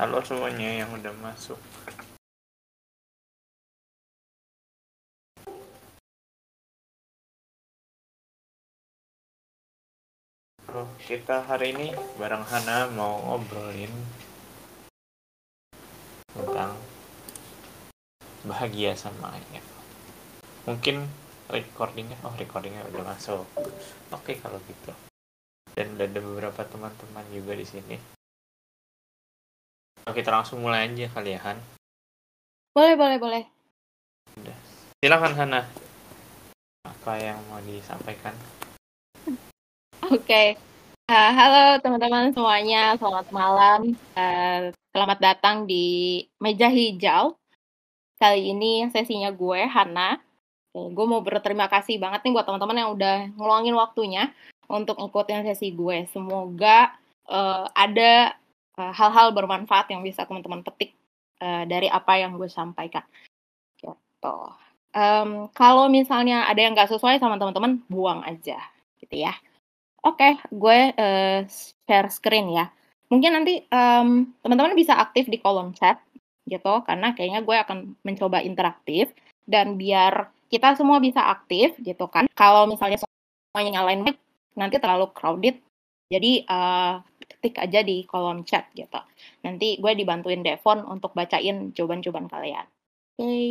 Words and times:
Halo 0.00 0.24
semuanya 0.24 0.80
yang 0.80 0.88
udah 0.96 1.12
masuk. 1.20 1.60
Oh, 10.72 10.88
kita 11.04 11.44
hari 11.44 11.76
ini 11.76 11.92
bareng 12.16 12.40
Hana 12.40 12.88
mau 12.88 13.20
ngobrolin 13.20 13.92
tentang 16.32 16.80
bahagia 18.48 18.96
sama 18.96 19.36
ayah. 19.36 19.64
Mungkin 20.64 21.04
recordingnya, 21.52 22.16
oh 22.24 22.32
recordingnya 22.32 22.88
udah 22.88 23.12
masuk. 23.12 23.44
Oke 24.08 24.40
kalau 24.40 24.56
gitu. 24.64 24.96
Dan 25.76 26.00
ada 26.00 26.16
beberapa 26.16 26.64
teman-teman 26.64 27.28
juga 27.28 27.52
di 27.52 27.68
sini. 27.68 28.19
Oke, 30.08 30.24
kita 30.24 30.32
langsung 30.32 30.64
mulai 30.64 30.88
aja 30.88 31.12
kali 31.12 31.36
ya 31.36 31.40
Han. 31.44 31.60
Boleh, 32.72 32.96
boleh, 32.96 33.16
boleh. 33.20 33.44
Udah. 34.40 34.56
Silakan 34.96 35.36
Hana. 35.36 35.60
Apa 36.88 37.20
yang 37.20 37.36
mau 37.52 37.60
disampaikan? 37.60 38.32
Oke. 40.08 40.56
Uh, 41.10 41.30
halo 41.36 41.82
teman-teman 41.84 42.32
semuanya, 42.32 42.96
selamat 42.96 43.28
malam. 43.28 43.92
Uh, 44.16 44.72
selamat 44.96 45.18
datang 45.20 45.68
di 45.68 46.24
Meja 46.40 46.72
Hijau. 46.72 47.36
Kali 48.16 48.56
ini 48.56 48.88
sesinya 48.88 49.28
gue, 49.28 49.68
Hana. 49.68 50.16
Oke, 50.72 50.96
gue 50.96 51.06
mau 51.10 51.20
berterima 51.20 51.68
kasih 51.68 52.00
banget 52.00 52.24
nih 52.24 52.32
buat 52.32 52.48
teman-teman 52.48 52.78
yang 52.78 52.90
udah 52.96 53.16
ngeluangin 53.36 53.76
waktunya 53.76 54.32
untuk 54.64 54.96
ngikutin 54.96 55.44
sesi 55.44 55.76
gue. 55.76 56.08
Semoga 56.08 56.94
uh, 57.28 57.68
ada 57.76 58.38
hal-hal 58.78 59.28
uh, 59.30 59.34
bermanfaat 59.34 59.90
yang 59.90 60.04
bisa 60.04 60.28
teman-teman 60.28 60.62
petik 60.62 60.94
uh, 61.42 61.64
dari 61.66 61.90
apa 61.90 62.20
yang 62.20 62.36
gue 62.36 62.46
sampaikan. 62.46 63.02
Gitu. 63.76 64.36
Um, 64.90 65.46
kalau 65.54 65.86
misalnya 65.86 66.50
ada 66.50 66.58
yang 66.58 66.74
nggak 66.74 66.90
sesuai 66.90 67.22
sama 67.22 67.38
teman-teman, 67.38 67.82
buang 67.86 68.26
aja, 68.26 68.58
gitu 68.98 69.14
ya. 69.22 69.34
Oke, 70.02 70.40
gue 70.50 70.78
uh, 70.96 71.40
share 71.86 72.10
screen 72.10 72.50
ya. 72.50 72.72
Mungkin 73.10 73.30
nanti 73.34 73.62
um, 73.70 74.30
teman-teman 74.42 74.74
bisa 74.74 74.98
aktif 74.98 75.26
di 75.26 75.38
kolom 75.38 75.74
chat 75.74 75.98
gitu, 76.46 76.82
karena 76.86 77.14
kayaknya 77.14 77.42
gue 77.46 77.56
akan 77.58 77.94
mencoba 78.02 78.42
interaktif 78.42 79.14
dan 79.46 79.78
biar 79.78 80.30
kita 80.50 80.74
semua 80.74 80.98
bisa 80.98 81.22
aktif 81.26 81.78
gitu 81.78 82.10
kan. 82.10 82.26
Kalau 82.34 82.66
misalnya 82.66 82.98
semuanya 82.98 83.82
nyalain 83.82 84.02
mic, 84.02 84.18
nanti 84.58 84.78
terlalu 84.82 85.10
crowded. 85.14 85.58
Jadi 86.10 86.42
uh, 86.50 86.98
ketik 87.30 87.62
aja 87.62 87.80
di 87.86 88.02
kolom 88.04 88.42
chat 88.42 88.68
gitu. 88.74 89.00
Nanti 89.46 89.78
gue 89.78 89.92
dibantuin 89.94 90.42
Devon 90.42 90.82
untuk 90.86 91.14
bacain 91.14 91.70
jawaban-jawaban 91.70 92.26
kalian. 92.26 92.66
Oke. 93.16 93.22
Okay. 93.22 93.50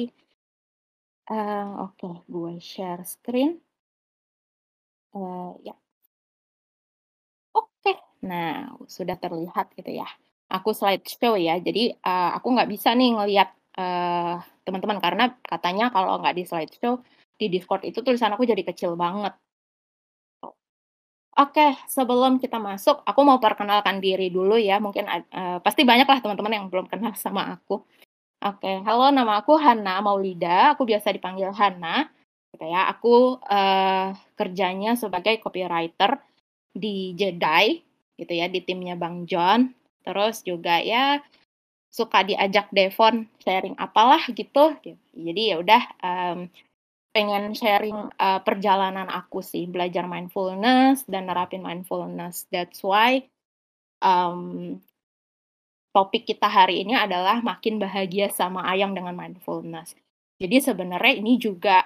Uh, 1.30 1.86
Oke, 1.86 2.10
okay. 2.10 2.16
gue 2.26 2.54
share 2.60 3.04
screen. 3.06 3.62
Uh, 5.14 5.54
ya. 5.64 5.78
Nah, 8.26 8.76
sudah 8.88 9.16
terlihat 9.16 9.72
gitu 9.80 9.92
ya. 10.04 10.08
Aku 10.50 10.74
slideshow 10.74 11.38
ya, 11.38 11.62
jadi 11.62 11.94
uh, 12.02 12.36
aku 12.42 12.58
nggak 12.58 12.70
bisa 12.74 12.92
nih 12.98 13.14
ngelihat 13.14 13.50
uh, 13.78 14.42
teman-teman 14.66 14.98
karena 14.98 15.26
katanya 15.46 15.94
kalau 15.94 16.18
nggak 16.20 16.36
di 16.36 16.44
slideshow 16.44 17.06
di 17.38 17.48
Discord 17.54 17.86
itu 17.86 18.02
tulisan 18.02 18.34
aku 18.34 18.44
jadi 18.50 18.66
kecil 18.66 18.98
banget. 18.98 19.38
Oke, 21.38 21.78
sebelum 21.86 22.42
kita 22.42 22.58
masuk, 22.58 23.06
aku 23.06 23.22
mau 23.22 23.38
perkenalkan 23.38 24.02
diri 24.02 24.34
dulu 24.34 24.58
ya. 24.58 24.82
Mungkin 24.82 25.06
uh, 25.06 25.58
pasti 25.62 25.86
banyak 25.86 26.10
lah 26.10 26.20
teman-teman 26.24 26.54
yang 26.58 26.66
belum 26.72 26.90
kenal 26.90 27.14
sama 27.20 27.54
aku. 27.54 27.86
Oke, 28.40 28.72
halo, 28.88 29.12
nama 29.12 29.44
aku 29.44 29.60
Hana 29.60 30.00
Maulida. 30.00 30.74
Aku 30.74 30.88
biasa 30.88 31.12
dipanggil 31.14 31.52
Hana. 31.54 32.10
Gitu 32.50 32.66
ya, 32.66 32.90
aku 32.90 33.38
uh, 33.46 34.16
kerjanya 34.34 34.98
sebagai 34.98 35.38
copywriter 35.38 36.18
di 36.74 37.14
Jedi 37.14 37.84
gitu 38.20 38.34
ya 38.36 38.50
di 38.50 38.60
timnya 38.66 38.98
Bang 38.98 39.30
John. 39.30 39.72
Terus 40.02 40.42
juga 40.42 40.82
ya 40.82 41.22
suka 41.90 42.22
diajak 42.26 42.70
Devon 42.74 43.26
sharing 43.42 43.76
apalah 43.78 44.22
gitu. 44.30 44.76
Jadi 45.14 45.42
ya 45.54 45.56
udah 45.62 45.82
um, 46.00 46.38
pengen 47.10 47.58
sharing 47.58 48.14
uh, 48.22 48.40
perjalanan 48.46 49.10
aku 49.10 49.42
sih 49.42 49.66
belajar 49.66 50.06
mindfulness 50.06 51.04
dan 51.10 51.26
nerapin 51.26 51.66
mindfulness. 51.66 52.46
That's 52.54 52.82
why 52.86 53.26
um, 54.02 54.78
topik 55.90 56.30
kita 56.30 56.46
hari 56.46 56.86
ini 56.86 56.94
adalah 56.94 57.42
makin 57.42 57.82
bahagia 57.82 58.30
sama 58.30 58.64
ayang 58.70 58.94
dengan 58.94 59.18
mindfulness. 59.18 59.98
Jadi 60.40 60.64
sebenarnya 60.64 61.14
ini 61.20 61.36
juga 61.36 61.84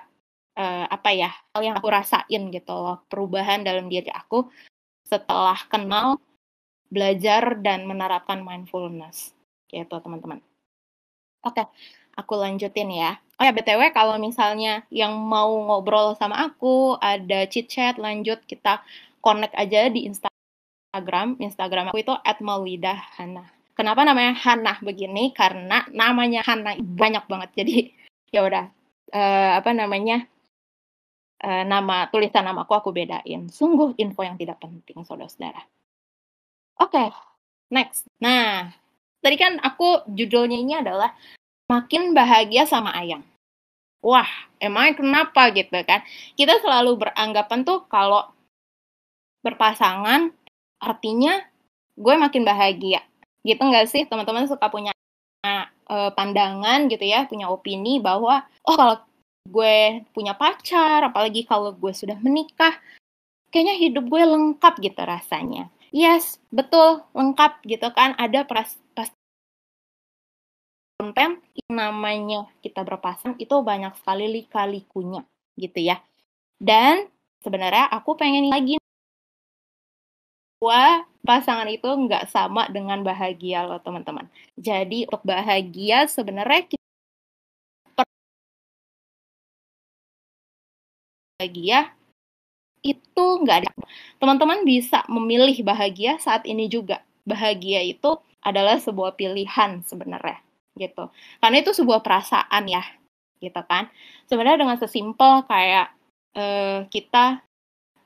uh, 0.60 0.86
apa 0.86 1.10
ya 1.16 1.32
hal 1.56 1.62
yang 1.66 1.76
aku 1.80 1.90
rasain 1.90 2.44
gitu 2.54 2.74
loh 2.74 3.02
perubahan 3.10 3.66
dalam 3.66 3.90
diri 3.90 4.12
aku 4.14 4.46
setelah 5.08 5.58
kenal 5.72 6.20
belajar 6.94 7.58
dan 7.58 7.90
menerapkan 7.90 8.46
mindfulness 8.46 9.34
gitu 9.72 9.98
teman-teman. 9.98 10.44
Oke, 11.44 11.66
aku 12.18 12.34
lanjutin 12.38 12.90
ya. 12.94 13.18
Oh 13.42 13.44
ya 13.46 13.52
BTW 13.52 13.92
kalau 13.92 14.16
misalnya 14.22 14.86
yang 14.94 15.18
mau 15.18 15.50
ngobrol 15.50 16.14
sama 16.16 16.48
aku, 16.48 16.96
ada 17.02 17.50
chit 17.50 17.68
chat 17.68 17.98
lanjut 17.98 18.42
kita 18.46 18.86
connect 19.26 19.58
aja 19.58 19.90
di 19.90 20.06
Instagram. 20.06 21.42
Instagram 21.42 21.90
aku 21.90 22.06
itu 22.06 22.14
@maulidah_hana. 22.14 23.50
Kenapa 23.74 24.06
namanya 24.06 24.38
Hana 24.38 24.78
begini? 24.86 25.34
Karena 25.34 25.82
namanya 25.90 26.46
Hana 26.46 26.78
banyak 26.78 27.26
banget. 27.26 27.50
Jadi 27.58 27.76
ya 28.30 28.46
udah 28.46 28.70
uh, 29.14 29.52
apa 29.58 29.74
namanya? 29.74 30.30
Uh, 31.44 31.68
nama 31.68 32.08
tulisan 32.08 32.48
nama 32.48 32.64
aku 32.64 32.72
aku 32.72 32.90
bedain. 32.96 33.52
Sungguh 33.52 34.00
info 34.00 34.24
yang 34.24 34.40
tidak 34.40 34.64
penting, 34.64 35.04
saudara-saudara. 35.04 35.60
Oke, 36.80 36.96
okay, 36.96 37.08
next. 37.68 38.08
Nah, 38.24 38.72
tadi 39.20 39.36
kan 39.36 39.60
aku 39.60 40.08
judulnya 40.08 40.56
ini 40.56 40.80
adalah 40.80 41.12
makin 41.74 42.14
bahagia 42.14 42.70
sama 42.70 42.94
ayang. 42.94 43.26
Wah, 44.06 44.30
emang 44.62 44.94
kenapa 44.94 45.50
gitu 45.56 45.74
kan? 45.88 46.06
Kita 46.38 46.62
selalu 46.62 47.02
beranggapan 47.02 47.66
tuh 47.66 47.88
kalau 47.90 48.30
berpasangan 49.42 50.30
artinya 50.78 51.42
gue 51.98 52.14
makin 52.20 52.46
bahagia. 52.46 53.02
Gitu 53.42 53.60
nggak 53.60 53.90
sih? 53.90 54.04
Teman-teman 54.06 54.46
suka 54.46 54.70
punya 54.70 54.94
uh, 55.90 56.12
pandangan 56.14 56.86
gitu 56.92 57.04
ya, 57.08 57.26
punya 57.26 57.50
opini 57.50 57.98
bahwa 57.98 58.46
oh 58.68 58.76
kalau 58.76 58.96
gue 59.48 60.04
punya 60.12 60.36
pacar, 60.36 61.04
apalagi 61.04 61.44
kalau 61.44 61.76
gue 61.76 61.92
sudah 61.92 62.16
menikah, 62.20 62.76
kayaknya 63.52 63.76
hidup 63.80 64.06
gue 64.08 64.24
lengkap 64.24 64.80
gitu 64.80 65.02
rasanya. 65.04 65.72
Yes, 65.94 66.42
betul, 66.50 67.06
lengkap 67.14 67.64
gitu 67.70 67.88
kan. 67.94 68.18
Ada 68.20 68.44
pras, 68.44 68.80
yang 71.12 71.74
namanya 71.74 72.48
kita 72.64 72.86
berpasangan 72.88 73.36
itu 73.36 73.56
banyak 73.60 73.92
sekali 74.00 74.32
lika-likunya 74.40 75.28
gitu 75.60 75.80
ya. 75.84 76.00
Dan 76.64 77.12
sebenarnya 77.44 77.92
aku 77.92 78.16
pengen 78.16 78.48
lagi 78.48 78.80
bahwa 80.64 81.04
pasangan 81.28 81.68
itu 81.68 81.84
nggak 81.84 82.32
sama 82.32 82.72
dengan 82.72 83.04
bahagia 83.04 83.68
loh 83.68 83.84
teman-teman. 83.84 84.32
Jadi 84.56 85.04
untuk 85.12 85.28
bahagia 85.28 86.08
sebenarnya 86.08 86.64
kita 86.72 88.04
bahagia 91.36 91.92
itu 92.80 93.26
nggak 93.44 93.58
ada. 93.68 93.72
Teman-teman 94.24 94.64
bisa 94.64 95.04
memilih 95.12 95.60
bahagia 95.68 96.16
saat 96.24 96.48
ini 96.48 96.72
juga. 96.72 97.04
Bahagia 97.28 97.84
itu 97.84 98.20
adalah 98.44 98.80
sebuah 98.80 99.16
pilihan 99.20 99.84
sebenarnya 99.88 100.44
gitu. 100.78 101.10
Karena 101.40 101.58
itu 101.62 101.72
sebuah 101.74 102.02
perasaan 102.02 102.64
ya, 102.70 102.84
gitu 103.40 103.62
kan. 103.66 103.90
Sebenarnya 104.30 104.66
dengan 104.66 104.78
sesimpel 104.78 105.46
kayak 105.46 105.94
uh, 106.38 106.86
kita 106.90 107.42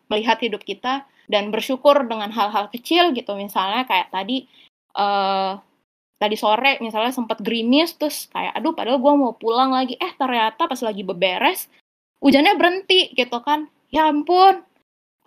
melihat 0.08 0.40
hidup 0.40 0.64
kita 0.64 1.04
dan 1.28 1.52
bersyukur 1.52 2.08
dengan 2.08 2.32
hal-hal 2.32 2.72
kecil 2.72 3.12
gitu 3.12 3.36
misalnya 3.36 3.84
kayak 3.84 4.08
tadi 4.08 4.48
uh, 4.96 5.60
tadi 6.18 6.36
sore 6.40 6.80
misalnya 6.80 7.12
sempat 7.12 7.44
gerimis 7.44 7.94
terus 8.00 8.32
kayak 8.32 8.56
aduh 8.56 8.74
padahal 8.74 8.98
gue 8.98 9.14
mau 9.14 9.36
pulang 9.36 9.76
lagi 9.76 10.00
eh 10.00 10.12
ternyata 10.16 10.66
pas 10.66 10.80
lagi 10.82 11.04
beberes 11.04 11.68
hujannya 12.24 12.58
berhenti 12.58 13.14
gitu 13.14 13.38
kan 13.44 13.68
ya 13.92 14.10
ampun 14.10 14.64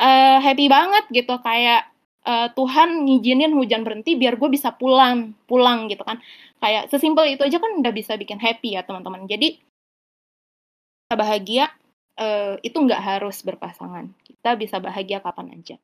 uh, 0.00 0.38
happy 0.42 0.66
banget 0.66 1.04
gitu 1.12 1.36
kayak 1.44 1.86
uh, 2.26 2.48
Tuhan 2.52 3.06
ngizinin 3.06 3.52
hujan 3.54 3.86
berhenti 3.86 4.16
biar 4.16 4.36
gue 4.36 4.50
bisa 4.52 4.74
pulang 4.74 5.32
pulang 5.44 5.88
gitu 5.88 6.02
kan 6.04 6.20
kayak 6.60 6.92
sesimpel 6.92 7.24
itu 7.28 7.44
aja 7.44 7.56
kan 7.56 7.72
udah 7.80 7.92
bisa 7.94 8.16
bikin 8.20 8.36
happy 8.36 8.76
ya 8.76 8.84
teman-teman 8.84 9.24
jadi 9.24 9.56
bahagia 11.10 11.72
uh, 12.20 12.60
itu 12.60 12.76
nggak 12.76 13.02
harus 13.02 13.42
berpasangan 13.42 14.12
kita 14.22 14.56
bisa 14.56 14.76
bahagia 14.80 15.20
kapan 15.20 15.60
aja 15.60 15.76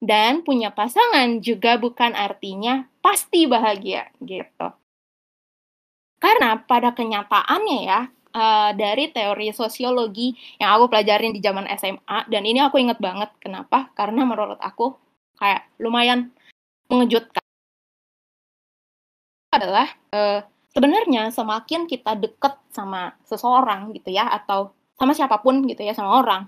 Dan 0.00 0.40
punya 0.40 0.72
pasangan 0.72 1.44
juga 1.44 1.76
bukan 1.76 2.16
artinya 2.16 2.88
pasti 3.04 3.44
bahagia 3.44 4.08
gitu. 4.24 4.72
Karena 6.16 6.56
pada 6.56 6.96
kenyataannya 6.96 7.78
ya, 7.84 8.08
uh, 8.32 8.72
dari 8.72 9.12
teori 9.12 9.52
sosiologi 9.52 10.32
yang 10.56 10.80
aku 10.80 10.88
pelajarin 10.88 11.36
di 11.36 11.44
zaman 11.44 11.68
SMA 11.76 12.32
dan 12.32 12.42
ini 12.48 12.64
aku 12.64 12.80
inget 12.80 12.96
banget 12.96 13.28
kenapa? 13.44 13.92
Karena 13.92 14.24
menurut 14.24 14.56
aku 14.56 14.96
kayak 15.40 15.66
lumayan 15.80 16.30
mengejutkan. 16.92 17.42
Adalah 19.50 19.88
uh, 20.14 20.46
sebenarnya 20.70 21.34
semakin 21.34 21.90
kita 21.90 22.14
deket 22.14 22.54
sama 22.70 23.18
seseorang 23.26 23.90
gitu 23.98 24.14
ya 24.14 24.30
atau 24.30 24.70
sama 24.94 25.16
siapa 25.16 25.42
pun 25.42 25.66
gitu 25.66 25.82
ya 25.82 25.96
sama 25.96 26.22
orang 26.22 26.46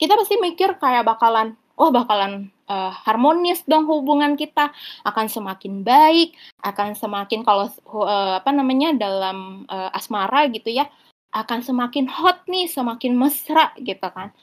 kita 0.00 0.16
pasti 0.16 0.40
mikir 0.40 0.80
kayak 0.80 1.04
bakalan 1.04 1.52
oh 1.76 1.92
bakalan 1.92 2.48
uh, 2.72 2.88
harmonis 3.04 3.60
dong 3.68 3.84
hubungan 3.84 4.32
kita 4.32 4.72
akan 5.04 5.28
semakin 5.28 5.84
baik 5.84 6.32
akan 6.64 6.96
semakin 6.96 7.44
kalau 7.44 7.68
uh, 7.92 8.40
apa 8.40 8.50
namanya 8.52 8.96
dalam 8.96 9.68
uh, 9.68 9.92
asmara 9.92 10.48
gitu 10.48 10.72
ya 10.72 10.88
akan 11.36 11.60
semakin 11.62 12.08
hot 12.10 12.42
nih 12.50 12.66
semakin 12.66 13.14
mesra 13.14 13.70
gitu 13.78 14.02
kan. 14.10 14.34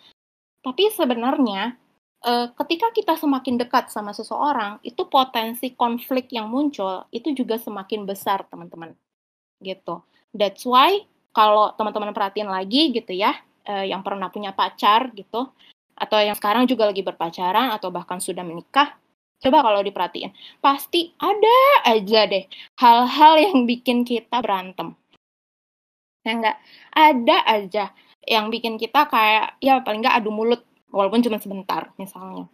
Tapi 0.64 0.88
sebenarnya 0.96 1.76
uh, 2.24 2.50
ketika 2.64 2.90
kita 2.96 3.14
semakin 3.20 3.60
dekat 3.60 3.92
sama 3.92 4.16
seseorang 4.16 4.80
itu 4.82 5.06
potensi 5.12 5.76
konflik 5.76 6.32
yang 6.34 6.50
muncul 6.50 7.06
itu 7.14 7.36
juga 7.36 7.60
semakin 7.60 8.08
besar 8.08 8.48
teman-teman 8.50 8.96
gitu 9.62 10.02
that's 10.34 10.66
why 10.66 11.02
kalau 11.36 11.74
teman-teman 11.78 12.16
perhatiin 12.16 12.50
lagi 12.50 12.90
gitu 12.96 13.14
ya 13.14 13.38
uh, 13.68 13.86
yang 13.86 14.02
pernah 14.02 14.32
punya 14.32 14.56
pacar 14.56 15.12
gitu 15.14 15.52
atau 15.98 16.18
yang 16.22 16.38
sekarang 16.38 16.70
juga 16.70 16.86
lagi 16.86 17.02
berpacaran 17.02 17.74
atau 17.74 17.90
bahkan 17.90 18.22
sudah 18.22 18.46
menikah, 18.46 18.94
coba 19.42 19.66
kalau 19.66 19.82
diperhatiin, 19.82 20.30
pasti 20.62 21.10
ada 21.18 21.58
aja 21.90 22.30
deh 22.30 22.46
hal-hal 22.78 23.34
yang 23.42 23.66
bikin 23.66 24.06
kita 24.06 24.38
berantem. 24.40 24.94
Ya 26.22 26.38
enggak? 26.38 26.58
Ada 26.94 27.38
aja 27.50 27.86
yang 28.30 28.54
bikin 28.54 28.78
kita 28.78 29.10
kayak 29.10 29.58
ya 29.58 29.82
paling 29.82 30.06
enggak 30.06 30.22
adu 30.22 30.30
mulut 30.30 30.62
walaupun 30.92 31.24
cuma 31.24 31.38
sebentar 31.42 31.92
misalnya. 31.96 32.48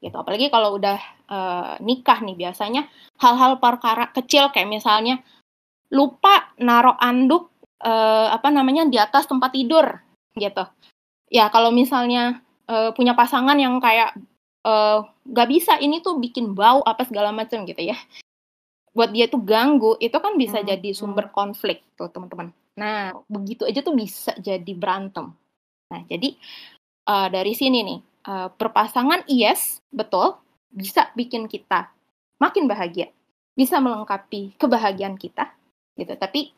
Gitu. 0.00 0.16
Apalagi 0.16 0.48
kalau 0.48 0.80
udah 0.80 0.98
uh, 1.28 1.74
nikah 1.84 2.24
nih 2.24 2.36
biasanya 2.36 2.88
hal-hal 3.20 3.60
perkara 3.60 4.08
kecil 4.10 4.48
kayak 4.48 4.68
misalnya 4.68 5.20
lupa 5.92 6.54
naruh 6.56 6.96
anduk 6.96 7.52
uh, 7.84 8.32
apa 8.32 8.48
namanya 8.48 8.88
di 8.88 8.96
atas 8.96 9.28
tempat 9.28 9.52
tidur 9.52 9.86
gitu. 10.34 10.64
Ya 11.28 11.52
kalau 11.52 11.68
misalnya 11.68 12.40
uh, 12.70 12.90
punya 12.96 13.12
pasangan 13.12 13.60
yang 13.60 13.76
kayak 13.82 14.16
uh, 14.64 15.04
gak 15.28 15.48
bisa 15.48 15.76
ini 15.78 16.00
tuh 16.00 16.16
bikin 16.18 16.52
bau 16.56 16.80
apa 16.84 17.04
segala 17.06 17.30
macam 17.30 17.64
gitu 17.64 17.80
ya 17.80 17.96
buat 18.90 19.14
dia 19.14 19.30
tuh 19.30 19.42
ganggu 19.46 19.94
itu 20.02 20.18
kan 20.18 20.34
bisa 20.34 20.60
hmm. 20.62 20.66
jadi 20.66 20.90
sumber 20.90 21.30
konflik 21.30 21.86
tuh 21.94 22.10
teman-teman 22.10 22.50
nah 22.74 23.14
begitu 23.30 23.66
aja 23.66 23.82
tuh 23.86 23.94
bisa 23.94 24.34
jadi 24.38 24.72
berantem 24.74 25.30
nah 25.90 26.00
jadi 26.06 26.34
uh, 27.06 27.28
dari 27.30 27.52
sini 27.54 27.78
nih 27.86 28.00
uh, 28.28 28.48
berpasangan 28.52 29.24
yes 29.30 29.80
betul 29.92 30.36
bisa 30.72 31.08
bikin 31.14 31.46
kita 31.46 31.88
makin 32.42 32.66
bahagia 32.66 33.12
bisa 33.54 33.78
melengkapi 33.78 34.56
kebahagiaan 34.56 35.16
kita 35.20 35.52
gitu 35.96 36.16
tapi 36.16 36.50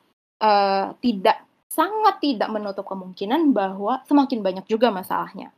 uh, 0.42 0.94
tidak 1.02 1.44
sangat 1.72 2.20
tidak 2.20 2.52
menutup 2.52 2.84
kemungkinan 2.84 3.56
bahwa 3.56 4.04
semakin 4.04 4.44
banyak 4.44 4.68
juga 4.68 4.92
masalahnya 4.92 5.48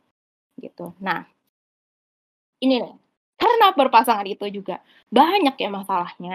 gitu. 0.63 0.95
Nah, 1.03 1.27
ini 2.63 2.79
nih, 2.79 2.95
karena 3.35 3.75
berpasangan 3.75 4.27
itu 4.31 4.47
juga 4.55 4.79
banyak 5.11 5.59
ya 5.59 5.71
masalahnya. 5.71 6.35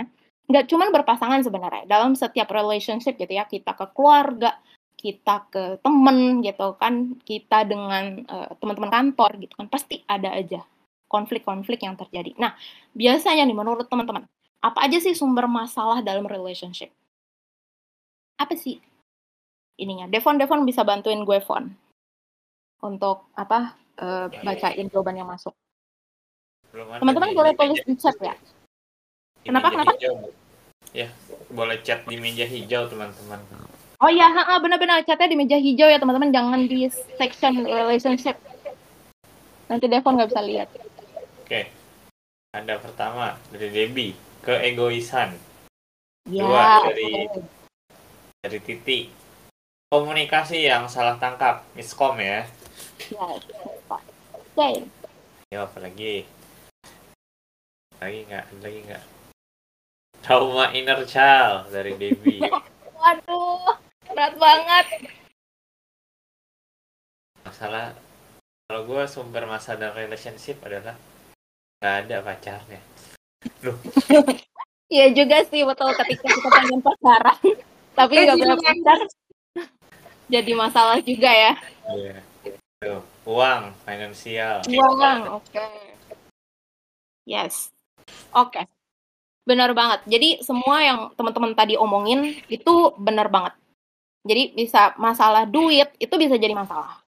Nggak 0.49 0.65
cuma 0.67 0.89
berpasangan 0.91 1.45
sebenarnya, 1.45 1.85
dalam 1.87 2.17
setiap 2.17 2.49
relationship 2.51 3.15
gitu 3.15 3.31
ya, 3.31 3.45
kita 3.45 3.71
ke 3.77 3.85
keluarga, 3.95 4.57
kita 4.99 5.47
ke 5.47 5.79
temen 5.79 6.43
gitu 6.43 6.75
kan, 6.75 7.15
kita 7.23 7.63
dengan 7.63 8.27
uh, 8.27 8.51
teman-teman 8.59 8.91
kantor 8.91 9.39
gitu 9.39 9.55
kan, 9.55 9.71
pasti 9.71 10.03
ada 10.03 10.35
aja 10.35 10.59
konflik-konflik 11.07 11.79
yang 11.87 11.95
terjadi. 11.95 12.35
Nah, 12.35 12.59
biasanya 12.91 13.47
nih 13.47 13.55
menurut 13.55 13.87
teman-teman, 13.87 14.27
apa 14.59 14.79
aja 14.83 14.99
sih 14.99 15.15
sumber 15.15 15.47
masalah 15.47 16.03
dalam 16.03 16.27
relationship? 16.27 16.91
Apa 18.35 18.59
sih 18.59 18.83
ininya? 19.79 20.11
Devon, 20.11 20.35
Devon 20.35 20.67
bisa 20.67 20.83
bantuin 20.83 21.23
gue, 21.23 21.39
Fon. 21.39 21.71
Untuk 22.83 23.31
apa 23.39 23.79
uh, 24.03 24.27
bacain 24.43 24.87
jawaban 24.91 25.15
yang 25.15 25.31
masuk. 25.31 25.55
Teman-teman 26.75 27.31
boleh 27.31 27.55
tulis 27.55 27.81
di 27.87 27.95
chat 27.95 28.15
ya. 28.19 28.35
Di 29.41 29.49
kenapa 29.49 29.71
kenapa? 29.71 29.95
Hijau. 29.95 30.29
Ya, 30.91 31.09
boleh 31.49 31.79
chat 31.81 32.03
di 32.05 32.19
meja 32.19 32.43
hijau 32.43 32.87
teman-teman. 32.91 33.39
Oh 33.99 34.07
iya, 34.07 34.31
benar-benar 34.63 35.03
chatnya 35.03 35.27
di 35.27 35.35
meja 35.35 35.59
hijau 35.59 35.91
ya 35.91 35.99
teman-teman, 35.99 36.31
jangan 36.31 36.63
di 36.71 36.87
section 37.19 37.67
relationship. 37.67 38.39
Nanti 39.67 39.91
Devon 39.91 40.15
nggak 40.15 40.31
bisa 40.31 40.39
lihat. 40.39 40.71
Oke, 41.43 41.67
ada 42.55 42.79
pertama 42.79 43.35
dari 43.51 43.67
Debbie, 43.67 44.15
keegoisan. 44.47 45.35
Ya, 46.31 46.47
Dua 46.47 46.67
dari 46.87 47.27
okay. 47.27 47.43
dari 48.39 48.59
Titi, 48.63 48.99
komunikasi 49.91 50.63
yang 50.63 50.87
salah 50.87 51.19
tangkap, 51.19 51.67
miskom 51.75 52.15
ya. 52.23 52.47
Ya, 53.11 53.27
Oke. 54.31 54.69
Ya 55.51 55.67
apa 55.67 55.77
lagi? 55.83 56.23
Lagi 57.99 58.19
nggak? 58.31 58.45
Lagi 58.63 58.79
nggak? 58.87 59.03
Trauma 60.23 60.71
inner 60.71 61.03
child 61.03 61.67
dari 61.67 61.99
Debbie. 61.99 62.47
Waduh, 62.99 63.78
berat 64.19 64.35
banget. 64.35 64.85
Masalah 67.47 67.95
kalau 68.67 68.83
gue 68.83 69.03
sumber 69.07 69.47
masalah 69.47 69.79
dalam 69.79 69.95
relationship 69.95 70.59
adalah 70.59 70.99
nggak 71.79 71.95
ada 72.03 72.17
pacarnya. 72.19 72.81
Loh. 73.63 73.79
Iya 74.89 75.13
juga 75.13 75.45
sih 75.45 75.61
betul 75.61 75.93
ketika 75.93 76.33
kita 76.33 76.49
pengen 76.49 76.81
pacaran 76.81 77.37
tapi 78.01 78.25
nggak 78.25 78.41
punya 78.41 78.57
pacar 78.57 78.99
jadi 80.33 80.51
masalah 80.57 80.97
juga 81.05 81.29
ya. 81.29 81.53
Iya. 81.93 82.17
Tuh, 82.81 83.01
uang, 83.29 83.69
finansial. 83.85 84.65
Uang, 84.65 85.19
oke. 85.29 85.45
Okay. 85.53 85.93
Yes. 87.29 87.69
Oke. 88.33 88.57
Okay. 88.57 88.65
Benar 89.45 89.77
banget. 89.77 90.09
Jadi 90.09 90.41
semua 90.41 90.81
yang 90.81 91.13
teman-teman 91.13 91.53
tadi 91.53 91.77
omongin 91.77 92.41
itu 92.49 92.73
benar 92.97 93.29
banget. 93.29 93.53
Jadi 94.23 94.55
bisa 94.55 94.93
masalah 94.99 95.47
duit 95.47 95.89
itu 95.99 96.13
bisa 96.19 96.35
jadi 96.35 96.55
masalah. 96.55 97.03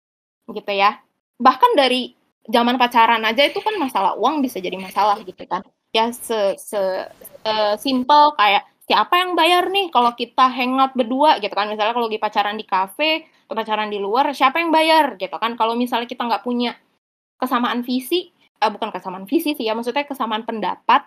Gitu 0.50 0.72
ya. 0.74 1.00
Bahkan 1.42 1.74
dari 1.78 2.13
zaman 2.50 2.75
pacaran 2.82 3.22
aja 3.25 3.46
itu 3.46 3.62
kan 3.62 3.75
masalah 3.78 4.18
uang 4.18 4.42
bisa 4.42 4.58
jadi 4.62 4.78
masalah 4.78 5.22
gitu 5.25 5.44
kan. 5.46 5.66
Ya 5.89 6.13
se, 6.13 6.58
se, 6.62 6.82
se 7.18 7.54
simple 7.82 8.38
kayak 8.38 8.66
siapa 8.89 9.22
yang 9.22 9.38
bayar 9.38 9.70
nih 9.70 9.94
kalau 9.94 10.18
kita 10.18 10.50
hangout 10.50 10.98
berdua 10.98 11.38
gitu 11.38 11.54
kan 11.54 11.70
misalnya 11.70 11.94
kalau 11.94 12.10
lagi 12.10 12.18
pacaran 12.18 12.58
di 12.58 12.66
kafe 12.66 13.30
pacaran 13.46 13.94
di 13.94 14.01
luar 14.01 14.34
siapa 14.34 14.58
yang 14.58 14.74
bayar 14.74 15.13
gitu 15.22 15.38
kan 15.38 15.54
kalau 15.54 15.78
misalnya 15.78 16.10
kita 16.10 16.25
nggak 16.25 16.42
punya 16.42 16.74
kesamaan 17.38 17.86
visi 17.86 18.34
uh, 18.58 18.70
bukan 18.74 18.89
kesamaan 18.89 19.30
visi 19.30 19.54
sih 19.54 19.62
ya 19.62 19.78
maksudnya 19.78 20.10
kesamaan 20.10 20.42
pendapat 20.42 21.06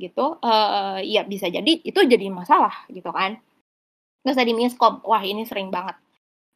gitu 0.00 0.40
uh, 0.40 0.96
ya 1.04 1.28
bisa 1.28 1.52
jadi 1.52 1.84
itu 1.84 2.00
jadi 2.08 2.32
masalah 2.32 2.88
gitu 2.88 3.12
kan 3.12 3.36
nggak 4.22 4.34
usah 4.36 4.46
di 4.46 4.54
miskom 4.56 4.94
wah 5.04 5.22
ini 5.24 5.48
sering 5.48 5.72
banget 5.72 5.96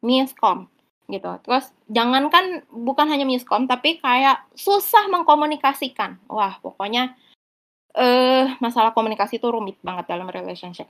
miskom 0.05 0.69
gitu 1.05 1.37
terus 1.45 1.69
jangankan 1.89 2.65
bukan 2.69 3.09
hanya 3.09 3.25
miskom 3.29 3.69
tapi 3.69 4.01
kayak 4.01 4.41
susah 4.57 5.05
mengkomunikasikan 5.09 6.17
wah 6.29 6.57
pokoknya 6.61 7.13
uh, 7.95 8.45
masalah 8.59 8.91
komunikasi 8.91 9.39
itu 9.39 9.47
rumit 9.47 9.79
banget 9.81 10.05
dalam 10.11 10.27
relationship. 10.27 10.87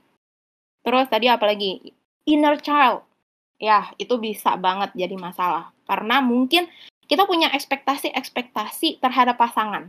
Terus 0.82 1.06
tadi 1.10 1.30
apalagi 1.30 1.94
inner 2.26 2.58
child. 2.60 3.06
Ya, 3.56 3.88
itu 3.96 4.20
bisa 4.20 4.52
banget 4.60 4.92
jadi 4.92 5.16
masalah. 5.16 5.72
Karena 5.88 6.20
mungkin 6.20 6.68
kita 7.08 7.24
punya 7.24 7.48
ekspektasi-ekspektasi 7.56 9.00
terhadap 9.00 9.40
pasangan. 9.40 9.88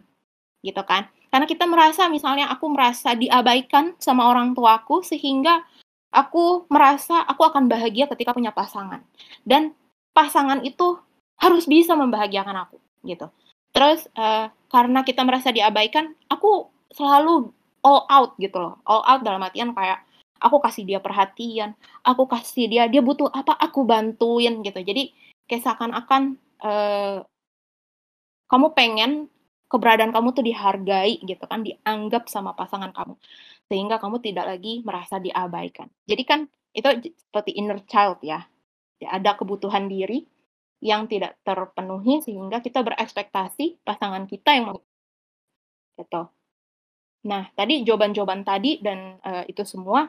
Gitu 0.63 0.79
kan? 0.87 1.11
Karena 1.27 1.43
kita 1.43 1.67
merasa 1.67 2.07
misalnya 2.07 2.47
aku 2.47 2.71
merasa 2.71 3.11
diabaikan 3.11 3.99
sama 3.99 4.31
orang 4.31 4.55
tuaku 4.55 5.03
sehingga 5.03 5.67
aku 6.11 6.67
merasa 6.71 7.23
aku 7.25 7.43
akan 7.47 7.67
bahagia 7.71 8.07
ketika 8.11 8.35
punya 8.35 8.51
pasangan. 8.51 9.03
Dan 9.43 9.73
pasangan 10.11 10.63
itu 10.65 10.97
harus 11.37 11.69
bisa 11.69 11.93
membahagiakan 11.93 12.67
aku 12.67 12.77
gitu. 13.05 13.29
Terus 13.71 14.09
uh, 14.17 14.49
karena 14.71 15.05
kita 15.05 15.21
merasa 15.21 15.53
diabaikan, 15.53 16.15
aku 16.31 16.71
selalu 16.91 17.53
all 17.87 18.03
out 18.11 18.31
gitu 18.35 18.57
loh 18.59 18.83
all 18.83 19.03
out 19.07 19.23
dalam 19.23 19.39
artian 19.39 19.71
kayak 19.71 20.03
aku 20.43 20.59
kasih 20.59 20.83
dia 20.83 20.99
perhatian 20.99 21.73
aku 22.03 22.27
kasih 22.27 22.67
dia 22.67 22.83
dia 22.91 22.99
butuh 22.99 23.31
apa 23.31 23.55
aku 23.55 23.87
bantuin 23.87 24.59
gitu 24.61 24.79
jadi 24.83 25.09
kayak 25.47 25.63
seakan-akan 25.63 26.35
uh, 26.61 27.23
kamu 28.51 28.67
pengen 28.75 29.11
keberadaan 29.67 30.15
kamu 30.15 30.31
tuh 30.31 30.43
dihargai 30.47 31.19
gitu 31.23 31.43
kan, 31.47 31.63
dianggap 31.63 32.31
sama 32.31 32.55
pasangan 32.55 32.91
kamu. 32.95 33.15
Sehingga 33.67 33.99
kamu 33.99 34.23
tidak 34.23 34.47
lagi 34.47 34.81
merasa 34.83 35.19
diabaikan. 35.19 35.91
Jadi 36.07 36.23
kan 36.23 36.39
itu 36.71 36.87
seperti 37.15 37.55
inner 37.59 37.83
child 37.87 38.23
ya. 38.23 38.47
ya 38.97 39.09
ada 39.13 39.35
kebutuhan 39.37 39.91
diri 39.91 40.25
yang 40.81 41.09
tidak 41.09 41.37
terpenuhi 41.41 42.21
sehingga 42.21 42.61
kita 42.61 42.85
berekspektasi 42.85 43.81
pasangan 43.81 44.29
kita 44.29 44.49
yang 44.53 44.77
gitu. 45.97 46.29
Nah, 47.25 47.49
tadi 47.57 47.81
jawaban-jawaban 47.81 48.45
tadi 48.45 48.77
dan 48.79 49.17
uh, 49.25 49.43
itu 49.49 49.65
semua 49.65 50.05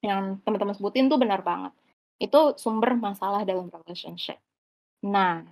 yang 0.00 0.38
teman-teman 0.46 0.76
sebutin 0.78 1.10
tuh 1.10 1.18
benar 1.18 1.42
banget. 1.42 1.74
Itu 2.22 2.54
sumber 2.54 2.94
masalah 2.94 3.42
dalam 3.42 3.68
relationship. 3.68 4.38
Nah, 5.02 5.42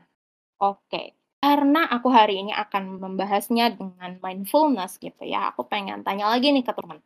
oke. 0.63 0.87
Okay. 0.87 1.22
Karena 1.43 1.91
aku 1.91 2.07
hari 2.07 2.39
ini 2.39 2.55
akan 2.55 3.03
membahasnya 3.03 3.75
dengan 3.75 4.15
mindfulness 4.23 4.95
gitu 5.03 5.27
ya, 5.27 5.51
aku 5.51 5.67
pengen 5.67 6.07
tanya 6.07 6.31
lagi 6.31 6.55
nih 6.55 6.63
ke 6.63 6.71
teman. 6.71 7.03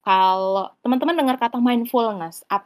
Kalau 0.00 0.72
teman-teman 0.80 1.12
dengar 1.12 1.36
kata 1.36 1.60
mindfulness, 1.60 2.48
apa 2.48 2.64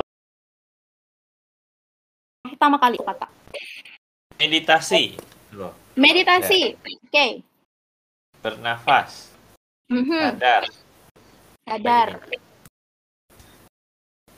pertama 2.46 2.78
kali 2.78 3.02
kata? 3.02 3.26
Meditasi. 4.38 5.18
Meditasi, 5.98 6.78
oke. 6.78 7.10
Okay. 7.10 7.42
Bernafas. 8.38 9.34
Mm 9.90 10.06
-hmm. 10.06 10.22
Sadar. 10.38 10.62
Sadar. 11.66 12.08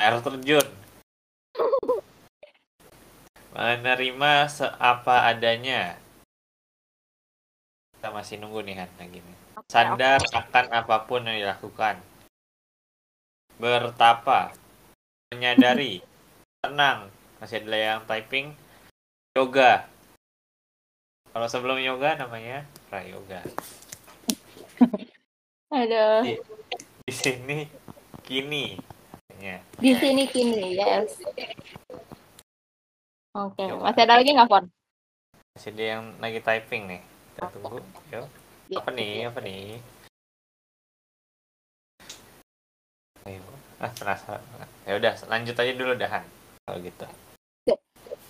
Air 0.01 0.17
terjun. 0.25 0.67
Menerima 3.53 4.33
seapa 4.49 5.29
adanya 5.29 6.01
kita 8.05 8.13
masih 8.13 8.37
nunggu 8.37 8.61
nih 8.69 8.85
Han 8.85 9.09
gini. 9.09 9.33
Sadar 9.65 10.21
akan 10.21 10.67
apa 10.77 11.09
pun 11.09 11.25
yang 11.25 11.41
dilakukan. 11.41 12.05
Bertapa. 13.57 14.53
Menyadari. 15.33 16.05
Tenang. 16.61 17.09
Masih 17.41 17.65
ada 17.65 17.73
yang 17.73 18.01
typing. 18.05 18.53
Yoga. 19.33 19.89
Kalau 21.33 21.49
sebelum 21.49 21.81
yoga 21.81 22.21
namanya 22.21 22.69
prayoga. 22.93 23.41
Ada. 25.73 26.29
Di, 26.29 26.37
di 27.09 27.13
sini 27.17 27.65
kini. 28.21 28.77
Ya. 29.41 29.65
Di 29.81 29.97
sini 29.97 30.29
kini, 30.29 30.77
yes. 30.77 31.25
Oke, 33.33 33.65
okay. 33.65 33.73
masih 33.73 34.03
ada 34.05 34.21
lagi 34.21 34.31
nggak, 34.31 34.47
Fon? 34.47 34.65
Masih 35.57 35.73
ada 35.75 35.85
yang 35.99 36.03
lagi 36.23 36.39
typing 36.45 36.85
nih. 36.87 37.14
Kita 37.35 37.51
tunggu. 37.51 37.83
Yuk. 38.15 38.27
Ya. 38.71 38.79
Apa 38.79 38.91
nih? 38.95 39.27
Apa 39.27 39.39
nih? 39.43 39.83
Ayo. 43.27 43.43
Ah, 43.83 43.91
penasaran. 43.91 44.69
Ya 44.87 44.95
udah, 45.03 45.15
lanjut 45.27 45.55
aja 45.59 45.73
dulu 45.75 45.93
dahan. 45.99 46.23
Kalau 46.63 46.79
gitu. 46.79 47.07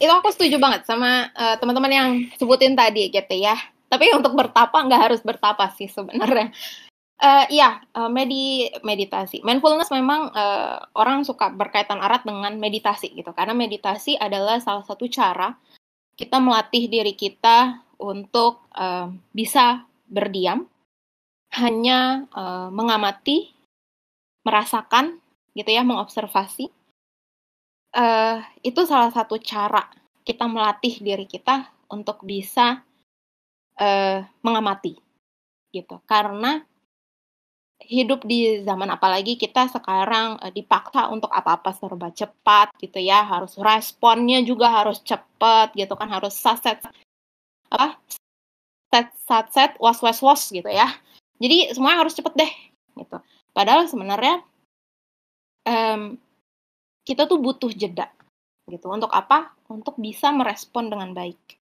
Itu 0.00 0.10
aku 0.10 0.32
setuju 0.32 0.56
banget 0.58 0.88
sama 0.88 1.30
uh, 1.36 1.54
teman-teman 1.60 1.92
yang 1.92 2.08
sebutin 2.40 2.72
tadi 2.72 3.12
gitu 3.12 3.34
ya. 3.36 3.54
Tapi 3.92 4.10
untuk 4.16 4.34
bertapa 4.34 4.74
nggak 4.74 5.02
harus 5.12 5.20
bertapa 5.22 5.70
sih 5.76 5.86
sebenarnya. 5.86 6.50
Uh, 7.20 7.46
iya, 7.46 7.78
uh, 7.94 8.10
medi 8.10 8.66
meditasi. 8.82 9.44
Mindfulness 9.46 9.94
memang 9.94 10.34
uh, 10.34 10.82
orang 10.98 11.22
suka 11.22 11.52
berkaitan 11.52 12.02
erat 12.02 12.26
dengan 12.26 12.56
meditasi 12.58 13.14
gitu. 13.14 13.30
Karena 13.36 13.54
meditasi 13.54 14.18
adalah 14.18 14.58
salah 14.58 14.82
satu 14.82 15.06
cara 15.06 15.54
kita 16.18 16.42
melatih 16.42 16.90
diri 16.90 17.14
kita 17.14 17.83
untuk 17.98 18.64
uh, 18.74 19.10
bisa 19.34 19.86
berdiam, 20.08 20.66
hanya 21.54 22.28
uh, 22.34 22.68
mengamati, 22.68 23.54
merasakan, 24.42 25.18
gitu 25.54 25.70
ya, 25.70 25.82
mengobservasi. 25.86 26.70
Uh, 27.94 28.42
itu 28.66 28.82
salah 28.90 29.14
satu 29.14 29.38
cara 29.38 29.86
kita 30.26 30.50
melatih 30.50 30.98
diri 30.98 31.30
kita 31.30 31.70
untuk 31.86 32.26
bisa 32.26 32.82
uh, 33.78 34.18
mengamati, 34.42 34.98
gitu. 35.70 36.02
Karena 36.04 36.58
hidup 37.84 38.24
di 38.24 38.64
zaman 38.64 38.88
apalagi 38.88 39.36
kita 39.36 39.68
sekarang 39.68 40.40
uh, 40.40 40.52
dipaksa 40.52 41.10
untuk 41.12 41.28
apa-apa 41.28 41.74
serba 41.76 42.08
cepat 42.14 42.72
gitu 42.80 43.02
ya 43.02 43.26
harus 43.26 43.58
responnya 43.60 44.40
juga 44.40 44.72
harus 44.72 45.02
cepat 45.04 45.74
gitu 45.76 45.92
kan 45.98 46.08
harus 46.08 46.32
saset 46.32 46.80
apa 47.74 47.98
set 48.94 49.10
set 49.26 49.46
set 49.50 49.72
was 49.82 49.98
was 49.98 50.22
was 50.22 50.42
gitu 50.54 50.70
ya. 50.70 50.86
Jadi 51.42 51.74
semuanya 51.74 52.06
harus 52.06 52.14
cepet 52.14 52.34
deh 52.38 52.52
gitu. 52.94 53.18
Padahal 53.50 53.90
sebenarnya 53.90 54.46
um, 55.66 56.14
kita 57.02 57.26
tuh 57.26 57.42
butuh 57.42 57.74
jeda 57.74 58.06
gitu. 58.70 58.86
Untuk 58.86 59.10
apa? 59.10 59.50
Untuk 59.66 59.98
bisa 59.98 60.30
merespon 60.30 60.94
dengan 60.94 61.10
baik 61.10 61.58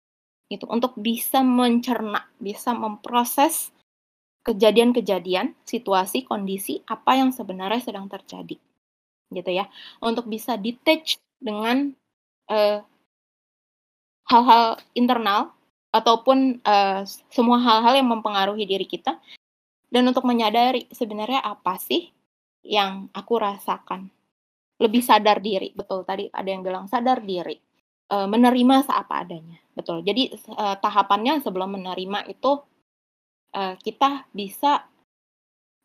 gitu. 0.52 0.68
Untuk 0.68 1.00
bisa 1.00 1.40
mencerna 1.40 2.28
bisa 2.36 2.76
memproses 2.76 3.72
kejadian-kejadian 4.44 5.54
situasi 5.64 6.26
kondisi 6.28 6.82
apa 6.90 7.16
yang 7.16 7.32
sebenarnya 7.32 7.80
sedang 7.80 8.12
terjadi 8.12 8.60
gitu 9.32 9.52
ya. 9.56 9.72
Untuk 10.04 10.28
bisa 10.28 10.60
detach 10.60 11.16
dengan 11.40 11.96
hal 12.52 12.84
hal-hal 14.28 14.80
internal 14.96 15.52
ataupun 15.92 16.64
uh, 16.64 17.04
semua 17.28 17.60
hal-hal 17.60 18.00
yang 18.00 18.10
mempengaruhi 18.10 18.64
diri 18.64 18.88
kita. 18.88 19.20
Dan 19.92 20.08
untuk 20.08 20.24
menyadari 20.24 20.88
sebenarnya 20.88 21.44
apa 21.44 21.76
sih 21.76 22.08
yang 22.64 23.12
aku 23.12 23.36
rasakan. 23.36 24.08
Lebih 24.80 25.04
sadar 25.04 25.44
diri 25.44 25.76
betul. 25.76 26.08
Tadi 26.08 26.32
ada 26.32 26.48
yang 26.48 26.64
bilang 26.64 26.88
sadar 26.88 27.20
diri 27.20 27.60
uh, 28.10 28.26
menerima 28.26 28.88
seapa 28.88 29.28
adanya 29.28 29.60
betul. 29.76 30.00
Jadi 30.00 30.32
uh, 30.56 30.80
tahapannya 30.80 31.44
sebelum 31.44 31.76
menerima 31.76 32.24
itu 32.32 32.64
uh, 33.52 33.76
kita 33.84 34.32
bisa 34.32 34.88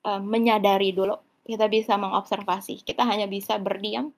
uh, 0.07 0.23
menyadari 0.23 0.95
dulu. 0.95 1.19
Kita 1.43 1.67
bisa 1.67 1.99
mengobservasi. 1.99 2.87
Kita 2.87 3.03
hanya 3.03 3.27
bisa 3.27 3.59
berdiam 3.59 4.15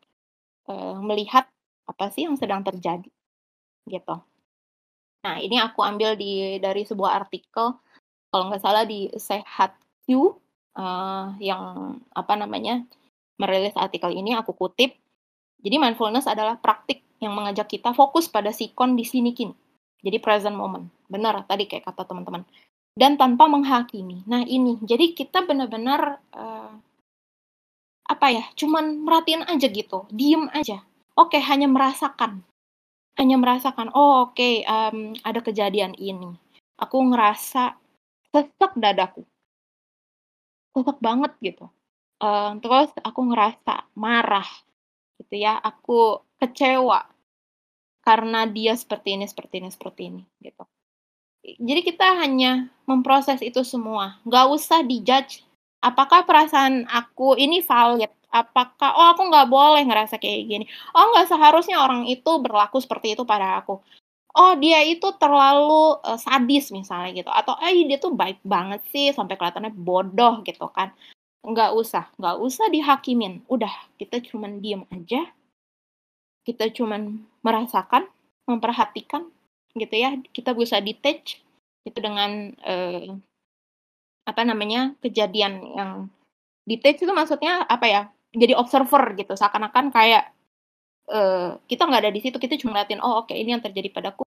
uh, 0.69 1.01
melihat 1.01 1.49
apa 1.89 2.13
sih 2.13 2.29
yang 2.29 2.37
sedang 2.37 2.61
terjadi 2.61 3.09
gitu 3.89 4.21
Nah, 5.27 5.43
ini 5.43 5.59
aku 5.59 5.83
ambil 5.83 6.15
di 6.15 6.63
dari 6.63 6.87
sebuah 6.87 7.19
artikel 7.25 7.75
kalau 8.29 8.45
nggak 8.53 8.63
salah 8.63 8.85
di 8.85 9.11
Sehat 9.19 9.75
Q 10.07 10.37
uh, 10.79 11.35
yang 11.43 11.97
apa 12.15 12.35
namanya 12.39 12.85
merilis 13.41 13.75
artikel 13.75 14.15
ini 14.15 14.37
aku 14.39 14.55
kutip. 14.55 14.95
Jadi 15.59 15.77
mindfulness 15.81 16.31
adalah 16.31 16.55
praktik 16.55 17.03
yang 17.19 17.35
mengajak 17.35 17.67
kita 17.67 17.91
fokus 17.91 18.31
pada 18.31 18.55
si 18.55 18.71
kondisi 18.71 19.19
sini 19.19 19.35
kini. 19.35 19.55
Jadi 19.99 20.23
present 20.23 20.55
moment. 20.55 20.87
Benar 21.11 21.43
tadi 21.51 21.67
kayak 21.67 21.91
kata 21.91 22.07
teman-teman. 22.07 22.47
Dan 22.95 23.19
tanpa 23.19 23.51
menghakimi. 23.51 24.23
Nah, 24.31 24.47
ini. 24.47 24.79
Jadi 24.87 25.19
kita 25.19 25.43
benar-benar 25.43 26.23
uh, 26.35 26.73
apa 28.07 28.27
ya? 28.31 28.47
Cuman 28.55 29.03
merhatiin 29.03 29.47
aja 29.51 29.67
gitu, 29.67 30.07
diem 30.15 30.47
aja. 30.55 30.83
Oke, 31.19 31.43
hanya 31.43 31.67
merasakan 31.67 32.47
hanya 33.19 33.37
merasakan, 33.37 33.91
"Oh, 33.93 34.31
oke, 34.31 34.39
okay, 34.39 34.63
um, 34.65 35.13
ada 35.27 35.43
kejadian 35.43 35.93
ini." 35.99 36.39
Aku 36.79 37.03
ngerasa 37.11 37.75
sesek 38.31 38.73
dadaku. 38.79 39.27
Sesek 40.73 40.99
banget 41.03 41.35
gitu. 41.43 41.67
Uh, 42.23 42.55
terus 42.63 42.91
aku 43.03 43.21
ngerasa 43.31 43.87
marah 43.99 44.47
gitu 45.19 45.35
ya, 45.39 45.59
aku 45.59 46.23
kecewa 46.39 47.07
karena 48.03 48.47
dia 48.47 48.75
seperti 48.79 49.19
ini 49.19 49.27
seperti 49.27 49.55
ini 49.63 49.71
seperti 49.71 50.03
ini 50.11 50.23
gitu. 50.43 50.65
Jadi 51.43 51.81
kita 51.83 52.19
hanya 52.23 52.71
memproses 52.87 53.43
itu 53.43 53.63
semua, 53.67 54.19
nggak 54.27 54.47
usah 54.51 54.83
dijudge 54.83 55.47
apakah 55.83 56.27
perasaan 56.27 56.87
aku 56.91 57.39
ini 57.39 57.63
valid 57.63 58.11
apakah 58.29 58.91
oh 58.95 59.07
aku 59.17 59.23
nggak 59.33 59.49
boleh 59.49 59.83
ngerasa 59.89 60.21
kayak 60.21 60.41
gini. 60.49 60.65
Oh 60.93 61.13
nggak 61.13 61.29
seharusnya 61.33 61.81
orang 61.81 62.05
itu 62.09 62.29
berlaku 62.41 62.79
seperti 62.81 63.17
itu 63.17 63.25
pada 63.25 63.61
aku. 63.61 63.81
Oh 64.37 64.53
dia 64.61 64.85
itu 64.85 65.09
terlalu 65.17 65.99
uh, 66.05 66.19
sadis 66.21 66.71
misalnya 66.71 67.11
gitu. 67.17 67.31
Atau 67.33 67.57
eh 67.65 67.75
dia 67.89 67.99
tuh 67.99 68.13
baik 68.15 68.39
banget 68.45 68.85
sih 68.93 69.11
sampai 69.17 69.35
kelihatannya 69.41 69.73
bodoh 69.75 70.45
gitu 70.45 70.69
kan. 70.71 70.93
Nggak 71.43 71.71
usah 71.75 72.05
nggak 72.21 72.37
usah 72.39 72.67
dihakimin. 72.69 73.43
Udah 73.49 73.73
kita 73.97 74.21
cuman 74.23 74.61
diem 74.61 74.85
aja. 74.93 75.33
Kita 76.45 76.69
cuman 76.73 77.25
merasakan 77.45 78.07
memperhatikan 78.49 79.29
gitu 79.77 79.95
ya. 79.97 80.17
Kita 80.33 80.53
bisa 80.53 80.79
detach 80.85 81.41
itu 81.89 81.99
dengan 81.99 82.53
uh, 82.65 83.17
apa 84.29 84.43
namanya 84.45 84.93
kejadian 85.01 85.65
yang 85.73 85.91
detach 86.69 87.01
itu 87.01 87.13
maksudnya 87.17 87.65
apa 87.65 87.87
ya 87.89 88.03
jadi 88.33 88.57
observer 88.57 89.17
gitu 89.17 89.33
seakan-akan 89.35 89.93
kayak 89.93 90.33
uh, 91.09 91.57
kita 91.65 91.89
nggak 91.89 92.03
ada 92.09 92.13
di 92.13 92.21
situ 92.21 92.37
kita 92.37 92.61
cuma 92.61 92.77
ngeliatin 92.77 93.01
oh 93.01 93.25
oke 93.25 93.33
okay, 93.33 93.41
ini 93.41 93.57
yang 93.57 93.65
terjadi 93.65 93.89
padaku 93.93 94.29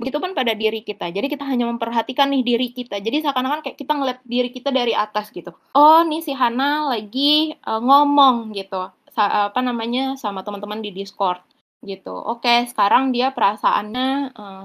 begitupun 0.00 0.32
pada 0.32 0.56
diri 0.56 0.80
kita. 0.80 1.12
Jadi 1.12 1.28
kita 1.28 1.44
hanya 1.44 1.68
memperhatikan 1.68 2.32
nih 2.32 2.40
diri 2.40 2.72
kita. 2.72 2.96
Jadi 2.96 3.20
seakan-akan 3.20 3.60
kayak 3.60 3.76
kita 3.76 3.92
ngeliat 3.92 4.18
diri 4.24 4.48
kita 4.48 4.72
dari 4.72 4.96
atas 4.96 5.28
gitu. 5.28 5.52
Oh, 5.76 6.00
nih 6.00 6.24
si 6.24 6.32
Hana 6.32 6.88
lagi 6.88 7.52
uh, 7.68 7.80
ngomong 7.80 8.56
gitu. 8.56 8.88
Sa 9.12 9.52
apa 9.52 9.60
namanya 9.60 10.16
sama 10.16 10.40
teman-teman 10.40 10.80
di 10.80 10.94
Discord 10.94 11.44
gitu. 11.84 12.12
Oke, 12.12 12.64
sekarang 12.72 13.12
dia 13.12 13.36
perasaannya 13.36 14.32
uh, 14.32 14.64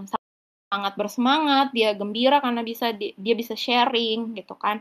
sangat 0.72 0.94
bersemangat, 0.96 1.76
dia 1.76 1.92
gembira 1.96 2.40
karena 2.40 2.64
bisa 2.64 2.96
di, 2.96 3.12
dia 3.20 3.36
bisa 3.36 3.56
sharing 3.56 4.36
gitu 4.36 4.56
kan. 4.56 4.80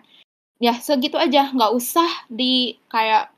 Ya 0.62 0.78
segitu 0.78 1.18
aja, 1.18 1.50
nggak 1.50 1.72
usah 1.74 2.06
di 2.30 2.78
kayak 2.86 3.33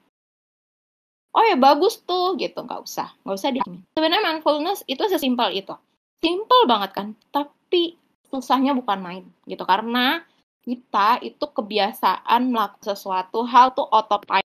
oh 1.37 1.45
ya 1.45 1.57
bagus 1.61 2.01
tuh 2.01 2.35
gitu, 2.41 2.65
nggak 2.65 2.81
usah, 2.81 3.13
nggak 3.23 3.37
usah 3.37 3.51
di. 3.53 3.61
Sebenarnya 3.93 4.25
mindfulness 4.25 4.81
itu 4.89 5.05
sesimpel 5.05 5.53
itu. 5.53 5.77
Simple 6.25 6.65
banget 6.65 6.91
kan, 6.97 7.13
tapi 7.29 8.01
susahnya 8.33 8.73
bukan 8.73 8.99
main 9.05 9.25
gitu. 9.45 9.63
Karena 9.69 10.25
kita 10.65 11.23
itu 11.23 11.45
kebiasaan 11.45 12.51
melakukan 12.51 12.97
sesuatu 12.97 13.47
hal 13.47 13.77
tuh 13.77 13.87
autopilot 13.87 14.49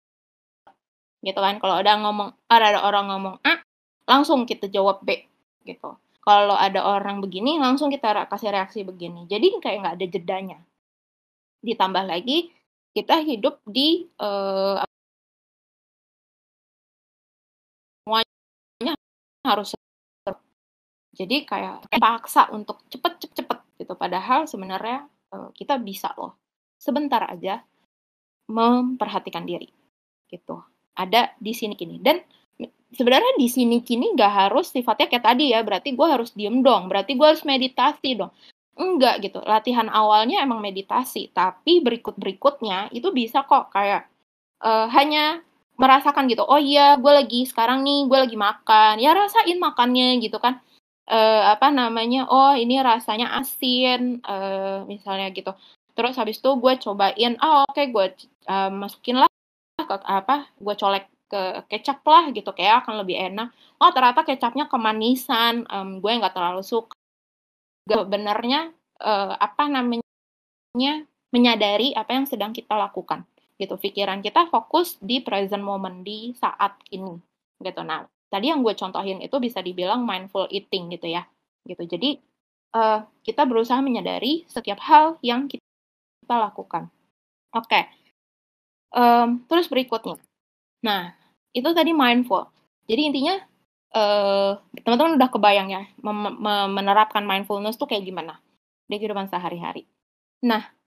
gitu 1.20 1.38
kan. 1.42 1.58
Kalau 1.58 1.74
ada 1.82 1.98
ngomong 1.98 2.30
ada, 2.46 2.64
ada 2.72 2.80
orang 2.86 3.10
ngomong 3.10 3.36
A 3.42 3.60
langsung 4.08 4.46
kita 4.46 4.70
jawab 4.70 5.02
B 5.02 5.26
gitu. 5.66 5.98
Kalau 6.24 6.56
ada 6.56 6.80
orang 6.84 7.20
begini 7.20 7.60
langsung 7.60 7.92
kita 7.92 8.28
kasih 8.30 8.54
reaksi 8.54 8.86
begini. 8.86 9.28
Jadi 9.28 9.60
kayak 9.60 9.78
nggak 9.84 9.96
ada 10.00 10.06
jedanya. 10.08 10.58
Ditambah 11.60 12.04
lagi 12.06 12.54
kita 12.96 13.20
hidup 13.20 13.60
di 13.68 14.08
uh, 14.22 14.80
harus 19.44 19.74
jadi 21.18 21.42
kayak 21.42 21.90
paksa 21.98 22.46
untuk 22.54 22.86
cepet 22.86 23.18
cepet 23.18 23.36
cepet 23.42 23.58
gitu. 23.82 23.94
Padahal 23.98 24.46
sebenarnya 24.46 25.10
uh, 25.34 25.50
kita 25.50 25.74
bisa 25.82 26.14
loh 26.14 26.38
sebentar 26.78 27.26
aja 27.26 27.58
memperhatikan 28.46 29.42
diri 29.42 29.66
gitu. 30.30 30.62
Ada 30.94 31.34
di 31.42 31.52
sini 31.54 31.74
kini 31.74 31.98
dan 31.98 32.22
sebenarnya 32.94 33.34
di 33.34 33.50
sini 33.50 33.82
kini 33.82 34.14
nggak 34.14 34.46
harus 34.46 34.70
sifatnya 34.70 35.10
kayak 35.10 35.26
tadi 35.26 35.50
ya. 35.50 35.66
Berarti 35.66 35.90
gue 35.98 36.06
harus 36.06 36.30
diem 36.38 36.62
dong. 36.62 36.86
Berarti 36.86 37.18
gue 37.18 37.26
harus 37.26 37.42
meditasi 37.42 38.14
dong. 38.14 38.30
Enggak 38.78 39.18
gitu. 39.26 39.42
Latihan 39.42 39.90
awalnya 39.90 40.38
emang 40.38 40.62
meditasi, 40.62 41.34
tapi 41.34 41.82
berikut 41.82 42.14
berikutnya 42.14 42.94
itu 42.94 43.10
bisa 43.10 43.42
kok 43.42 43.74
kayak 43.74 44.06
uh, 44.62 44.86
hanya 44.94 45.42
merasakan 45.78 46.26
gitu. 46.26 46.42
Oh 46.42 46.58
iya, 46.58 46.98
gue 46.98 47.12
lagi 47.14 47.46
sekarang 47.46 47.86
nih, 47.86 48.10
gue 48.10 48.18
lagi 48.18 48.36
makan. 48.36 48.98
Ya 48.98 49.14
rasain 49.14 49.58
makannya 49.62 50.18
gitu 50.18 50.42
kan 50.42 50.58
uh, 51.08 51.42
apa 51.54 51.72
namanya, 51.72 52.28
oh 52.28 52.52
ini 52.54 52.78
rasanya 52.82 53.32
asin, 53.40 54.20
uh, 54.22 54.84
misalnya 54.84 55.32
gitu. 55.32 55.54
Terus 55.96 56.14
habis 56.20 56.38
itu 56.38 56.50
gue 56.60 56.74
cobain, 56.78 57.34
oh 57.42 57.64
oke 57.66 57.74
okay, 57.74 57.90
gue 57.90 58.06
uh, 58.46 58.70
masukin 58.70 59.22
lah 59.22 59.30
ke 59.78 59.96
apa, 60.04 60.50
gue 60.60 60.74
colek 60.78 61.06
ke 61.28 61.42
kecap 61.68 62.00
lah 62.06 62.30
gitu, 62.32 62.50
kayak 62.52 62.84
akan 62.84 63.04
lebih 63.04 63.16
enak. 63.18 63.52
Oh 63.80 63.90
ternyata 63.94 64.22
kecapnya 64.26 64.66
kemanisan, 64.70 65.66
um, 65.70 65.98
gue 66.02 66.12
nggak 66.12 66.34
terlalu 66.36 66.62
suka. 66.62 66.94
Sebenarnya 67.88 68.70
uh, 69.00 69.32
apa 69.38 69.64
namanya 69.66 70.04
menyadari 71.32 71.96
apa 71.96 72.12
yang 72.16 72.26
sedang 72.28 72.52
kita 72.52 72.76
lakukan 72.76 73.24
gitu. 73.58 73.74
Pikiran 73.74 74.22
kita 74.22 74.46
fokus 74.48 74.96
di 75.02 75.20
present 75.20 75.60
moment 75.60 76.00
di 76.06 76.32
saat 76.38 76.78
ini 76.94 77.18
gitu. 77.58 77.82
Nah 77.82 78.06
tadi 78.30 78.54
yang 78.54 78.62
gue 78.62 78.72
contohin 78.78 79.18
itu 79.18 79.36
bisa 79.42 79.58
dibilang 79.58 80.06
mindful 80.06 80.46
eating 80.48 80.94
gitu 80.94 81.10
ya 81.10 81.26
gitu. 81.66 81.84
Jadi 81.84 82.22
uh, 82.72 83.04
kita 83.26 83.44
berusaha 83.44 83.82
menyadari 83.82 84.46
setiap 84.48 84.78
hal 84.86 85.18
yang 85.20 85.50
kita, 85.50 85.62
lakukan. 86.28 86.92
Oke 87.56 87.66
okay. 87.66 87.84
um, 88.94 89.42
terus 89.50 89.66
berikutnya. 89.66 90.20
Nah 90.84 91.16
itu 91.56 91.68
tadi 91.74 91.90
mindful. 91.96 92.46
Jadi 92.88 93.02
intinya 93.08 93.36
uh, 93.96 94.60
teman-teman 94.84 95.16
udah 95.16 95.28
kebayang 95.32 95.68
ya 95.72 95.82
menerapkan 96.68 97.24
mindfulness 97.24 97.80
tuh 97.80 97.88
kayak 97.88 98.04
gimana 98.04 98.38
di 98.88 98.96
kehidupan 99.00 99.28
sehari-hari. 99.32 99.88
Nah 100.44 100.77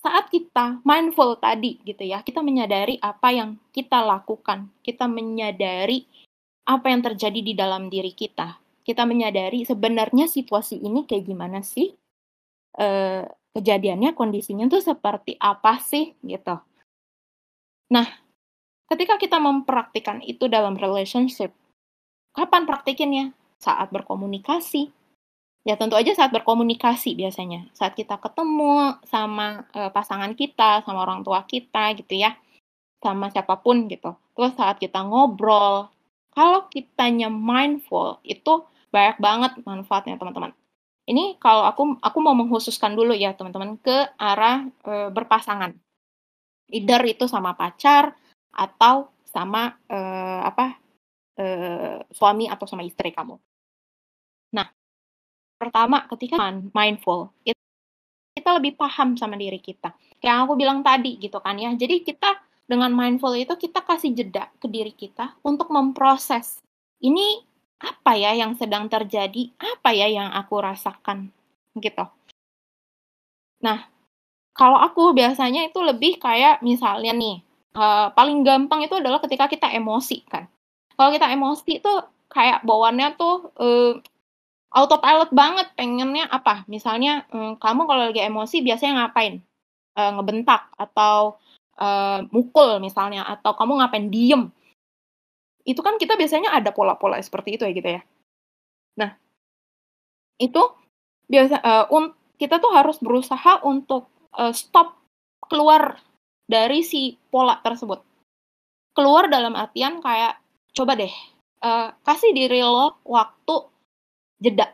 saat 0.00 0.32
kita 0.32 0.80
mindful 0.82 1.36
tadi 1.36 1.76
gitu 1.84 2.00
ya 2.08 2.24
kita 2.24 2.40
menyadari 2.40 2.96
apa 3.04 3.36
yang 3.36 3.60
kita 3.68 4.00
lakukan 4.00 4.72
kita 4.80 5.04
menyadari 5.04 6.08
apa 6.70 6.86
yang 6.86 7.02
terjadi 7.02 7.40
di 7.42 7.54
dalam 7.58 7.90
diri 7.90 8.14
kita. 8.14 8.62
Kita 8.86 9.02
menyadari 9.02 9.66
sebenarnya 9.66 10.30
situasi 10.30 10.78
ini 10.78 11.02
kayak 11.02 11.26
gimana 11.26 11.66
sih? 11.66 11.90
E, 12.78 12.86
kejadiannya, 13.50 14.14
kondisinya 14.14 14.70
tuh 14.70 14.78
seperti 14.78 15.34
apa 15.42 15.82
sih 15.82 16.14
gitu. 16.22 16.54
Nah, 17.90 18.06
ketika 18.86 19.18
kita 19.18 19.42
mempraktikkan 19.42 20.22
itu 20.22 20.46
dalam 20.46 20.78
relationship, 20.78 21.50
kapan 22.30 22.62
praktikinnya? 22.70 23.26
Saat 23.60 23.92
berkomunikasi. 23.92 24.88
Ya 25.60 25.76
tentu 25.76 25.92
aja 25.92 26.16
saat 26.16 26.32
berkomunikasi 26.32 27.12
biasanya. 27.12 27.68
Saat 27.76 27.92
kita 27.92 28.16
ketemu 28.16 28.96
sama 29.04 29.68
e, 29.76 29.92
pasangan 29.92 30.32
kita, 30.32 30.80
sama 30.88 31.04
orang 31.04 31.20
tua 31.20 31.44
kita 31.44 31.92
gitu 32.00 32.16
ya. 32.16 32.32
Sama 33.04 33.28
siapa 33.28 33.60
pun 33.60 33.84
gitu. 33.92 34.16
Terus 34.32 34.56
saat 34.56 34.80
kita 34.80 35.04
ngobrol, 35.04 35.92
kalau 36.32 36.64
kitanya 36.72 37.28
mindful, 37.28 38.16
itu 38.24 38.64
banyak 38.88 39.20
banget 39.20 39.52
manfaatnya, 39.68 40.16
teman-teman. 40.16 40.56
Ini 41.04 41.36
kalau 41.36 41.68
aku 41.68 42.00
aku 42.00 42.18
mau 42.24 42.32
mengkhususkan 42.32 42.96
dulu 42.96 43.12
ya, 43.12 43.36
teman-teman, 43.36 43.76
ke 43.84 44.16
arah 44.16 44.64
e, 44.64 45.12
berpasangan. 45.12 45.76
Either 46.72 47.02
itu 47.04 47.28
sama 47.28 47.52
pacar 47.52 48.16
atau 48.56 49.12
sama 49.28 49.76
e, 49.92 49.98
apa 50.40 50.80
e, 51.36 51.44
suami 52.16 52.48
atau 52.48 52.64
sama 52.64 52.80
istri 52.80 53.12
kamu. 53.12 53.36
Nah, 54.56 54.66
pertama 55.60 56.08
ketika 56.08 56.40
mindful, 56.72 57.36
kita 58.32 58.56
lebih 58.56 58.80
paham 58.80 59.20
sama 59.20 59.36
diri 59.36 59.60
kita. 59.60 59.92
Yang 60.24 60.36
aku 60.48 60.52
bilang 60.56 60.80
tadi 60.80 61.20
gitu 61.20 61.36
kan 61.44 61.60
ya. 61.60 61.68
Jadi 61.76 62.00
kita 62.00 62.40
dengan 62.64 62.88
mindful 62.96 63.36
itu 63.36 63.52
kita 63.60 63.84
kasih 63.84 64.16
jeda 64.16 64.48
ke 64.56 64.64
diri 64.72 64.96
kita 64.96 65.36
untuk 65.44 65.68
memproses 65.68 66.64
ini 67.04 67.44
apa 67.80 68.16
ya 68.16 68.32
yang 68.32 68.56
sedang 68.56 68.88
terjadi, 68.88 69.52
apa 69.60 69.92
ya 69.92 70.08
yang 70.08 70.32
aku 70.32 70.56
rasakan 70.60 71.28
gitu. 71.76 72.04
Nah, 73.60 73.88
kalau 74.56 74.80
aku 74.80 75.12
biasanya 75.12 75.68
itu 75.68 75.80
lebih 75.80 76.20
kayak 76.20 76.60
misalnya 76.60 77.12
nih, 77.12 77.40
uh, 77.76 78.12
paling 78.12 78.44
gampang 78.44 78.84
itu 78.84 78.96
adalah 78.96 79.20
ketika 79.20 79.48
kita 79.48 79.68
emosi 79.72 80.24
kan. 80.28 80.48
Kalau 80.96 81.10
kita 81.12 81.32
emosi 81.32 81.80
itu 81.80 81.92
kayak 82.28 82.60
bawaannya 82.68 83.08
tuh 83.16 83.36
uh, 83.56 83.92
autopilot 84.70 85.30
banget 85.34 85.66
pengennya 85.74 86.30
apa? 86.30 86.62
Misalnya 86.70 87.26
um, 87.34 87.58
kamu 87.58 87.86
kalau 87.86 88.02
lagi 88.10 88.22
emosi 88.22 88.62
biasanya 88.62 89.06
ngapain? 89.06 89.42
Uh, 89.98 90.14
ngebentak 90.14 90.70
atau 90.78 91.34
uh, 91.80 92.22
mukul 92.30 92.78
misalnya 92.78 93.24
atau 93.26 93.56
kamu 93.56 93.80
ngapain 93.80 94.06
diem 94.12 94.52
itu 95.64 95.80
kan 95.80 95.96
kita 95.96 96.16
biasanya 96.16 96.52
ada 96.52 96.72
pola-pola 96.72 97.20
seperti 97.20 97.56
itu 97.56 97.62
ya 97.64 97.72
gitu 97.72 97.88
ya 98.00 98.02
nah 98.96 99.10
itu 100.40 100.62
biasa 101.28 101.56
uh, 101.60 101.86
un 101.94 102.12
kita 102.40 102.56
tuh 102.60 102.72
harus 102.72 102.96
berusaha 103.00 103.60
untuk 103.64 104.08
uh, 104.36 104.52
stop 104.52 104.96
keluar 105.48 106.00
dari 106.48 106.80
si 106.84 107.16
pola 107.28 107.60
tersebut 107.60 108.00
keluar 108.96 109.28
dalam 109.28 109.54
artian 109.56 110.00
kayak 110.00 110.40
coba 110.72 110.96
deh 110.96 111.12
uh, 111.62 111.92
kasih 112.02 112.32
diri 112.32 112.64
lo 112.64 112.98
waktu 113.04 113.68
jeda 114.40 114.72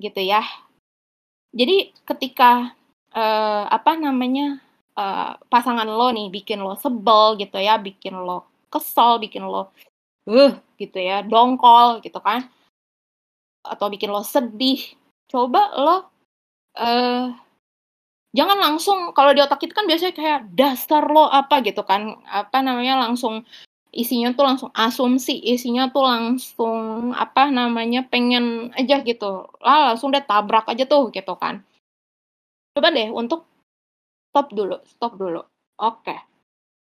gitu 0.00 0.20
ya 0.24 0.42
jadi 1.52 1.92
ketika 2.04 2.76
uh, 3.16 3.64
apa 3.68 3.96
namanya 3.96 4.60
uh, 4.98 5.38
pasangan 5.48 5.88
lo 5.88 6.12
nih 6.12 6.28
bikin 6.28 6.60
lo 6.60 6.76
sebel 6.76 7.40
gitu 7.40 7.56
ya, 7.56 7.80
bikin 7.80 8.14
lo 8.16 8.44
kesel, 8.68 9.16
bikin 9.22 9.48
lo 9.48 9.72
uh 10.28 10.52
gitu 10.76 10.98
ya, 11.00 11.24
dongkol 11.24 12.04
gitu 12.04 12.20
kan. 12.20 12.48
Atau 13.64 13.88
bikin 13.88 14.12
lo 14.12 14.20
sedih. 14.20 14.92
Coba 15.28 15.72
lo 15.76 15.96
uh, 16.76 17.32
jangan 18.36 18.58
langsung 18.60 19.16
kalau 19.16 19.32
di 19.32 19.40
otak 19.40 19.64
kita 19.64 19.72
kan 19.72 19.88
biasanya 19.88 20.14
kayak 20.14 20.40
dasar 20.52 21.08
lo 21.08 21.32
apa 21.32 21.64
gitu 21.64 21.80
kan. 21.82 22.20
Apa 22.28 22.60
namanya 22.60 23.08
langsung 23.08 23.40
isinya 23.92 24.28
tuh 24.36 24.44
langsung 24.48 24.70
asumsi, 24.76 25.34
isinya 25.54 25.88
tuh 25.94 26.04
langsung 26.06 27.12
apa 27.16 27.48
namanya 27.52 28.00
pengen 28.12 28.70
aja 28.78 29.00
gitu. 29.04 29.48
Lah 29.64 29.92
langsung 29.92 30.10
deh 30.14 30.22
tabrak 30.24 30.66
aja 30.72 30.84
tuh 30.88 31.08
gitu 31.14 31.34
kan. 31.40 31.64
Coba 32.76 32.88
deh 32.94 33.08
untuk 33.12 33.44
stop 34.30 34.48
dulu, 34.54 34.76
stop 34.86 35.14
dulu. 35.20 35.42
Oke. 35.82 36.16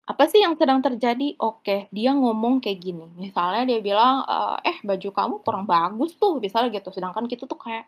apa 0.09 0.27
sih 0.27 0.41
yang 0.43 0.59
sedang 0.59 0.81
terjadi? 0.83 1.37
Oke, 1.39 1.87
dia 1.95 2.11
ngomong 2.11 2.59
kayak 2.59 2.79
gini, 2.83 3.07
misalnya 3.15 3.63
dia 3.69 3.79
bilang, 3.79 4.25
eee, 4.27 4.57
"Eh, 4.73 4.77
baju 4.83 5.09
kamu 5.15 5.35
kurang 5.45 5.65
bagus 5.69 6.17
tuh," 6.19 6.41
misalnya 6.43 6.75
gitu, 6.81 6.89
sedangkan 6.91 7.25
kita 7.31 7.47
tuh 7.47 7.55
kayak, 7.61 7.87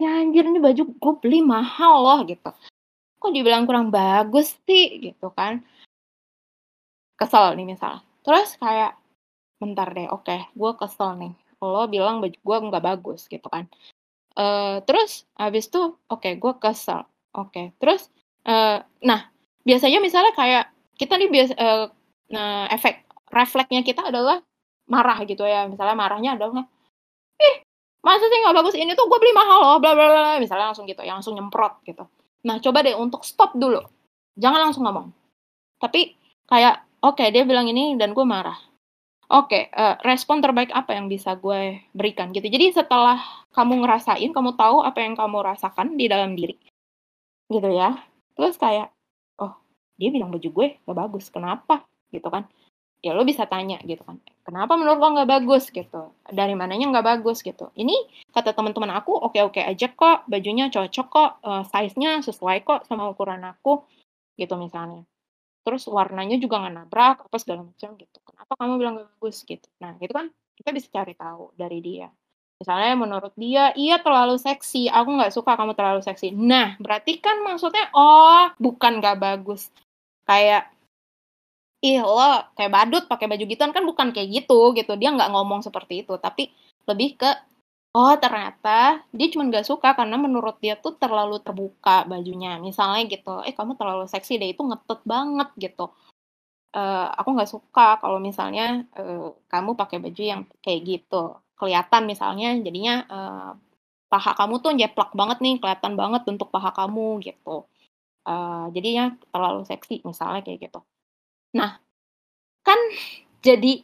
"Ya 0.00 0.10
anjir 0.20 0.44
ini 0.48 0.58
baju 0.62 0.82
gue 0.96 1.14
beli 1.22 1.40
mahal 1.44 1.94
loh," 2.06 2.20
gitu. 2.28 2.50
"Kok 3.22 3.32
dibilang 3.36 3.64
kurang 3.68 3.92
bagus 3.94 4.56
sih?" 4.68 5.00
Gitu 5.12 5.28
kan. 5.34 5.64
Kesel 7.18 7.54
nih 7.56 7.66
misal. 7.72 8.02
Terus 8.24 8.56
kayak, 8.60 9.00
bentar 9.62 9.88
deh, 9.96 10.08
oke, 10.12 10.36
gue 10.52 10.72
kesel 10.80 11.10
nih, 11.20 11.32
lo 11.64 11.84
bilang 11.88 12.20
baju 12.24 12.36
gue 12.36 12.56
nggak 12.70 12.84
bagus 12.84 13.26
gitu 13.30 13.46
kan. 13.48 13.66
Eee, 14.38 14.82
terus 14.88 15.26
habis 15.38 15.68
itu, 15.70 15.96
oke, 16.10 16.30
gue 16.40 16.52
kesel, 16.62 17.04
oke, 17.36 17.74
terus, 17.82 18.08
eee, 18.48 18.82
nah, 19.04 19.20
biasanya 19.66 20.00
misalnya 20.02 20.32
kayak 20.36 20.64
kita 21.00 21.14
nih 21.20 21.30
biasa 21.32 21.52
eee, 21.58 21.84
nah, 22.34 22.66
efek 22.72 23.04
refleksnya 23.32 23.82
kita 23.86 24.08
adalah 24.12 24.40
marah 24.90 25.18
gitu 25.28 25.44
ya, 25.46 25.66
misalnya 25.70 25.96
marahnya 25.98 26.36
adalah, 26.38 26.64
"Ih, 27.42 27.56
masa 28.04 28.26
sih 28.30 28.38
nggak 28.42 28.56
bagus 28.58 28.76
ini 28.78 28.92
tuh 28.98 29.06
gue 29.10 29.18
beli 29.22 29.34
mahal 29.36 29.58
loh, 29.62 29.76
bla 29.82 29.92
bla 29.96 30.06
bla," 30.12 30.32
misalnya 30.42 30.72
langsung 30.72 30.86
gitu 30.90 31.02
ya, 31.04 31.14
langsung 31.18 31.34
nyemprot 31.38 31.82
gitu. 31.88 32.04
Nah, 32.48 32.58
coba 32.62 32.80
deh 32.86 32.94
untuk 32.98 33.22
stop 33.26 33.54
dulu, 33.58 33.80
jangan 34.40 34.60
langsung 34.70 34.84
ngomong. 34.88 35.10
Tapi 35.82 36.14
kayak, 36.50 36.82
oke 37.04 37.24
dia 37.34 37.44
bilang 37.48 37.66
ini 37.70 37.96
dan 38.00 38.12
gue 38.16 38.24
marah. 38.26 38.56
Oke, 39.32 39.70
eee, 39.72 39.94
respon 40.06 40.42
terbaik 40.44 40.70
apa 40.74 40.94
yang 40.98 41.08
bisa 41.10 41.34
gue 41.38 41.80
berikan 41.96 42.30
gitu. 42.36 42.46
Jadi 42.46 42.74
setelah 42.76 43.18
kamu 43.56 43.82
ngerasain, 43.86 44.30
kamu 44.34 44.54
tahu 44.58 44.84
apa 44.84 45.00
yang 45.02 45.14
kamu 45.18 45.38
rasakan 45.42 45.96
di 45.98 46.06
dalam 46.10 46.36
diri, 46.38 46.54
gitu 47.50 47.68
ya. 47.72 47.96
Terus 48.38 48.56
kayak, 48.60 48.90
"Oh, 49.42 49.54
dia 50.00 50.10
bilang 50.14 50.30
baju 50.34 50.48
gue 50.50 50.68
nggak 50.84 50.98
bagus, 50.98 51.28
kenapa?" 51.32 51.84
Gitu 52.14 52.26
kan. 52.30 52.46
Ya 53.04 53.14
lo 53.16 53.22
bisa 53.28 53.46
tanya 53.50 53.78
gitu 53.86 54.02
kan, 54.06 54.18
"Kenapa 54.46 54.74
menurut 54.78 54.98
lo 55.02 55.08
nggak 55.18 55.30
bagus?" 55.30 55.70
Gitu. 55.74 56.02
"Dari 56.30 56.54
mananya 56.58 56.86
nggak 56.92 57.06
bagus?" 57.18 57.42
Gitu. 57.44 57.68
"Ini 57.78 57.96
kata 58.34 58.52
teman-teman 58.56 58.92
aku 58.96 59.12
oke-oke 59.16 59.60
aja 59.62 59.88
kok, 59.92 60.26
bajunya 60.30 60.68
cocok 60.72 61.06
kok, 61.10 61.30
eee, 61.46 61.62
size-nya 61.72 62.12
sesuai 62.26 62.62
kok 62.66 62.86
sama 62.88 63.10
ukuran 63.12 63.42
aku." 63.46 63.82
Gitu 64.40 64.54
misalnya. 64.60 65.09
Terus 65.66 65.84
warnanya 65.92 66.36
juga 66.40 66.56
nggak 66.64 66.74
nabrak, 66.76 67.16
apa 67.28 67.36
segala 67.36 67.60
macam 67.68 67.90
gitu. 68.00 68.16
"Kenapa 68.24 68.52
kamu 68.56 68.72
bilang 68.80 68.92
nggak 68.96 69.08
bagus?" 69.20 69.36
Gitu. 69.44 69.68
Nah, 69.84 69.92
itu 70.00 70.12
kan 70.12 70.26
kita 70.56 70.70
bisa 70.72 70.88
cari 70.92 71.12
tahu 71.16 71.52
dari 71.56 71.78
dia. 71.84 72.08
Misalnya 72.60 72.92
menurut 72.96 73.32
dia, 73.36 73.72
"Iya 73.76 74.00
terlalu 74.04 74.36
seksi, 74.40 74.88
aku 74.88 75.08
nggak 75.20 75.32
suka 75.36 75.52
kamu 75.60 75.72
terlalu 75.76 76.00
seksi." 76.04 76.32
Nah, 76.32 76.76
berarti 76.80 77.20
kan 77.20 77.40
maksudnya, 77.44 77.88
oh 77.96 78.48
bukan 78.60 79.00
nggak 79.00 79.16
bagus, 79.20 79.68
kayak, 80.28 80.72
"Ih 81.84 82.00
lo 82.04 82.46
kayak 82.58 82.72
badut 82.74 83.04
pakai 83.10 83.26
baju 83.30 83.44
gituan," 83.48 83.72
kan 83.76 83.84
bukan 83.88 84.10
kayak 84.16 84.28
gitu, 84.44 84.72
gitu. 84.78 84.92
Dia 85.00 85.10
nggak 85.16 85.30
ngomong 85.34 85.60
seperti 85.66 86.04
itu, 86.06 86.14
tapi 86.20 86.50
lebih 86.88 87.16
ke, 87.20 87.30
oh 87.96 88.14
ternyata 88.22 89.02
dia 89.16 89.26
cuman 89.32 89.50
nggak 89.52 89.66
suka 89.68 89.94
karena 89.98 90.16
menurut 90.20 90.56
dia 90.62 90.74
tuh 90.78 90.94
terlalu 91.00 91.38
terbuka 91.44 92.06
bajunya. 92.10 92.58
Misalnya 92.62 93.02
gitu, 93.10 93.42
"Eh 93.48 93.54
kamu 93.56 93.74
terlalu 93.80 94.06
seksi 94.10 94.38
deh, 94.40 94.50
itu 94.54 94.62
ngetut 94.66 95.00
banget," 95.08 95.48
gitu. 95.58 95.90
Eee, 96.76 97.06
"Aku 97.20 97.34
nggak 97.36 97.50
suka 97.50 97.98
kalau 98.02 98.18
misalnya, 98.22 98.84
eee, 98.98 99.28
kamu 99.52 99.70
pakai 99.80 99.98
baju 100.04 100.22
yang 100.22 100.42
kayak 100.64 100.80
gitu. 100.88 101.38
Kelihatan 101.58 102.02
misalnya 102.10 102.48
jadinya, 102.62 102.94
eee, 103.08 103.50
paha 104.12 104.32
kamu 104.38 104.54
tuh 104.64 104.72
njeplak 104.78 105.10
banget 105.18 105.38
nih, 105.44 105.54
kelihatan 105.62 105.94
banget 106.00 106.22
bentuk 106.28 106.48
paha 106.54 106.70
kamu," 106.76 107.20
gitu. 107.26 107.66
Eee, 108.28 108.64
jadinya 108.76 109.04
terlalu 109.34 109.62
seksi, 109.68 110.02
misalnya 110.06 110.40
kayak 110.46 110.60
gitu. 110.70 110.80
Nah, 111.58 111.78
kan 112.66 112.78
jadi, 113.44 113.82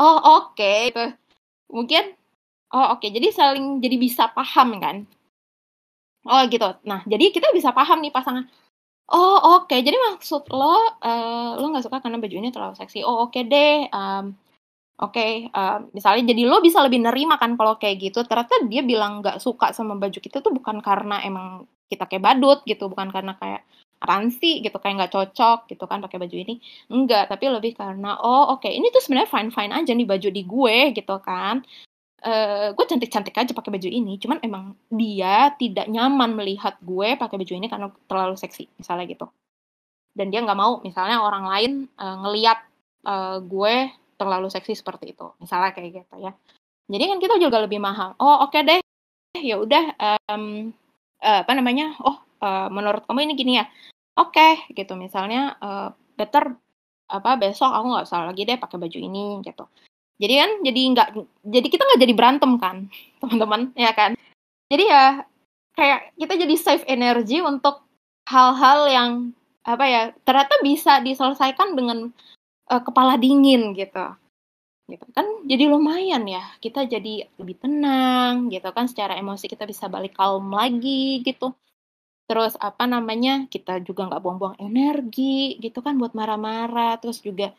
oh 0.00 0.18
oke 0.42 0.72
gitu. 0.92 1.04
Mungkin, 1.72 2.04
oh 2.76 2.86
oke, 2.98 3.06
jadi 3.16 3.28
saling 3.38 3.66
jadi 3.84 3.96
bisa 4.06 4.24
paham 4.36 4.68
kan. 4.84 4.96
Oh 6.24 6.40
gitu. 6.48 6.64
Nah, 6.88 7.04
jadi 7.04 7.28
kita 7.36 7.52
bisa 7.52 7.68
paham 7.76 8.00
nih 8.00 8.08
pasangan, 8.08 8.48
oh 9.12 9.38
oke, 9.62 9.76
jadi 9.76 9.96
maksud 10.12 10.48
lo, 10.52 10.76
eee, 11.04 11.50
lo 11.60 11.66
nggak 11.72 11.84
suka 11.86 11.98
karena 12.04 12.18
baju 12.22 12.36
ini 12.40 12.50
terlalu 12.54 12.74
seksi. 12.80 13.04
Oh 13.06 13.28
oke 13.28 13.40
deh, 13.46 13.88
mmm, 13.88 14.24
oke, 15.04 15.26
eee, 15.52 15.78
misalnya 15.96 16.22
jadi 16.34 16.42
lo 16.50 16.58
bisa 16.64 16.80
lebih 16.86 17.00
nerima 17.04 17.36
kan 17.42 17.56
kalau 17.60 17.76
kayak 17.82 17.96
gitu, 18.12 18.20
ternyata 18.28 18.66
dia 18.70 18.82
bilang 18.86 19.20
nggak 19.24 19.38
suka 19.42 19.72
sama 19.76 19.94
baju 20.00 20.18
kita 20.20 20.40
tuh 20.44 20.52
bukan 20.54 20.80
karena 20.84 21.20
emang 21.26 21.66
kita 21.90 22.04
kayak 22.10 22.22
badut 22.24 22.60
gitu, 22.68 22.88
bukan 22.92 23.08
karena 23.14 23.34
kayak, 23.40 23.62
"Apaan 24.02 24.30
sih?" 24.34 24.60
Gitu, 24.64 24.76
kayak 24.80 24.94
nggak 25.06 25.12
cocok 25.16 25.58
gitu 25.72 25.84
kan 25.90 26.00
pakai 26.04 26.18
baju 26.22 26.36
ini, 26.36 26.54
enggak, 26.92 27.30
tapi 27.32 27.48
lebih 27.52 27.74
karena, 27.78 28.18
"Oh 28.22 28.56
oke, 28.58 28.68
ini 28.70 28.88
tuh 28.94 29.02
sebenarnya 29.04 29.30
fine-fine 29.32 29.72
aja 29.74 29.92
nih 29.96 30.08
baju 30.08 30.28
di 30.32 30.42
gue," 30.46 30.78
gitu 30.96 31.16
kan. 31.24 31.62
Eee, 32.24 32.72
"Gue 32.72 32.84
cantik-cantik 32.88 33.36
aja 33.36 33.52
pakai 33.52 33.68
baju 33.76 33.88
ini, 33.92 34.16
cuman 34.16 34.40
emang 34.40 34.64
dia 34.88 35.52
tidak 35.60 35.84
nyaman 35.92 36.32
melihat 36.32 36.80
gue 36.80 37.20
pakai 37.20 37.36
baju 37.36 37.52
ini 37.52 37.68
karena 37.68 37.88
terlalu 38.08 38.36
seksi," 38.40 38.64
misalnya 38.80 39.04
gitu. 39.12 39.28
Dan 40.16 40.30
dia 40.32 40.40
nggak 40.44 40.58
mau 40.58 40.80
misalnya 40.84 41.20
orang 41.24 41.44
lain, 41.48 41.72
eee, 41.98 42.16
ngelihat, 42.24 42.58
eee, 43.06 43.36
gue 43.48 43.74
terlalu 44.20 44.48
seksi 44.52 44.74
seperti 44.78 45.12
itu, 45.16 45.26
misalnya 45.42 45.70
kayak 45.76 45.90
gitu 46.04 46.14
ya. 46.24 46.32
Jadi 46.90 47.04
kan 47.10 47.18
kita 47.22 47.36
juga 47.42 47.58
lebih 47.64 47.80
mahal, 47.82 48.16
"Oh 48.20 48.44
oke 48.48 48.58
deh, 48.66 48.80
ya 49.40 49.56
udah, 49.62 49.84
mmm, 50.32 50.72
eee, 51.24 51.40
apa 51.46 51.52
namanya, 51.58 51.94
oh, 52.04 52.18
eee, 52.42 52.68
menurut 52.74 53.04
kamu 53.08 53.26
ini 53.30 53.34
gini 53.38 53.52
ya? 53.62 53.66
Oke," 54.20 54.64
gitu 54.74 54.94
misalnya, 54.98 55.56
eee, 55.62 55.88
"better 56.20 56.56
apa, 57.10 57.36
besok 57.40 57.70
aku 57.74 57.86
nggak 57.94 58.06
usah 58.10 58.20
lagi 58.30 58.42
deh 58.48 58.58
pakai 58.60 58.78
baju 58.82 58.98
ini," 59.00 59.40
gitu. 59.46 59.64
Jadi 60.22 60.34
kan 60.38 60.50
jadi 60.62 60.80
nggak 60.94 61.08
jadi 61.42 61.66
kita 61.68 61.82
nggak 61.84 62.02
jadi 62.06 62.14
berantem 62.14 62.52
kan, 62.62 62.76
teman-teman, 63.22 63.62
ya 63.74 63.90
kan? 63.94 64.14
Jadi 64.72 64.84
ya, 64.90 65.24
kayak 65.78 66.00
kita 66.18 66.34
jadi 66.42 66.54
save 66.58 66.84
energi 66.90 67.40
untuk 67.44 67.84
hal-hal 68.28 68.80
yang, 68.90 69.12
apa 69.66 69.84
ya, 69.88 70.02
ternyata 70.26 70.54
bisa 70.64 71.00
diselesaikan 71.04 71.74
dengan, 71.78 71.98
eee, 72.70 72.82
kepala 72.84 73.16
dingin 73.20 73.72
gitu. 73.76 74.06
Gitu 74.90 75.06
kan 75.16 75.26
jadi 75.48 75.64
lumayan 75.72 76.24
ya, 76.28 76.44
kita 76.64 76.84
jadi 76.88 77.26
lebih 77.40 77.56
tenang 77.62 78.48
gitu 78.52 78.68
kan, 78.76 78.86
secara 78.90 79.16
emosi 79.20 79.46
kita 79.50 79.64
bisa 79.68 79.88
balik 79.92 80.14
calm 80.18 80.52
lagi 80.52 81.24
gitu. 81.24 81.54
Terus 82.28 82.56
apa 82.60 82.84
namanya, 82.88 83.46
kita 83.52 83.80
juga 83.84 84.08
nggak 84.08 84.22
buang-buang 84.24 84.56
energi 84.62 85.60
gitu 85.60 85.80
kan 85.84 85.96
buat 86.00 86.12
marah-marah, 86.16 86.96
terus 87.02 87.20
juga, 87.20 87.52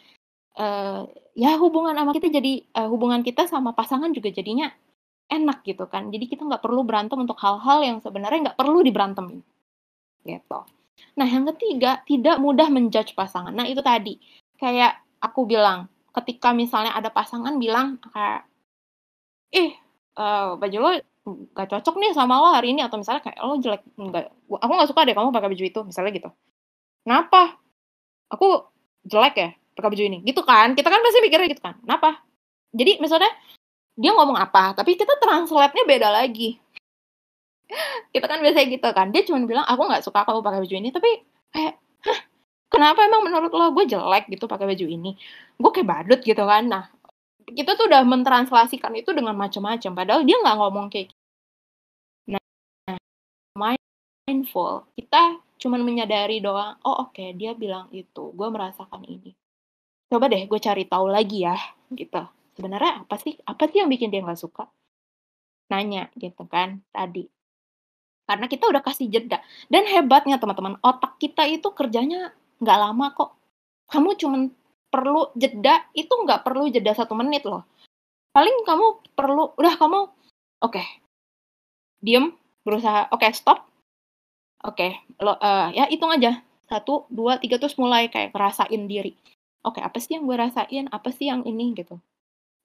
eee, 0.60 1.02
ya 1.39 1.52
hubungan 1.62 1.96
sama 1.96 2.12
kita 2.15 2.28
jadi 2.32 2.54
eee, 2.65 2.88
hubungan 2.91 3.22
kita 3.26 3.48
sama 3.50 3.72
pasangan 3.78 4.12
juga 4.15 4.32
jadinya 4.34 4.72
enak 5.32 5.63
gitu 5.68 5.86
kan. 5.89 6.10
Jadi 6.13 6.26
kita 6.32 6.44
nggak 6.48 6.63
perlu 6.65 6.84
berantem 6.88 7.18
untuk 7.22 7.38
hal-hal 7.41 7.80
yang 7.86 7.98
sebenarnya 8.04 8.52
nggak 8.54 8.60
perlu 8.60 8.80
diberantemin, 8.86 9.41
gitu. 10.28 10.60
Nah 11.20 11.28
yang 11.30 11.46
ketiga, 11.56 12.02
tidak 12.08 12.38
mudah 12.44 12.68
men-judge 12.72 13.13
pasangan. 13.18 13.54
Nah 13.56 13.65
itu 13.70 13.82
tadi, 13.86 14.18
kayak 14.62 14.98
aku 15.24 15.46
bilang, 15.50 15.88
ketika 16.15 16.52
misalnya 16.56 16.94
ada 16.98 17.10
pasangan 17.13 17.56
bilang 17.62 17.98
kayak, 18.13 18.48
"Ih, 19.54 19.74
eee, 20.20 20.50
baju 20.62 20.78
lo 20.84 20.91
nggak 21.56 21.68
cocok 21.74 21.96
nih 22.02 22.12
sama 22.18 22.39
lo 22.44 22.50
hari 22.56 22.74
ini," 22.76 22.82
atau 22.86 22.98
misalnya 23.02 23.24
kayak, 23.26 23.39
"Lo 23.46 23.56
jelek, 23.62 23.84
nggak 23.98 24.26
aku 24.62 24.72
nggak 24.76 24.89
suka 24.91 25.02
deh 25.08 25.15
kamu 25.18 25.32
pakai 25.36 25.50
baju 25.54 25.65
itu," 25.70 25.82
misalnya 25.88 26.12
gitu. 26.15 26.30
"Kenapa? 27.08 27.58
Aku 28.34 28.68
jelek 29.08 29.36
ya 29.39 29.50
pakai 29.78 29.90
baju 29.94 30.04
ini?" 30.08 30.20
Gitu 30.26 30.42
kan, 30.48 30.74
kita 30.78 30.88
kan 30.90 31.02
pasti 31.04 31.20
mikirnya 31.24 31.48
gitu 31.52 31.64
kan, 31.64 31.76
"Kenapa?" 31.84 32.24
Jadi 32.76 33.00
maksudnya, 33.04 33.32
dia 34.00 34.12
ngomong 34.16 34.38
apa, 34.40 34.74
tapi 34.78 34.96
kita 35.00 35.16
translate-nya 35.22 35.84
beda 35.88 36.10
lagi. 36.14 36.60
Kita 38.14 38.26
kan 38.30 38.40
biasanya 38.44 38.68
gitu 38.72 38.90
kan, 38.96 39.08
dia 39.14 39.22
cuman 39.28 39.44
bilang, 39.50 39.66
"Aku 39.68 39.82
nggak 39.88 40.04
suka 40.06 40.24
kamu 40.28 40.42
pakai 40.46 40.60
baju 40.64 40.76
ini," 40.78 40.90
tapi 40.94 41.10
kayak, 41.56 41.74
"Hah? 42.08 42.20
Kenapa 42.74 43.06
emang 43.08 43.24
menurut 43.28 43.52
lo 43.54 43.72
gue 43.76 43.86
jelek 43.90 44.26
gitu 44.34 44.46
pakai 44.50 44.68
baju 44.70 44.86
ini? 44.88 45.12
Gue 45.60 45.72
kayak 45.76 45.90
badut," 45.90 46.22
gitu 46.26 46.44
kan. 46.46 46.64
Nah, 46.70 46.84
kita 47.50 47.78
tuh 47.80 47.88
udah 47.92 48.04
mentranslasikan 48.08 48.94
itu 49.00 49.12
dengan 49.16 49.36
macam-macam, 49.38 49.92
padahal 49.98 50.22
dia 50.28 50.38
nggak 50.42 50.58
ngomong 50.62 50.88
kayak 50.94 51.14
Nah, 52.28 52.42
mindful, 54.28 54.88
kita 54.98 55.40
cuman 55.62 55.82
menyadari 55.88 56.38
doang, 56.44 56.78
"Oh 56.88 57.08
oke, 57.10 57.26
dia 57.40 57.52
bilang 57.58 57.88
itu, 57.94 58.34
gue 58.38 58.50
merasakan 58.56 59.04
ini. 59.08 59.32
Coba 60.15 60.32
deh 60.32 60.47
gue 60.47 60.60
cari 60.63 60.88
tahu 60.88 61.12
lagi 61.12 61.43
ya," 61.43 61.60
gitu. 61.91 62.23
Sebenarnya 62.56 63.04
apa 63.04 63.19
sih 63.19 63.36
apa 63.43 63.67
sih 63.67 63.84
yang 63.84 63.91
bikin 63.91 64.08
dia 64.15 64.23
nggak 64.23 64.39
suka? 64.39 64.63
Nanya 65.67 66.08
gitu 66.15 66.47
kan, 66.47 66.80
tadi. 66.95 67.28
Karena 68.23 68.47
kita 68.47 68.71
udah 68.71 68.80
kasih 68.80 69.12
jeda. 69.12 69.43
Dan 69.67 69.84
hebatnya 69.91 70.39
teman-teman, 70.39 70.80
otak 70.82 71.19
kita 71.19 71.43
itu 71.51 71.67
kerjanya 71.75 72.32
nggak 72.63 72.80
lama 72.80 73.08
kok. 73.12 73.36
Kamu 73.91 74.15
cuman 74.15 74.41
perlu 74.88 75.36
jeda, 75.36 75.84
itu 75.91 76.10
nggak 76.10 76.47
perlu 76.47 76.71
jeda 76.71 76.95
1 76.95 77.13
menit 77.19 77.43
loh. 77.43 77.67
Paling 78.32 78.63
kamu 78.63 78.88
perlu 79.19 79.51
udah 79.60 79.75
kamu, 79.75 80.01
oke, 80.63 80.84
diem, 82.04 82.32
berusaha, 82.63 83.10
oke 83.12 83.28
stop, 83.36 83.65
oke, 84.63 84.88
lo 85.23 85.36
eee, 85.41 85.67
ya 85.80 85.86
hitung 85.91 86.12
aja, 86.13 86.41
1, 86.69 87.06
2, 87.12 87.38
3, 87.41 87.58
terus 87.62 87.75
mulai 87.82 88.08
kayak 88.12 88.34
ngerasain 88.36 88.84
diri. 88.89 89.13
Oke 89.65 89.82
apa 89.82 89.97
sih 89.97 90.15
yang 90.15 90.30
gue 90.30 90.38
rasain? 90.38 90.86
Apa 90.93 91.10
sih 91.10 91.28
yang 91.28 91.41
ini? 91.43 91.73
Gitu. 91.73 91.97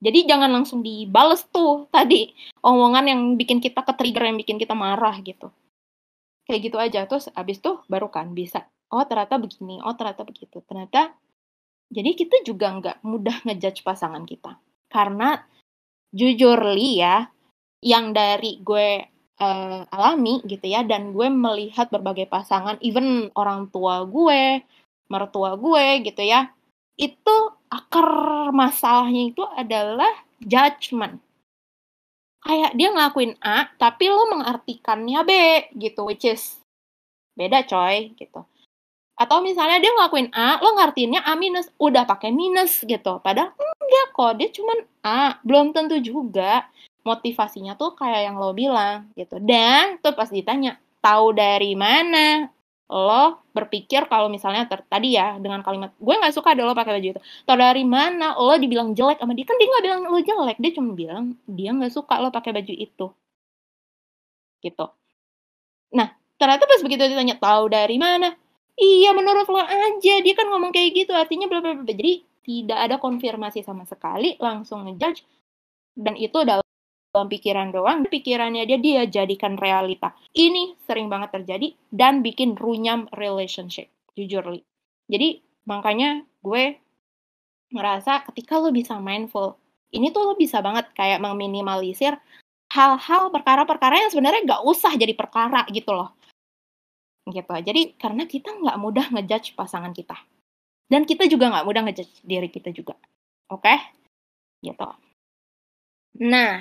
Jadi 0.00 0.28
jangan 0.28 0.52
langsung 0.52 0.84
dibales 0.84 1.44
tuh 1.48 1.84
tadi 1.94 2.30
omongan 2.60 3.04
yang 3.08 3.20
bikin 3.40 3.58
kita 3.64 3.80
ke 3.82 3.92
trigger 3.96 4.28
yang 4.28 4.38
bikin 4.38 4.60
kita 4.60 4.76
marah 4.76 5.16
gitu. 5.24 5.48
Kayak 6.44 6.60
gitu 6.68 6.76
aja. 6.76 7.00
Terus 7.08 7.32
abis 7.32 7.58
tuh 7.64 7.80
baru 7.88 8.12
kan 8.12 8.36
bisa 8.36 8.68
oh 8.90 9.06
ternyata 9.06 9.40
begini 9.40 9.80
oh 9.80 9.96
ternyata 9.96 10.22
begitu. 10.28 10.60
Ternyata 10.62 11.16
jadi 11.90 12.14
kita 12.14 12.46
juga 12.46 12.70
nggak 12.76 12.96
mudah 13.02 13.36
ngejudge 13.48 13.82
pasangan 13.82 14.22
kita. 14.28 14.60
Karena 14.90 15.40
jujur 16.10 16.58
li 16.74 17.00
ya 17.00 17.26
yang 17.80 18.12
dari 18.12 18.60
gue 18.60 19.08
uh, 19.40 19.82
alami 19.88 20.44
gitu 20.44 20.68
ya 20.68 20.84
dan 20.84 21.16
gue 21.16 21.28
melihat 21.32 21.88
berbagai 21.88 22.28
pasangan 22.28 22.76
even 22.84 23.32
orang 23.34 23.72
tua 23.72 24.04
gue 24.04 24.60
mertua 25.10 25.56
gue 25.56 26.04
gitu 26.06 26.22
ya 26.22 26.52
itu 26.98 27.36
akar 27.70 28.08
masalahnya 28.50 29.30
itu 29.30 29.42
adalah 29.54 30.10
judgment 30.42 31.22
kayak 32.40 32.72
dia 32.72 32.88
ngelakuin 32.90 33.36
A 33.44 33.68
tapi 33.76 34.08
lo 34.08 34.24
mengartikannya 34.32 35.20
B 35.24 35.32
gitu 35.76 36.08
which 36.08 36.24
is 36.24 36.60
beda 37.36 37.64
coy 37.68 38.12
gitu. 38.16 38.44
Atau 39.20 39.44
misalnya 39.44 39.84
dia 39.84 39.92
ngelakuin 39.92 40.32
A 40.32 40.56
lo 40.64 40.76
ngartiinnya 40.80 41.20
A 41.24 41.36
minus 41.36 41.68
udah 41.76 42.08
pakai 42.08 42.32
minus 42.32 42.80
gitu. 42.84 43.20
Padahal 43.20 43.52
enggak 43.56 44.06
kok 44.16 44.32
dia 44.40 44.48
cuman 44.48 44.78
A 45.04 45.36
belum 45.44 45.76
tentu 45.76 46.00
juga 46.00 46.64
motivasinya 47.04 47.76
tuh 47.76 47.96
kayak 47.96 48.32
yang 48.32 48.36
lo 48.40 48.56
bilang 48.56 49.12
gitu. 49.16 49.36
Dan 49.40 50.00
tuh 50.00 50.16
pas 50.16 50.28
ditanya 50.32 50.80
tahu 51.04 51.36
dari 51.36 51.76
mana 51.76 52.48
lo 52.90 53.38
berpikir 53.54 54.10
kalau 54.10 54.26
misalnya 54.26 54.66
ter 54.66 54.82
tadi 54.90 55.14
ya 55.14 55.38
dengan 55.38 55.62
kalimat 55.62 55.94
gue 55.94 56.10
nggak 56.10 56.34
suka 56.34 56.58
ada 56.58 56.66
lo 56.66 56.74
pakai 56.74 56.98
baju 56.98 57.08
itu. 57.14 57.20
Tahu 57.46 57.56
dari 57.56 57.84
mana 57.86 58.34
lo 58.34 58.54
dibilang 58.58 58.90
jelek 58.98 59.22
sama 59.22 59.32
dia? 59.38 59.46
Kan 59.46 59.56
dia 59.62 59.66
nggak 59.70 59.84
bilang 59.86 60.00
lo 60.10 60.18
jelek 60.18 60.58
dia 60.58 60.72
cuma 60.74 60.90
bilang 60.98 61.24
dia 61.46 61.70
nggak 61.70 61.92
suka 61.94 62.14
lo 62.18 62.34
pakai 62.34 62.50
baju 62.50 62.74
itu. 62.74 63.06
Gitu. 64.58 64.86
Nah 65.94 66.08
ternyata 66.34 66.66
pas 66.66 66.80
begitu 66.82 67.02
ditanya 67.06 67.38
tahu 67.38 67.70
dari 67.70 67.96
mana? 67.96 68.34
Iya 68.74 69.14
menurut 69.14 69.46
lo 69.46 69.62
aja. 69.62 70.14
Dia 70.18 70.34
kan 70.34 70.50
ngomong 70.50 70.74
kayak 70.74 70.90
gitu 71.06 71.12
artinya 71.14 71.46
bla. 71.46 71.62
Jadi 71.62 72.26
tidak 72.42 72.78
ada 72.90 72.96
konfirmasi 72.98 73.62
sama 73.62 73.86
sekali 73.86 74.34
langsung 74.42 74.88
ngejudge 74.88 75.22
dan 75.94 76.16
itu 76.16 76.36
adalah 76.40 76.64
dalam 77.10 77.26
pikiran 77.26 77.74
doang, 77.74 78.06
pikirannya 78.06 78.62
dia 78.70 78.78
dia 78.78 79.02
jadikan 79.10 79.58
realita. 79.58 80.14
Ini 80.30 80.78
sering 80.86 81.10
banget 81.10 81.34
terjadi 81.42 81.74
dan 81.90 82.22
bikin 82.22 82.54
runyam 82.54 83.10
relationship, 83.18 83.90
jujur 84.14 84.46
li. 84.46 84.62
Jadi 85.10 85.42
makanya 85.66 86.22
gue 86.46 86.78
ngerasa 87.74 88.22
ketika 88.30 88.62
lo 88.62 88.70
bisa 88.70 89.02
mindful, 89.02 89.58
ini 89.90 90.14
tuh 90.14 90.22
lo 90.22 90.34
bisa 90.38 90.62
banget 90.62 90.86
kayak 90.94 91.18
meminimalisir 91.18 92.14
hal-hal 92.70 93.34
perkara-perkara 93.34 94.06
yang 94.06 94.10
sebenarnya 94.14 94.46
gak 94.46 94.62
usah 94.62 94.94
jadi 94.94 95.14
perkara 95.18 95.66
gitu 95.74 95.90
loh. 95.90 96.14
Gitu. 97.26 97.50
Jadi 97.50 97.94
karena 97.98 98.26
kita 98.26 98.54
nggak 98.54 98.78
mudah 98.78 99.06
ngejudge 99.10 99.58
pasangan 99.58 99.90
kita. 99.90 100.14
Dan 100.90 101.06
kita 101.06 101.30
juga 101.30 101.50
nggak 101.50 101.66
mudah 101.66 101.82
ngejudge 101.86 102.22
diri 102.22 102.50
kita 102.50 102.70
juga. 102.74 102.94
Oke? 103.50 103.66
Okay? 103.66 103.78
Gitu. 104.62 104.88
Nah, 106.26 106.58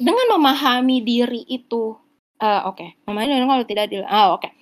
dengan 0.00 0.26
memahami 0.32 1.04
diri 1.04 1.44
itu 1.44 1.92
uh, 2.40 2.60
oke. 2.72 2.80
Okay. 2.80 2.88
memahami 3.04 3.36
diri 3.36 3.44
kalau 3.44 3.66
tidak 3.68 3.84
ah 4.08 4.32
oke. 4.32 4.40
Okay. 4.40 4.52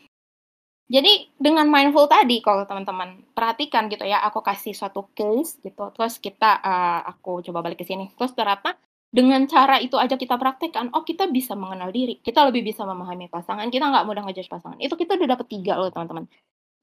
jadi 0.90 1.30
dengan 1.38 1.70
mindful 1.70 2.10
tadi 2.10 2.42
kalau 2.42 2.66
teman-teman 2.66 3.22
perhatikan 3.36 3.86
gitu 3.86 4.02
ya 4.02 4.18
aku 4.26 4.42
kasih 4.42 4.74
suatu 4.74 5.06
case 5.14 5.62
gitu 5.62 5.94
terus 5.94 6.18
kita 6.18 6.58
uh, 6.58 7.06
aku 7.06 7.38
coba 7.46 7.62
balik 7.62 7.78
ke 7.78 7.86
sini. 7.86 8.10
Terus 8.18 8.34
ternyata 8.34 8.74
dengan 9.08 9.46
cara 9.48 9.80
itu 9.80 9.96
aja 9.96 10.18
kita 10.18 10.36
praktekkan 10.36 10.90
oh 10.90 11.06
kita 11.06 11.30
bisa 11.30 11.54
mengenal 11.54 11.94
diri. 11.94 12.18
Kita 12.18 12.42
lebih 12.42 12.66
bisa 12.66 12.82
memahami 12.82 13.30
pasangan 13.30 13.70
kita 13.70 13.86
nggak 13.86 14.04
mudah 14.10 14.26
ngejudge 14.26 14.50
pasangan. 14.50 14.82
Itu 14.82 14.98
kita 14.98 15.14
udah 15.14 15.38
dapet 15.38 15.46
tiga 15.46 15.78
loh 15.78 15.94
teman-teman. 15.94 16.26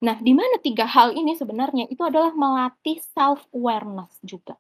Nah 0.06 0.16
di 0.22 0.32
mana 0.32 0.64
tiga 0.64 0.88
hal 0.88 1.12
ini 1.12 1.36
sebenarnya? 1.36 1.92
Itu 1.92 2.08
adalah 2.08 2.32
melatih 2.32 3.04
self 3.04 3.44
awareness 3.52 4.16
juga. 4.24 4.56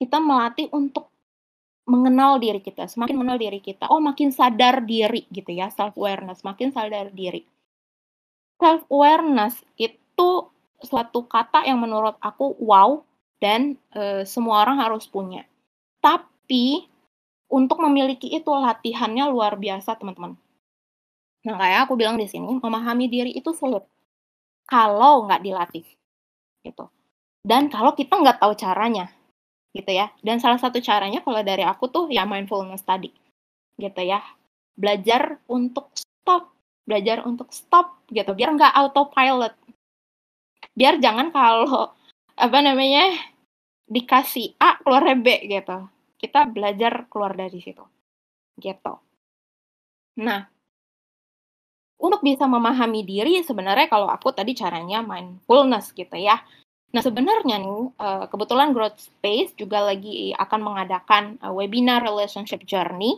Kita 0.00 0.18
melatih 0.18 0.72
untuk 0.74 1.11
mengenal 1.82 2.38
diri 2.38 2.62
kita, 2.62 2.86
semakin 2.86 3.18
mengenal 3.18 3.38
diri 3.42 3.58
kita, 3.58 3.90
oh 3.90 3.98
makin 3.98 4.30
sadar 4.30 4.86
diri 4.86 5.26
gitu 5.34 5.50
ya, 5.50 5.68
self 5.74 5.98
awareness, 5.98 6.46
makin 6.46 6.70
sadar 6.70 7.10
diri. 7.10 7.42
Self 8.62 8.86
awareness 8.86 9.58
itu 9.74 10.30
suatu 10.82 11.26
kata 11.26 11.66
yang 11.66 11.82
menurut 11.82 12.14
aku 12.22 12.54
wow 12.62 13.02
dan 13.42 13.74
e, 13.90 14.22
semua 14.22 14.62
orang 14.62 14.78
harus 14.78 15.10
punya. 15.10 15.42
Tapi 15.98 16.86
untuk 17.50 17.82
memiliki 17.82 18.30
itu 18.30 18.50
latihannya 18.50 19.26
luar 19.26 19.58
biasa 19.58 19.98
teman-teman. 19.98 20.38
Nah 21.42 21.56
kayak 21.58 21.90
aku 21.90 21.98
bilang 21.98 22.14
di 22.14 22.30
sini, 22.30 22.46
memahami 22.46 23.10
diri 23.10 23.34
itu 23.34 23.50
sulit 23.50 23.82
kalau 24.70 25.26
nggak 25.26 25.42
dilatih 25.42 25.86
gitu. 26.62 26.86
Dan 27.42 27.66
kalau 27.66 27.98
kita 27.98 28.14
nggak 28.22 28.38
tahu 28.38 28.54
caranya, 28.54 29.10
gitu 29.72 29.90
ya. 29.90 30.12
Dan 30.20 30.38
salah 30.38 30.60
satu 30.60 30.78
caranya 30.80 31.24
kalau 31.24 31.40
dari 31.44 31.64
aku 31.64 31.88
tuh 31.88 32.04
ya 32.12 32.24
mindfulness 32.28 32.84
tadi, 32.84 33.12
gitu 33.80 34.00
ya. 34.04 34.20
Belajar 34.76 35.40
untuk 35.48 35.92
stop, 35.96 36.52
belajar 36.88 37.24
untuk 37.28 37.52
stop 37.52 38.00
gitu, 38.12 38.32
biar 38.32 38.56
nggak 38.56 38.72
autopilot. 38.76 39.52
Biar 40.72 40.96
jangan 41.00 41.28
kalau 41.34 41.92
apa 42.32 42.58
namanya 42.64 43.12
dikasih 43.88 44.56
A 44.56 44.80
keluar 44.80 45.04
B 45.20 45.48
gitu. 45.48 45.88
Kita 46.16 46.46
belajar 46.48 47.10
keluar 47.10 47.34
dari 47.34 47.58
situ, 47.58 47.82
gitu. 48.62 48.94
Nah, 50.22 50.44
untuk 52.02 52.20
bisa 52.20 52.44
memahami 52.50 53.06
diri 53.06 53.42
sebenarnya 53.46 53.86
kalau 53.86 54.10
aku 54.10 54.34
tadi 54.34 54.58
caranya 54.58 55.00
mindfulness 55.06 55.94
gitu 55.94 56.18
ya 56.18 56.42
Nah, 56.92 57.00
sebenarnya 57.00 57.56
nih, 57.56 57.96
uh, 57.96 58.24
kebetulan 58.28 58.76
Growth 58.76 59.00
Space 59.00 59.56
juga 59.56 59.80
lagi 59.80 60.36
akan 60.36 60.60
mengadakan 60.60 61.40
uh, 61.40 61.52
webinar 61.52 62.04
Relationship 62.04 62.68
Journey, 62.68 63.16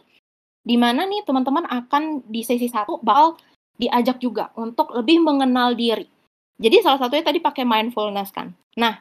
di 0.63 0.79
mana 0.79 1.05
nih 1.05 1.27
teman-teman 1.27 1.67
akan 1.67 2.23
di 2.31 2.47
sesi 2.47 2.71
satu 2.71 3.03
bakal 3.03 3.35
diajak 3.75 4.23
juga 4.23 4.55
untuk 4.55 4.95
lebih 4.95 5.19
mengenal 5.19 5.75
diri. 5.75 6.07
Jadi 6.55 6.87
salah 6.87 7.03
satunya 7.03 7.27
tadi 7.27 7.43
pakai 7.43 7.67
mindfulness 7.67 8.31
kan. 8.31 8.55
Nah, 8.79 8.95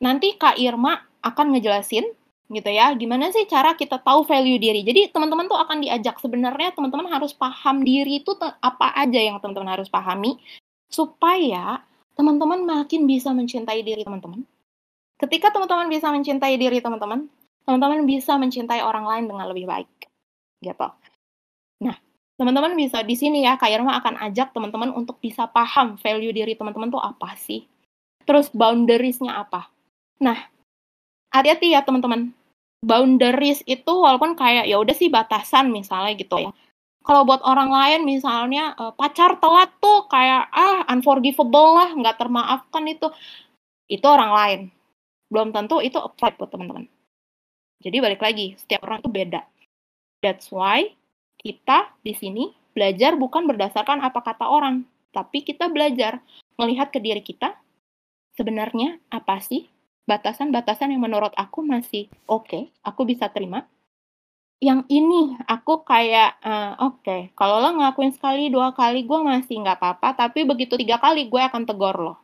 nanti 0.00 0.40
Kak 0.40 0.56
Irma 0.56 0.96
akan 1.20 1.52
ngejelasin 1.52 2.08
gitu 2.48 2.70
ya, 2.72 2.92
gimana 2.96 3.28
sih 3.32 3.44
cara 3.44 3.76
kita 3.76 4.00
tahu 4.00 4.24
value 4.24 4.56
diri. 4.56 4.80
Jadi 4.84 5.12
teman-teman 5.12 5.48
tuh 5.48 5.60
akan 5.60 5.84
diajak 5.84 6.16
sebenarnya 6.16 6.72
teman-teman 6.72 7.12
harus 7.12 7.36
paham 7.36 7.84
diri 7.84 8.24
itu 8.24 8.32
apa 8.40 8.92
aja 8.96 9.20
yang 9.20 9.36
teman-teman 9.40 9.76
harus 9.76 9.88
pahami 9.92 10.40
supaya 10.88 11.84
teman-teman 12.14 12.62
makin 12.62 13.06
bisa 13.06 13.34
mencintai 13.34 13.82
diri 13.82 14.02
teman-teman. 14.06 14.46
Ketika 15.18 15.50
teman-teman 15.54 15.86
bisa 15.90 16.10
mencintai 16.10 16.54
diri 16.58 16.78
teman-teman, 16.82 17.26
teman-teman 17.66 18.02
bisa 18.06 18.34
mencintai 18.38 18.82
orang 18.82 19.06
lain 19.06 19.24
dengan 19.30 19.46
lebih 19.50 19.66
baik. 19.66 19.90
Gitu. 20.62 20.88
Nah, 21.82 21.96
teman-teman 22.38 22.74
bisa 22.74 23.02
di 23.02 23.14
sini 23.14 23.46
ya, 23.46 23.54
Kak 23.58 23.70
Irma 23.70 23.98
akan 24.02 24.18
ajak 24.30 24.54
teman-teman 24.54 24.90
untuk 24.94 25.18
bisa 25.22 25.46
paham 25.50 25.98
value 25.98 26.34
diri 26.34 26.54
teman-teman 26.58 26.90
tuh 26.90 27.02
apa 27.02 27.34
sih. 27.38 27.66
Terus 28.24 28.50
boundaries-nya 28.50 29.44
apa. 29.44 29.70
Nah, 30.22 30.38
hati-hati 31.30 31.74
ya 31.74 31.82
teman-teman. 31.82 32.30
Boundaries 32.84 33.64
itu 33.64 33.92
walaupun 33.92 34.36
kayak 34.36 34.68
ya 34.68 34.76
udah 34.76 34.92
sih 34.92 35.08
batasan 35.08 35.72
misalnya 35.72 36.12
gitu 36.20 36.36
ya 36.36 36.52
kalau 37.04 37.28
buat 37.28 37.44
orang 37.44 37.68
lain 37.68 38.00
misalnya 38.08 38.72
uh, 38.80 38.92
pacar 38.96 39.36
telat 39.36 39.68
tuh 39.76 40.08
kayak 40.08 40.48
ah 40.48 40.88
unforgivable 40.88 41.76
lah 41.76 41.92
nggak 41.92 42.16
termaafkan 42.16 42.84
itu. 42.88 43.12
Itu 43.86 44.08
orang 44.08 44.32
lain. 44.32 44.60
Belum 45.28 45.52
tentu 45.52 45.84
itu 45.84 46.00
apply 46.00 46.40
buat 46.40 46.48
teman-teman. 46.48 46.88
Jadi 47.84 47.96
balik 48.00 48.24
lagi 48.24 48.56
setiap 48.56 48.88
orang 48.88 49.04
itu 49.04 49.10
beda. 49.12 49.44
That's 50.24 50.48
why 50.48 50.96
kita 51.36 51.92
di 52.00 52.16
sini 52.16 52.56
belajar 52.72 53.20
bukan 53.20 53.44
berdasarkan 53.44 54.00
apa 54.00 54.24
kata 54.24 54.48
orang 54.48 54.88
tapi 55.14 55.46
kita 55.46 55.70
belajar 55.70 56.18
melihat 56.58 56.90
ke 56.90 56.98
diri 56.98 57.22
kita 57.22 57.54
sebenarnya 58.34 58.98
apa 59.14 59.38
sih 59.38 59.70
batasan-batasan 60.08 60.90
yang 60.90 61.06
menurut 61.06 61.30
aku 61.38 61.62
masih 61.62 62.10
oke 62.26 62.50
okay, 62.50 62.62
aku 62.82 63.06
bisa 63.06 63.30
terima 63.30 63.68
yang 64.62 64.86
ini 64.86 65.34
aku 65.44 65.82
kayak, 65.82 66.38
uh, 66.40 66.78
oke, 66.80 67.34
kalau 67.34 67.60
lo 67.60 67.70
ngelakuin 67.74 68.14
sekali, 68.14 68.48
dua 68.48 68.72
kali, 68.72 69.02
gue 69.04 69.18
masih 69.20 69.60
nggak 69.60 69.78
apa-apa, 69.80 70.14
tapi 70.14 70.46
begitu 70.46 70.78
tiga 70.78 70.96
kali 71.02 71.26
gue 71.28 71.42
akan 71.42 71.66
tegur 71.66 71.96
lo. 71.96 72.14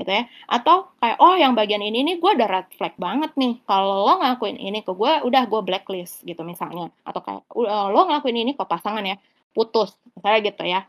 Gitu 0.00 0.08
ya. 0.08 0.24
Atau 0.48 0.90
kayak, 0.98 1.20
oh 1.20 1.36
yang 1.36 1.52
bagian 1.52 1.84
ini 1.84 2.00
nih 2.02 2.16
gue 2.18 2.30
udah 2.32 2.48
red 2.48 2.68
flag 2.74 2.96
banget 2.96 3.36
nih, 3.36 3.60
kalau 3.68 4.08
lo 4.08 4.18
ngelakuin 4.18 4.56
ini 4.56 4.80
ke 4.80 4.90
gue, 4.90 5.12
udah 5.22 5.42
gue 5.46 5.60
blacklist 5.60 6.24
gitu 6.24 6.42
misalnya. 6.42 6.88
Atau 7.04 7.20
kayak, 7.20 7.44
uh, 7.52 7.88
lo 7.92 8.08
ngelakuin 8.08 8.40
ini 8.40 8.52
ke 8.56 8.64
pasangan 8.64 9.04
ya, 9.04 9.20
putus, 9.52 9.94
misalnya 10.16 10.40
gitu 10.50 10.64
ya. 10.66 10.80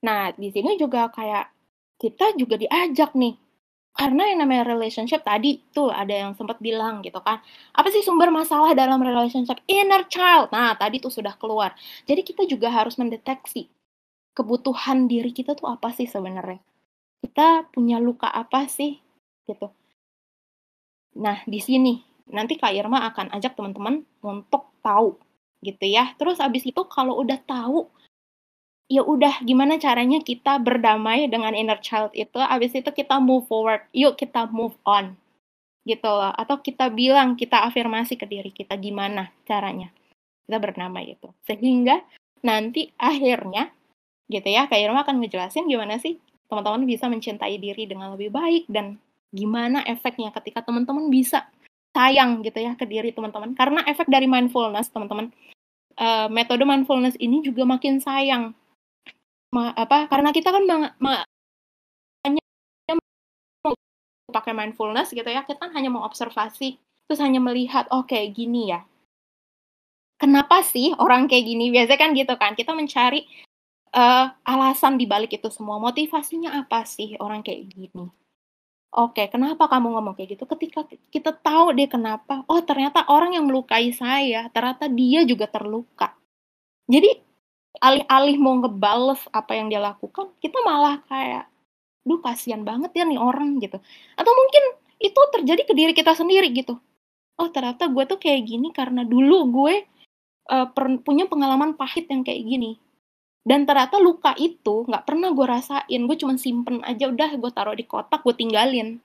Nah, 0.00 0.32
di 0.32 0.48
sini 0.48 0.80
juga 0.80 1.12
kayak, 1.12 1.52
kita 2.00 2.32
juga 2.40 2.56
diajak 2.56 3.12
nih, 3.12 3.36
Karena 3.90 4.22
yang 4.30 4.46
namanya 4.46 4.64
relationship 4.70 5.26
tadi 5.26 5.60
tuh 5.74 5.90
ada 5.90 6.14
yang 6.14 6.32
sempat 6.38 6.62
bilang 6.62 7.02
gitu 7.02 7.18
kan. 7.20 7.42
Apa 7.74 7.90
sih 7.90 8.00
sumber 8.00 8.30
masalah 8.30 8.72
dalam 8.72 9.02
relationship? 9.02 9.60
Inner 9.66 10.06
child. 10.06 10.54
Nah, 10.54 10.78
tadi 10.78 11.02
tuh 11.02 11.12
sudah 11.12 11.34
keluar. 11.36 11.74
Jadi 12.06 12.22
kita 12.22 12.46
juga 12.46 12.70
harus 12.70 12.96
mendeteksi 12.96 13.68
kebutuhan 14.32 15.10
diri 15.10 15.34
kita 15.34 15.58
tuh 15.58 15.68
apa 15.68 15.90
sih 15.92 16.06
sebenarnya. 16.06 16.62
Kita 17.20 17.68
punya 17.68 18.00
luka 18.00 18.30
apa 18.30 18.64
sih 18.70 18.96
gitu. 19.44 19.68
Nah, 21.18 21.42
di 21.44 21.58
sini 21.58 22.00
nanti 22.30 22.54
Kak 22.56 22.72
Irma 22.72 23.10
akan 23.10 23.34
ajak 23.34 23.58
teman-teman 23.58 24.06
untuk 24.22 24.70
tahu 24.80 25.18
gitu 25.60 25.84
ya. 25.84 26.14
Terus 26.16 26.40
abis 26.40 26.64
itu 26.64 26.80
kalau 26.88 27.18
udah 27.20 27.36
tahu 27.44 27.90
ya 28.90 29.06
udah 29.06 29.46
gimana 29.46 29.78
caranya 29.78 30.18
kita 30.18 30.58
berdamai 30.58 31.30
dengan 31.30 31.54
inner 31.54 31.78
child 31.78 32.10
itu 32.10 32.42
abis 32.42 32.74
itu 32.74 32.90
kita 32.90 33.22
move 33.22 33.46
forward 33.46 33.86
yuk 33.94 34.18
kita 34.18 34.50
move 34.50 34.74
on 34.82 35.14
gitu 35.86 36.10
loh. 36.10 36.34
Atau 36.34 36.60
kita 36.60 36.92
bilang 36.92 37.38
kita 37.38 37.64
afirmasi 37.64 38.18
ke 38.18 38.26
diri 38.26 38.50
kita 38.50 38.76
gimana 38.76 39.30
caranya 39.46 39.94
kita 40.44 40.58
berdamai 40.58 41.14
itu. 41.14 41.30
Sehingga 41.46 42.02
nanti 42.42 42.90
akhirnya 42.98 43.70
gitu 44.30 44.46
ya 44.46 44.66
Kak 44.66 44.78
Irma 44.78 45.06
akan 45.06 45.22
ngejelasin 45.22 45.66
gimana 45.66 45.98
sih 46.02 46.18
teman-teman 46.50 46.82
bisa 46.86 47.06
mencintai 47.06 47.58
diri 47.62 47.86
dengan 47.86 48.14
lebih 48.14 48.34
baik 48.34 48.66
dan 48.66 48.98
gimana 49.30 49.86
efeknya 49.86 50.34
ketika 50.34 50.66
teman-teman 50.66 51.06
bisa 51.06 51.46
sayang 51.94 52.42
gitu 52.42 52.58
ya 52.58 52.74
ke 52.74 52.86
diri 52.90 53.14
teman-teman. 53.14 53.54
Karena 53.54 53.86
efek 53.86 54.10
dari 54.10 54.26
mindfulness 54.26 54.90
teman-teman 54.90 55.30
uh, 55.98 56.26
metode 56.26 56.66
mindfulness 56.66 57.14
ini 57.22 57.42
juga 57.46 57.62
makin 57.62 58.02
sayang 58.02 58.50
ma 59.50 59.74
apa, 59.74 60.06
karena 60.06 60.30
kita 60.30 60.54
kan 60.54 60.62
hanya 60.66 60.94
pakai 64.30 64.54
mindfulness 64.54 65.10
gitu 65.10 65.26
ya, 65.26 65.42
kita 65.42 65.58
kan 65.58 65.74
hanya 65.74 65.90
mengobservasi, 65.90 66.78
terus 67.10 67.20
hanya 67.20 67.42
melihat, 67.42 67.90
"Oh, 67.90 68.06
kayak 68.06 68.38
gini 68.38 68.70
ya." 68.70 68.86
Kenapa 70.20 70.62
sih 70.62 70.94
orang 71.00 71.26
kayak 71.26 71.44
gini? 71.48 71.72
Biasanya 71.74 71.98
kan 71.98 72.10
gitu 72.14 72.34
kan, 72.38 72.52
kita 72.54 72.72
mencari, 72.76 73.26
uh, 73.96 74.30
alasan 74.46 75.00
di 75.00 75.08
balik 75.08 75.34
itu 75.34 75.48
semua, 75.50 75.80
motivasinya 75.82 76.60
apa 76.62 76.84
sih 76.86 77.16
orang 77.18 77.42
kayak 77.42 77.66
gini. 77.72 78.06
Oke, 78.90 79.30
kenapa 79.30 79.70
kamu 79.70 79.94
ngomong 79.94 80.14
kayak 80.18 80.34
gitu? 80.34 80.44
Ketika 80.50 80.82
kita 81.14 81.30
tahu 81.30 81.74
dia 81.78 81.86
kenapa, 81.86 82.42
oh 82.50 82.58
ternyata 82.62 83.06
orang 83.06 83.38
yang 83.38 83.46
melukai 83.46 83.94
saya, 83.94 84.50
ternyata 84.50 84.90
dia 84.90 85.22
juga 85.22 85.46
terluka. 85.46 86.18
Jadi 86.90 87.22
alih-alih 87.78 88.36
mau 88.42 88.58
ngebales 88.58 89.22
apa 89.30 89.54
yang 89.54 89.70
dia 89.70 89.78
lakukan, 89.78 90.34
kita 90.42 90.58
malah 90.66 90.98
kayak, 91.06 91.46
duh 92.02 92.18
kasihan 92.18 92.66
banget 92.66 92.90
ya 92.98 93.06
nih 93.06 93.20
orang 93.20 93.62
gitu. 93.62 93.78
Atau 94.18 94.32
mungkin 94.34 94.64
itu 94.98 95.20
terjadi 95.32 95.62
ke 95.64 95.72
diri 95.72 95.92
kita 95.94 96.18
sendiri 96.18 96.50
gitu. 96.50 96.76
Oh 97.40 97.48
ternyata 97.48 97.88
gue 97.88 98.04
tuh 98.04 98.18
kayak 98.20 98.44
gini 98.44 98.68
karena 98.74 99.06
dulu 99.06 99.48
gue 99.48 99.74
uh, 100.50 100.66
punya 101.00 101.24
pengalaman 101.30 101.78
pahit 101.78 102.10
yang 102.10 102.26
kayak 102.26 102.42
gini. 102.44 102.76
Dan 103.40 103.64
ternyata 103.64 103.96
luka 103.96 104.36
itu 104.36 104.84
nggak 104.84 105.08
pernah 105.08 105.32
gue 105.32 105.46
rasain, 105.48 106.00
gue 106.04 106.16
cuma 106.20 106.36
simpen 106.36 106.84
aja 106.84 107.08
udah 107.08 107.30
gue 107.40 107.50
taruh 107.54 107.72
di 107.72 107.88
kotak, 107.88 108.20
gue 108.20 108.36
tinggalin. 108.36 109.00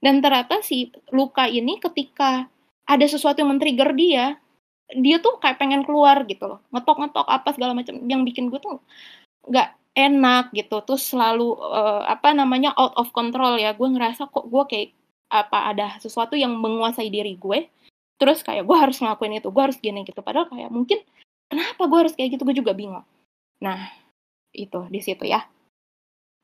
Dan 0.00 0.24
ternyata 0.24 0.64
si 0.64 0.88
luka 1.12 1.44
ini 1.44 1.76
ketika 1.76 2.48
ada 2.88 3.04
sesuatu 3.04 3.44
yang 3.44 3.52
men-trigger 3.52 3.92
dia, 3.92 4.40
dia 4.96 5.22
tuh 5.22 5.38
kayak 5.38 5.58
pengen 5.60 5.86
keluar 5.86 6.26
gitu 6.26 6.46
loh. 6.46 6.60
Ngetok-ngetok 6.74 7.26
apa 7.26 7.54
segala 7.54 7.72
macam. 7.76 7.98
Yang 8.06 8.22
bikin 8.32 8.44
gue 8.50 8.58
tuh 8.58 8.82
nggak 9.46 9.68
enak 9.94 10.50
gitu. 10.54 10.82
Terus 10.82 11.02
selalu 11.10 11.58
uh, 11.58 12.02
apa 12.06 12.34
namanya 12.34 12.74
out 12.74 12.94
of 12.98 13.10
control 13.14 13.58
ya. 13.60 13.74
Gue 13.74 13.88
ngerasa 13.90 14.30
kok 14.30 14.50
gue 14.50 14.64
kayak 14.66 14.88
apa 15.30 15.70
ada 15.70 15.86
sesuatu 16.02 16.34
yang 16.34 16.58
menguasai 16.58 17.06
diri 17.10 17.38
gue. 17.38 17.70
Terus 18.18 18.42
kayak 18.42 18.66
gue 18.66 18.76
harus 18.76 18.98
ngelakuin 19.00 19.40
itu 19.40 19.48
gue 19.48 19.62
harus 19.62 19.78
gini 19.78 20.02
gitu. 20.02 20.20
Padahal 20.20 20.50
kayak 20.50 20.70
mungkin 20.74 21.00
kenapa 21.46 21.82
gue 21.86 21.98
harus 22.06 22.14
kayak 22.18 22.36
gitu? 22.36 22.42
Gue 22.42 22.56
juga 22.58 22.74
bingung. 22.74 23.06
Nah 23.62 23.78
itu 24.50 24.86
di 24.90 25.00
situ 25.00 25.24
ya. 25.24 25.46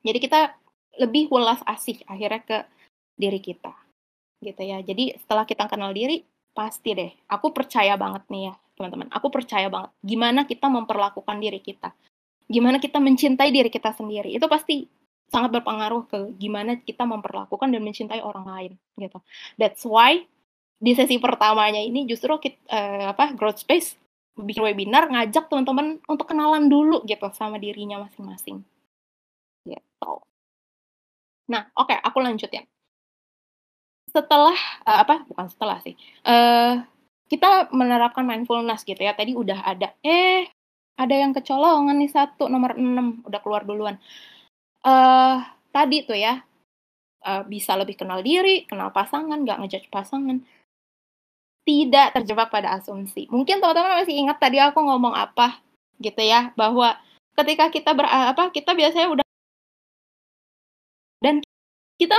Jadi 0.01 0.17
kita 0.23 0.55
lebih 0.97 1.29
welas 1.29 1.61
asih 1.67 1.99
akhirnya 2.07 2.41
ke 2.41 2.57
diri 3.19 3.43
kita. 3.43 3.75
Gitu 4.39 4.61
ya. 4.63 4.79
Jadi 4.81 5.19
setelah 5.19 5.43
kita 5.43 5.67
kenal 5.67 5.91
diri 5.91 6.23
Pasti 6.57 6.97
deh, 6.97 7.13
aku 7.29 7.53
percaya 7.53 7.93
banget 7.93 8.25
nih 8.33 8.49
ya, 8.49 8.53
teman-teman. 8.73 9.13
Aku 9.13 9.29
percaya 9.29 9.69
banget 9.69 9.93
gimana 10.01 10.49
kita 10.49 10.65
memperlakukan 10.65 11.37
diri 11.37 11.61
kita. 11.61 11.93
Gimana 12.49 12.81
kita 12.81 12.97
mencintai 12.97 13.53
diri 13.53 13.69
kita 13.69 13.93
sendiri. 13.93 14.33
Itu 14.33 14.49
pasti 14.49 14.89
sangat 15.29 15.53
berpengaruh 15.61 16.09
ke 16.09 16.19
gimana 16.41 16.81
kita 16.81 17.05
memperlakukan 17.05 17.69
dan 17.69 17.81
mencintai 17.85 18.25
orang 18.25 18.49
lain 18.49 18.71
gitu. 18.97 19.21
That's 19.61 19.85
why 19.85 20.25
di 20.81 20.97
sesi 20.97 21.21
pertamanya 21.21 21.77
ini 21.77 22.09
justru 22.09 22.33
kita, 22.41 22.57
uh, 22.73 22.73
eh, 22.73 23.05
apa 23.13 23.37
growth 23.37 23.61
space 23.61 23.93
bikin 24.33 24.65
webinar 24.65 25.09
ngajak 25.13 25.49
teman-teman 25.53 26.01
untuk 26.09 26.25
kenalan 26.25 26.65
dulu 26.65 27.05
gitu 27.05 27.29
sama 27.37 27.61
dirinya 27.61 28.01
masing-masing. 28.01 28.65
Gitu. 29.61 30.13
Nah, 31.53 31.69
oke, 31.77 31.93
okay, 31.93 31.97
aku 32.01 32.17
lanjut 32.17 32.49
ya 32.49 32.65
setelah 34.17 34.57
uh, 34.89 35.05
apa 35.05 35.21
bukan 35.29 35.45
setelah 35.53 35.77
sih 35.85 35.93
uh, 36.25 36.81
kita 37.27 37.69
menerapkan 37.75 38.23
mindfulness 38.23 38.87
gitu 38.87 38.99
ya. 39.03 39.13
Tadi 39.13 39.35
udah 39.35 39.67
ada 39.67 39.93
eh 40.01 40.47
ada 40.97 41.13
yang 41.13 41.35
kecolongan 41.35 41.99
nih 42.01 42.09
satu 42.09 42.49
nomor 42.49 42.73
6 42.73 43.27
udah 43.27 43.39
keluar 43.43 43.61
duluan. 43.67 43.99
Uh, 44.81 45.43
tadi 45.69 46.07
tuh 46.07 46.17
ya 46.17 46.41
uh, 47.27 47.43
bisa 47.45 47.75
lebih 47.75 47.99
kenal 47.99 48.23
diri 48.23 48.63
kenal 48.65 48.89
pasangan 48.95 49.43
nggak 49.43 49.59
ngejudge 49.61 49.91
pasangan. 49.91 50.41
Tidak 51.67 52.07
terjebak 52.15 52.47
pada 52.47 52.79
asumsi. 52.79 53.27
Mungkin 53.27 53.59
teman-teman 53.59 53.99
masih 54.01 54.15
ingat 54.15 54.39
tadi 54.39 54.57
aku 54.63 54.79
ngomong 54.79 55.11
apa 55.11 55.59
gitu 55.99 56.23
ya 56.23 56.55
bahwa 56.55 56.95
ketika 57.35 57.67
kita 57.69 57.91
ber 57.91 58.07
apa 58.07 58.49
kita 58.55 58.71
biasanya 58.71 59.11
udah 59.11 59.27
dan 61.19 61.43
kita 61.99 62.15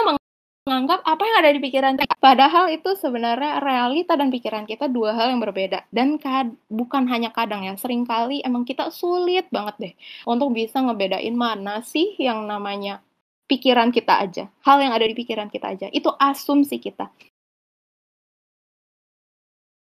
menganggap 0.69 1.01
apa 1.09 1.25
yang 1.25 1.37
ada 1.41 1.51
di 1.57 1.61
pikiran 1.65 1.97
kita. 1.97 2.13
Padahal 2.21 2.69
itu 2.69 2.93
sebenarnya 2.93 3.65
realita 3.65 4.21
dan 4.21 4.29
pikiran 4.29 4.69
kita 4.69 4.85
dua 4.93 5.17
hal 5.17 5.33
yang 5.33 5.41
berbeda. 5.41 5.89
Dan 5.89 6.21
kad 6.21 6.53
bukan 6.69 7.09
hanya 7.09 7.33
kadang 7.33 7.65
ya, 7.65 7.73
sering 7.81 8.05
kali 8.05 8.45
emang 8.45 8.69
kita 8.69 8.93
sulit 8.93 9.49
banget 9.49 9.75
deh 9.81 9.95
untuk 10.29 10.53
bisa 10.53 10.85
ngebedain 10.85 11.33
mana 11.33 11.81
sih 11.81 12.13
yang 12.21 12.45
namanya 12.45 13.01
pikiran 13.49 13.89
kita 13.89 14.21
aja. 14.21 14.45
Hal 14.61 14.85
yang 14.85 14.93
ada 14.93 15.09
di 15.09 15.17
pikiran 15.17 15.49
kita 15.49 15.73
aja. 15.73 15.87
Itu 15.89 16.13
asumsi 16.21 16.77
kita. 16.77 17.09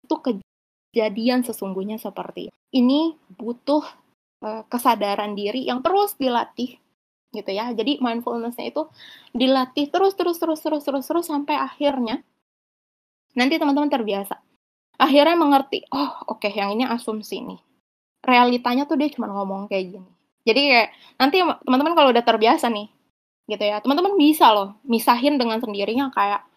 Itu 0.06 0.22
kejadian 0.22 1.42
sesungguhnya 1.42 1.98
seperti 1.98 2.54
ini 2.70 3.18
butuh 3.34 3.82
uh, 4.46 4.62
kesadaran 4.70 5.34
diri 5.34 5.66
yang 5.66 5.82
terus 5.82 6.14
dilatih 6.14 6.78
gitu 7.36 7.52
ya. 7.52 7.72
Jadi 7.76 8.00
mindfulnessnya 8.00 8.72
itu 8.72 8.88
dilatih 9.36 9.92
terus 9.92 10.16
terus 10.16 10.40
terus 10.40 10.60
terus 10.64 10.84
terus 10.88 11.06
terus 11.06 11.26
sampai 11.28 11.60
akhirnya 11.60 12.24
nanti 13.36 13.60
teman-teman 13.60 13.92
terbiasa. 13.92 14.40
Akhirnya 14.96 15.36
mengerti, 15.36 15.84
oh 15.92 16.24
oke 16.32 16.48
okay, 16.48 16.56
yang 16.56 16.72
ini 16.72 16.88
asumsi 16.88 17.44
nih. 17.44 17.60
Realitanya 18.24 18.88
tuh 18.88 18.96
dia 18.96 19.12
cuma 19.12 19.28
ngomong 19.28 19.68
kayak 19.68 20.00
gini. 20.00 20.12
Jadi 20.48 20.62
kayak 20.72 20.90
nanti 21.20 21.44
teman-teman 21.44 21.94
kalau 22.00 22.10
udah 22.16 22.24
terbiasa 22.24 22.72
nih, 22.72 22.88
gitu 23.52 23.64
ya, 23.66 23.84
teman-teman 23.84 24.16
bisa 24.16 24.56
loh 24.56 24.80
misahin 24.88 25.36
dengan 25.36 25.60
sendirinya 25.60 26.16
kayak 26.16 26.48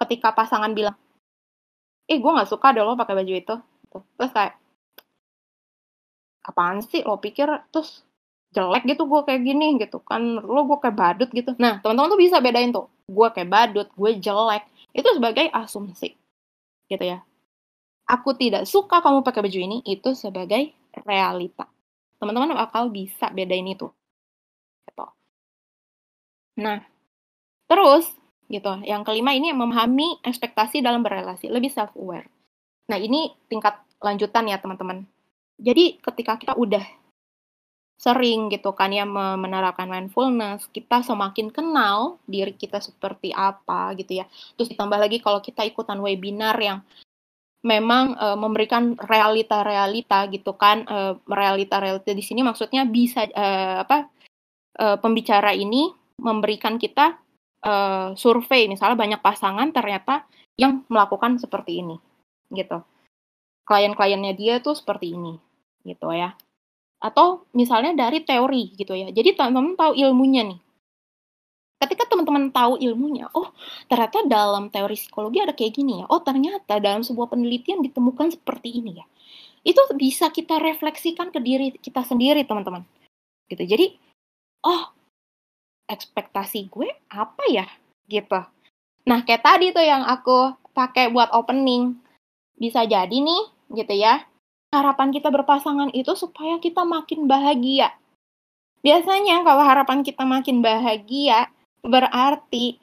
ketika 0.00 0.32
pasangan 0.32 0.72
bilang, 0.72 0.96
eh 2.08 2.16
gue 2.16 2.30
nggak 2.32 2.48
suka 2.48 2.72
deh 2.72 2.80
lo 2.80 2.96
pakai 2.96 3.12
baju 3.18 3.34
itu, 3.34 3.54
terus 3.92 4.32
kayak 4.32 4.56
apaan 6.42 6.80
sih 6.82 7.04
lo 7.06 7.20
pikir 7.22 7.46
terus 7.70 8.02
jelek 8.52 8.84
gitu 8.84 9.08
gue 9.08 9.20
kayak 9.24 9.42
gini 9.42 9.80
gitu 9.80 9.98
kan. 10.04 10.20
Lo 10.40 10.68
gue 10.68 10.78
kayak 10.80 10.96
badut 10.96 11.30
gitu. 11.32 11.56
Nah 11.56 11.80
teman-teman 11.80 12.12
tuh 12.12 12.20
bisa 12.20 12.36
bedain 12.38 12.70
tuh. 12.72 12.88
Gue 13.08 13.28
kayak 13.32 13.48
badut 13.48 13.88
gue 13.92 14.10
jelek. 14.20 14.64
Itu 14.92 15.08
sebagai 15.16 15.48
asumsi 15.52 16.14
gitu 16.88 17.04
ya. 17.04 17.24
Aku 18.08 18.36
tidak 18.36 18.68
suka 18.68 19.00
kamu 19.00 19.24
pakai 19.24 19.40
baju 19.40 19.58
ini 19.58 19.78
itu 19.88 20.12
sebagai 20.12 20.72
realita. 21.08 21.64
Teman-teman 22.20 22.54
bakal 22.54 22.92
bisa 22.92 23.32
bedain 23.32 23.66
itu 23.66 23.88
gitu. 24.88 25.06
Nah 26.60 26.84
terus 27.66 28.06
gitu. 28.52 28.84
Yang 28.84 29.02
kelima 29.08 29.32
ini 29.32 29.56
memahami 29.56 30.20
ekspektasi 30.20 30.84
dalam 30.84 31.00
berrelasi. 31.00 31.48
Lebih 31.48 31.72
self 31.72 31.96
aware 31.96 32.28
nah 32.90 32.98
ini 32.98 33.32
tingkat 33.46 33.78
lanjutan 34.02 34.50
ya 34.50 34.58
teman-teman. 34.58 35.06
Jadi 35.62 36.02
ketika 36.02 36.36
kita 36.36 36.52
udah 36.58 36.82
sering 38.02 38.50
gitu 38.50 38.74
kan 38.74 38.90
ya 38.90 39.06
menerapkan 39.06 39.86
mindfulness, 39.86 40.66
kita 40.74 41.06
semakin 41.06 41.54
kenal 41.54 42.18
diri 42.26 42.50
kita 42.50 42.82
seperti 42.82 43.30
apa 43.30 43.94
gitu 43.94 44.18
ya. 44.18 44.26
Terus 44.58 44.74
ditambah 44.74 44.98
lagi 44.98 45.22
kalau 45.22 45.38
kita 45.38 45.62
ikutan 45.62 46.02
webinar 46.02 46.58
yang 46.58 46.82
memang 47.62 48.18
uh, 48.18 48.34
memberikan 48.34 48.98
realita-realita 48.98 50.26
gitu 50.34 50.58
kan, 50.58 50.82
uh, 50.90 51.14
realita-realita 51.30 52.10
di 52.10 52.26
sini 52.26 52.42
maksudnya 52.42 52.82
bisa 52.90 53.22
uh, 53.30 53.86
apa 53.86 54.10
uh, 54.82 54.98
pembicara 54.98 55.54
ini 55.54 55.94
memberikan 56.18 56.82
kita 56.82 57.22
uh, 57.62 58.18
survei 58.18 58.66
misalnya 58.66 58.98
banyak 58.98 59.20
pasangan 59.22 59.70
ternyata 59.70 60.26
yang 60.58 60.82
melakukan 60.90 61.38
seperti 61.38 61.80
ini 61.86 61.96
gitu 62.52 62.82
klien-kliennya 63.64 64.34
dia 64.36 64.54
tuh 64.60 64.76
seperti 64.76 65.16
ini 65.16 65.38
gitu 65.86 66.12
ya 66.12 66.36
atau 67.02 67.44
misalnya 67.50 67.92
dari 67.98 68.22
teori 68.22 68.78
gitu 68.78 68.94
ya 68.94 69.10
jadi 69.10 69.34
teman-teman 69.34 69.74
tahu 69.74 69.92
ilmunya 69.98 70.46
nih 70.46 70.60
ketika 71.82 72.06
teman-teman 72.06 72.54
tahu 72.54 72.78
ilmunya, 72.78 73.26
oh 73.34 73.50
ternyata 73.90 74.22
dalam 74.30 74.70
teori 74.70 74.94
psikologi 74.94 75.42
ada 75.42 75.50
kayak 75.50 75.74
gini 75.74 75.98
ya, 75.98 76.06
oh 76.06 76.22
ternyata 76.22 76.78
dalam 76.78 77.02
sebuah 77.02 77.34
penelitian 77.34 77.82
ditemukan 77.82 78.38
seperti 78.38 78.78
ini 78.78 79.02
ya. 79.02 79.06
Itu 79.66 79.82
bisa 79.98 80.30
kita 80.30 80.62
refleksikan 80.62 81.34
ke 81.34 81.42
diri 81.42 81.74
kita 81.82 82.06
sendiri 82.06 82.46
teman-teman. 82.46 82.86
Gitu. 83.50 83.66
Jadi, 83.66 83.86
oh 84.62 84.94
ekspektasi 85.90 86.70
gue 86.70 86.88
apa 87.10 87.44
ya 87.50 87.66
gitu. 88.06 88.40
Nah 89.02 89.18
kayak 89.26 89.42
tadi 89.42 89.74
tuh 89.74 89.82
yang 89.82 90.06
aku 90.06 90.54
pakai 90.72 91.10
buat 91.10 91.34
opening, 91.34 91.98
bisa 92.54 92.86
jadi 92.86 93.10
nih 93.12 93.42
gitu 93.74 93.94
ya, 93.98 94.22
harapan 94.72 95.12
kita 95.12 95.28
berpasangan 95.28 95.92
itu 95.92 96.16
supaya 96.16 96.56
kita 96.58 96.82
makin 96.82 97.28
bahagia. 97.28 97.92
Biasanya 98.82 99.46
kalau 99.46 99.62
harapan 99.62 100.02
kita 100.02 100.26
makin 100.26 100.58
bahagia, 100.58 101.52
Berarti 101.82 102.78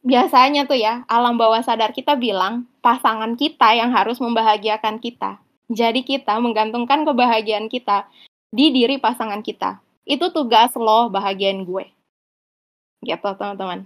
biasanya 0.00 0.64
tuh 0.64 0.80
ya, 0.80 1.04
alam 1.04 1.36
bawah 1.36 1.60
sadar 1.60 1.92
kita 1.92 2.16
bilang 2.16 2.64
pasangan 2.80 3.36
kita 3.36 3.76
yang 3.76 3.92
harus 3.92 4.16
membahagiakan 4.16 4.96
kita. 4.96 5.36
Jadi 5.68 6.02
kita 6.02 6.40
menggantungkan 6.40 7.04
kebahagiaan 7.04 7.68
kita 7.68 8.08
di 8.50 8.72
diri 8.72 8.96
pasangan 8.96 9.44
kita. 9.44 9.78
Itu 10.08 10.32
tugas 10.32 10.72
lo 10.74 11.12
bahagiain 11.12 11.62
gue. 11.62 11.92
Gitu 13.04 13.28
teman-teman. 13.36 13.84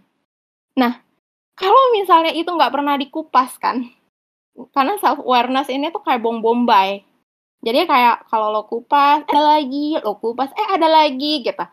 Nah, 0.79 1.03
kalau 1.59 1.93
misalnya 1.93 2.33
itu 2.33 2.49
nggak 2.49 2.73
pernah 2.73 2.95
dikupas 2.97 3.59
kan, 3.59 3.91
karena 4.75 4.95
self 5.03 5.21
awareness 5.23 5.69
ini 5.71 5.91
tuh 5.91 6.03
kayak 6.03 6.23
bom 6.23 6.39
bombay. 6.43 7.03
Jadi 7.65 7.89
kayak 7.89 8.29
kalau 8.29 8.53
lo 8.53 8.69
kupas, 8.69 9.25
ada 9.25 9.43
lagi, 9.57 9.97
lo 9.97 10.21
kupas, 10.21 10.53
eh 10.53 10.69
ada 10.69 10.85
lagi 10.85 11.41
gitu. 11.41 11.65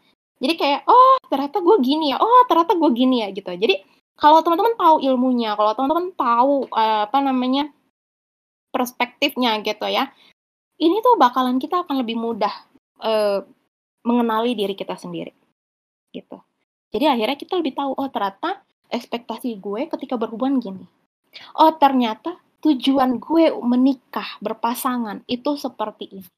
Jadi 0.42 0.54
kayak 0.58 0.82
oh 0.88 1.20
ternyata 1.28 1.60
gue 1.60 1.78
gini 1.84 2.16
ya. 2.16 2.18
Oh 2.18 2.42
ternyata 2.48 2.74
gue 2.80 2.90
gini 2.96 3.22
ya 3.22 3.30
gitu. 3.36 3.52
Jadi 3.52 3.76
kalau 4.22 4.46
teman-teman 4.46 4.78
tahu 4.78 5.02
ilmunya 5.02 5.58
kalau 5.58 5.74
teman-teman 5.74 6.14
tahu 6.14 6.70
uh, 6.70 7.10
apa 7.10 7.18
namanya 7.26 7.74
perspektifnya 8.70 9.58
gitu 9.66 9.90
ya 9.90 10.14
ini 10.78 11.02
tuh 11.02 11.18
bakalan 11.18 11.58
kita 11.58 11.82
akan 11.84 12.06
lebih 12.06 12.22
mudah 12.22 12.54
uh, 13.02 13.42
mengenali 14.06 14.54
diri 14.54 14.78
kita 14.78 14.94
sendiri 14.98 15.34
gitu. 16.14 16.38
Jadi 16.94 17.06
akhirnya 17.10 17.38
kita 17.38 17.58
lebih 17.58 17.74
tahu 17.74 17.98
oh 17.98 18.10
ternyata 18.14 18.62
ekspektasi 18.94 19.58
gue 19.58 19.90
ketika 19.90 20.20
berhubungan 20.22 20.62
gini. 20.62 20.86
Oh 21.58 21.74
ternyata 21.74 22.38
tujuan 22.62 23.18
gue 23.18 23.52
menikah 23.66 24.38
berpasangan 24.40 25.26
itu 25.26 25.58
seperti 25.58 26.22
ini 26.22 26.30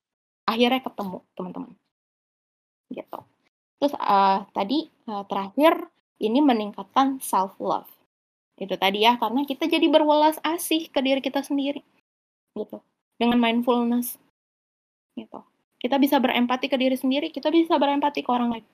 akhirnya 0.47 0.82
ketemu 0.84 1.17
teman-teman 1.36 1.71
gitu 2.91 3.19
Terus 3.84 3.99
uh, 3.99 4.47
tadi 4.55 4.88
uh, 5.11 5.28
terakhir 5.28 5.91
ini 6.24 6.39
meningkatkan 6.39 7.19
self 7.19 7.59
love. 7.59 7.91
Itu 8.55 8.80
tadi 8.80 9.03
ya 9.03 9.19
karena 9.19 9.43
kita 9.43 9.67
jadi 9.67 9.91
berwelas 9.91 10.39
asih 10.39 10.88
ke 10.88 11.03
diri 11.03 11.19
kita 11.19 11.43
sendiri. 11.43 11.84
Gitu. 12.55 12.80
Dengan 13.19 13.43
mindfulness. 13.43 14.15
Gitu. 15.19 15.36
Kita 15.84 15.99
bisa 15.99 16.15
berempati 16.24 16.71
ke 16.71 16.80
diri 16.80 16.95
sendiri, 16.95 17.28
kita 17.28 17.51
bisa 17.51 17.76
berempati 17.76 18.24
ke 18.24 18.32
orang 18.32 18.55
lain. 18.55 18.65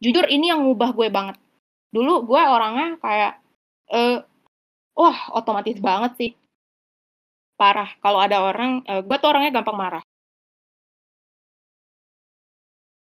Jujur 0.00 0.24
ini 0.32 0.48
yang 0.48 0.64
ngubah 0.64 0.96
gue 0.96 1.12
banget. 1.12 1.36
Dulu 1.92 2.24
gue 2.24 2.40
orangnya 2.40 2.96
kayak 3.04 3.36
uh, 3.92 4.24
wah, 4.96 5.18
otomatis 5.36 5.76
banget 5.76 6.12
sih. 6.16 6.32
Parah. 7.62 7.90
Kalau 8.02 8.18
ada 8.18 8.42
orang, 8.42 8.82
uh, 8.90 9.06
gue 9.06 9.16
tuh 9.22 9.30
orangnya 9.30 9.62
gampang 9.62 9.78
marah. 9.78 10.02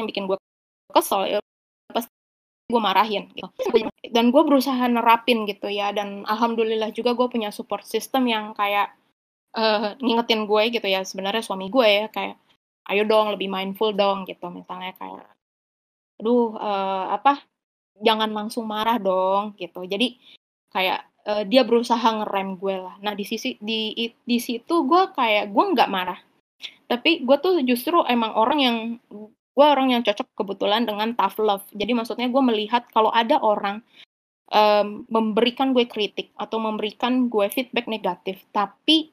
Yang 0.03 0.07
bikin 0.11 0.23
gue 0.27 0.37
kesel 0.91 1.21
ya 1.29 1.39
pas 1.93 2.05
gue 2.69 2.81
marahin 2.81 3.29
gitu. 3.33 3.49
dan 4.09 4.33
gue 4.33 4.41
berusaha 4.41 4.81
nerapin 4.89 5.45
gitu 5.45 5.69
ya 5.69 5.93
dan 5.93 6.25
alhamdulillah 6.25 6.89
juga 6.93 7.13
gue 7.13 7.29
punya 7.29 7.53
support 7.53 7.85
system 7.85 8.25
yang 8.25 8.57
kayak 8.57 8.93
uh, 9.53 9.93
ngingetin 10.01 10.49
gue 10.49 10.63
gitu 10.73 10.87
ya 10.89 11.05
sebenarnya 11.05 11.45
suami 11.45 11.69
gue 11.69 11.85
ya 11.85 12.05
kayak 12.09 12.37
ayo 12.89 13.05
dong 13.05 13.37
lebih 13.37 13.49
mindful 13.49 13.93
dong 13.93 14.25
gitu 14.25 14.49
misalnya 14.49 14.97
kayak 14.97 15.29
aduh 16.17 16.57
uh, 16.57 17.13
apa 17.13 17.45
jangan 18.01 18.33
langsung 18.33 18.65
marah 18.65 18.97
dong 18.97 19.53
gitu 19.57 19.85
jadi 19.85 20.17
kayak 20.73 21.08
uh, 21.27 21.43
dia 21.43 21.67
berusaha 21.67 22.03
ngerem 22.03 22.55
gue 22.55 22.75
lah 22.79 22.95
nah 23.01 23.11
di 23.17 23.25
sisi 23.27 23.59
di 23.59 23.95
di 24.23 24.37
situ 24.39 24.85
gue 24.87 25.11
kayak 25.15 25.51
gue 25.51 25.65
nggak 25.75 25.91
marah 25.91 26.19
tapi 26.89 27.23
gue 27.23 27.37
tuh 27.39 27.61
justru 27.63 28.01
emang 28.09 28.33
orang 28.35 28.59
yang 28.59 28.77
gue 29.59 29.67
orang 29.67 29.91
yang 29.91 30.01
cocok 30.07 30.39
kebetulan 30.39 30.87
dengan 30.87 31.11
tough 31.19 31.35
love. 31.43 31.67
Jadi 31.75 31.91
maksudnya 31.91 32.31
gue 32.31 32.39
melihat 32.39 32.87
kalau 32.95 33.11
ada 33.11 33.43
orang 33.43 33.83
um, 34.55 35.03
memberikan 35.11 35.75
gue 35.75 35.83
kritik 35.83 36.31
atau 36.39 36.63
memberikan 36.63 37.27
gue 37.27 37.43
feedback 37.51 37.91
negatif, 37.91 38.39
tapi 38.55 39.11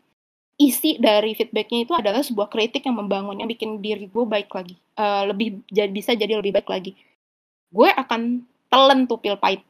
isi 0.56 1.02
dari 1.02 1.34
feedbacknya 1.34 1.84
itu 1.84 1.92
adalah 1.98 2.22
sebuah 2.22 2.46
kritik 2.46 2.86
yang 2.86 2.96
membangun, 2.96 3.42
yang 3.42 3.50
bikin 3.50 3.82
diri 3.82 4.06
gue 4.06 4.24
baik 4.24 4.48
lagi, 4.54 4.78
uh, 4.96 5.26
lebih 5.28 5.66
jadi 5.66 5.90
bisa 5.90 6.14
jadi 6.14 6.38
lebih 6.38 6.62
baik 6.62 6.70
lagi. 6.70 6.94
Gue 7.74 7.90
akan 7.90 8.46
telan 8.70 9.10
tuh 9.10 9.18
pil 9.18 9.34
pahit, 9.36 9.66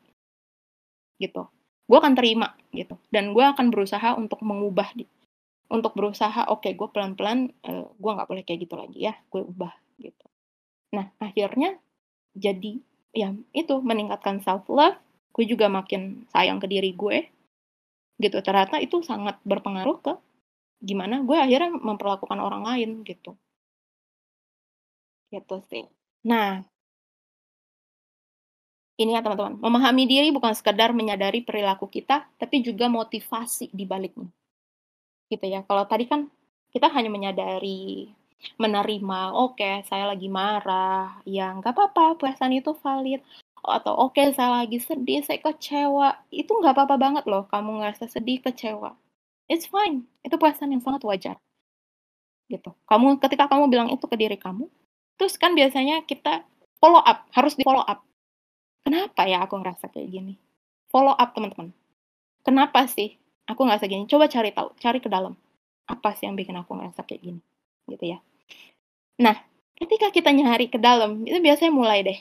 gitu. 1.16 1.48
Gue 1.86 1.98
akan 2.02 2.18
terima 2.18 2.54
gitu, 2.74 2.98
dan 3.14 3.30
gue 3.30 3.44
akan 3.46 3.70
berusaha 3.70 4.18
untuk 4.18 4.42
mengubah, 4.42 4.90
untuk 5.70 5.92
berusaha, 5.98 6.46
oke, 6.50 6.62
okay, 6.62 6.72
gue 6.74 6.88
pelan-pelan, 6.90 7.50
uh, 7.66 7.86
gue 7.94 8.10
nggak 8.10 8.28
boleh 8.30 8.42
kayak 8.46 8.66
gitu 8.66 8.74
lagi 8.78 8.98
ya, 9.06 9.14
gue 9.30 9.42
ubah 9.42 9.74
gitu. 9.98 10.26
Nah, 10.94 11.10
akhirnya 11.18 11.78
jadi 12.36 12.78
ya 13.16 13.32
itu 13.56 13.74
meningkatkan 13.80 14.44
self 14.44 14.68
love, 14.70 14.98
gue 15.34 15.44
juga 15.48 15.66
makin 15.66 16.28
sayang 16.30 16.60
ke 16.62 16.66
diri 16.68 16.92
gue. 16.92 17.26
Gitu. 18.16 18.38
Ternyata 18.40 18.80
itu 18.80 19.04
sangat 19.04 19.36
berpengaruh 19.44 19.98
ke 20.00 20.12
gimana 20.80 21.24
gue 21.24 21.36
akhirnya 21.36 21.72
memperlakukan 21.72 22.38
orang 22.40 22.62
lain 22.64 22.90
gitu. 23.04 23.36
Gitu 25.32 25.56
sih. 25.68 25.84
Nah, 26.24 26.62
ini 28.96 29.12
ya 29.12 29.20
teman-teman, 29.20 29.60
memahami 29.60 30.08
diri 30.08 30.28
bukan 30.32 30.56
sekedar 30.56 30.96
menyadari 30.96 31.44
perilaku 31.44 31.84
kita, 31.84 32.24
tapi 32.40 32.64
juga 32.64 32.88
motivasi 32.88 33.68
di 33.68 33.84
baliknya. 33.84 34.28
Gitu 35.28 35.44
ya. 35.44 35.60
Kalau 35.68 35.84
tadi 35.84 36.08
kan 36.08 36.32
kita 36.72 36.88
hanya 36.88 37.12
menyadari 37.12 38.08
menerima, 38.56 39.36
oke 39.36 39.84
saya 39.88 40.08
lagi 40.08 40.28
marah, 40.32 41.20
ya 41.28 41.52
nggak 41.56 41.72
apa-apa 41.72 42.16
perasaan 42.20 42.56
itu 42.56 42.72
valid, 42.80 43.20
atau 43.64 43.96
oke 44.08 44.20
saya 44.32 44.64
lagi 44.64 44.80
sedih, 44.80 45.24
saya 45.24 45.40
kecewa, 45.40 46.16
itu 46.32 46.48
nggak 46.48 46.76
apa-apa 46.76 46.96
banget 46.96 47.24
loh 47.28 47.44
kamu 47.48 47.82
ngerasa 47.84 48.08
sedih, 48.08 48.40
kecewa. 48.44 48.96
It's 49.48 49.68
fine, 49.68 50.08
itu 50.24 50.36
perasaan 50.36 50.72
yang 50.72 50.84
sangat 50.84 51.02
wajar. 51.04 51.36
Gitu. 52.46 52.70
Kamu 52.86 53.18
ketika 53.18 53.50
kamu 53.50 53.68
bilang 53.68 53.88
itu 53.90 54.04
ke 54.06 54.16
diri 54.16 54.38
kamu, 54.38 54.70
terus 55.18 55.34
kan 55.36 55.52
biasanya 55.52 56.04
kita 56.06 56.46
follow 56.78 57.02
up, 57.02 57.26
harus 57.34 57.56
di 57.58 57.64
follow 57.66 57.82
up. 57.82 58.06
Kenapa 58.86 59.26
ya 59.26 59.42
aku 59.42 59.58
ngerasa 59.58 59.90
kayak 59.90 60.08
gini? 60.14 60.34
Follow 60.86 61.10
up 61.18 61.34
teman-teman. 61.34 61.74
Kenapa 62.46 62.86
sih 62.86 63.18
aku 63.50 63.66
ngerasa 63.66 63.90
gini? 63.90 64.06
Coba 64.06 64.30
cari 64.30 64.54
tahu, 64.54 64.70
cari 64.78 65.02
ke 65.02 65.10
dalam. 65.10 65.34
Apa 65.90 66.14
sih 66.14 66.30
yang 66.30 66.38
bikin 66.38 66.54
aku 66.54 66.78
ngerasa 66.78 67.02
kayak 67.02 67.22
gini? 67.26 67.42
gitu 67.90 68.04
ya. 68.16 68.18
Nah, 69.22 69.38
ketika 69.78 70.10
kita 70.12 70.30
nyari 70.34 70.68
ke 70.68 70.76
dalam, 70.76 71.24
itu 71.24 71.38
biasanya 71.38 71.72
mulai 71.72 72.02
deh. 72.04 72.18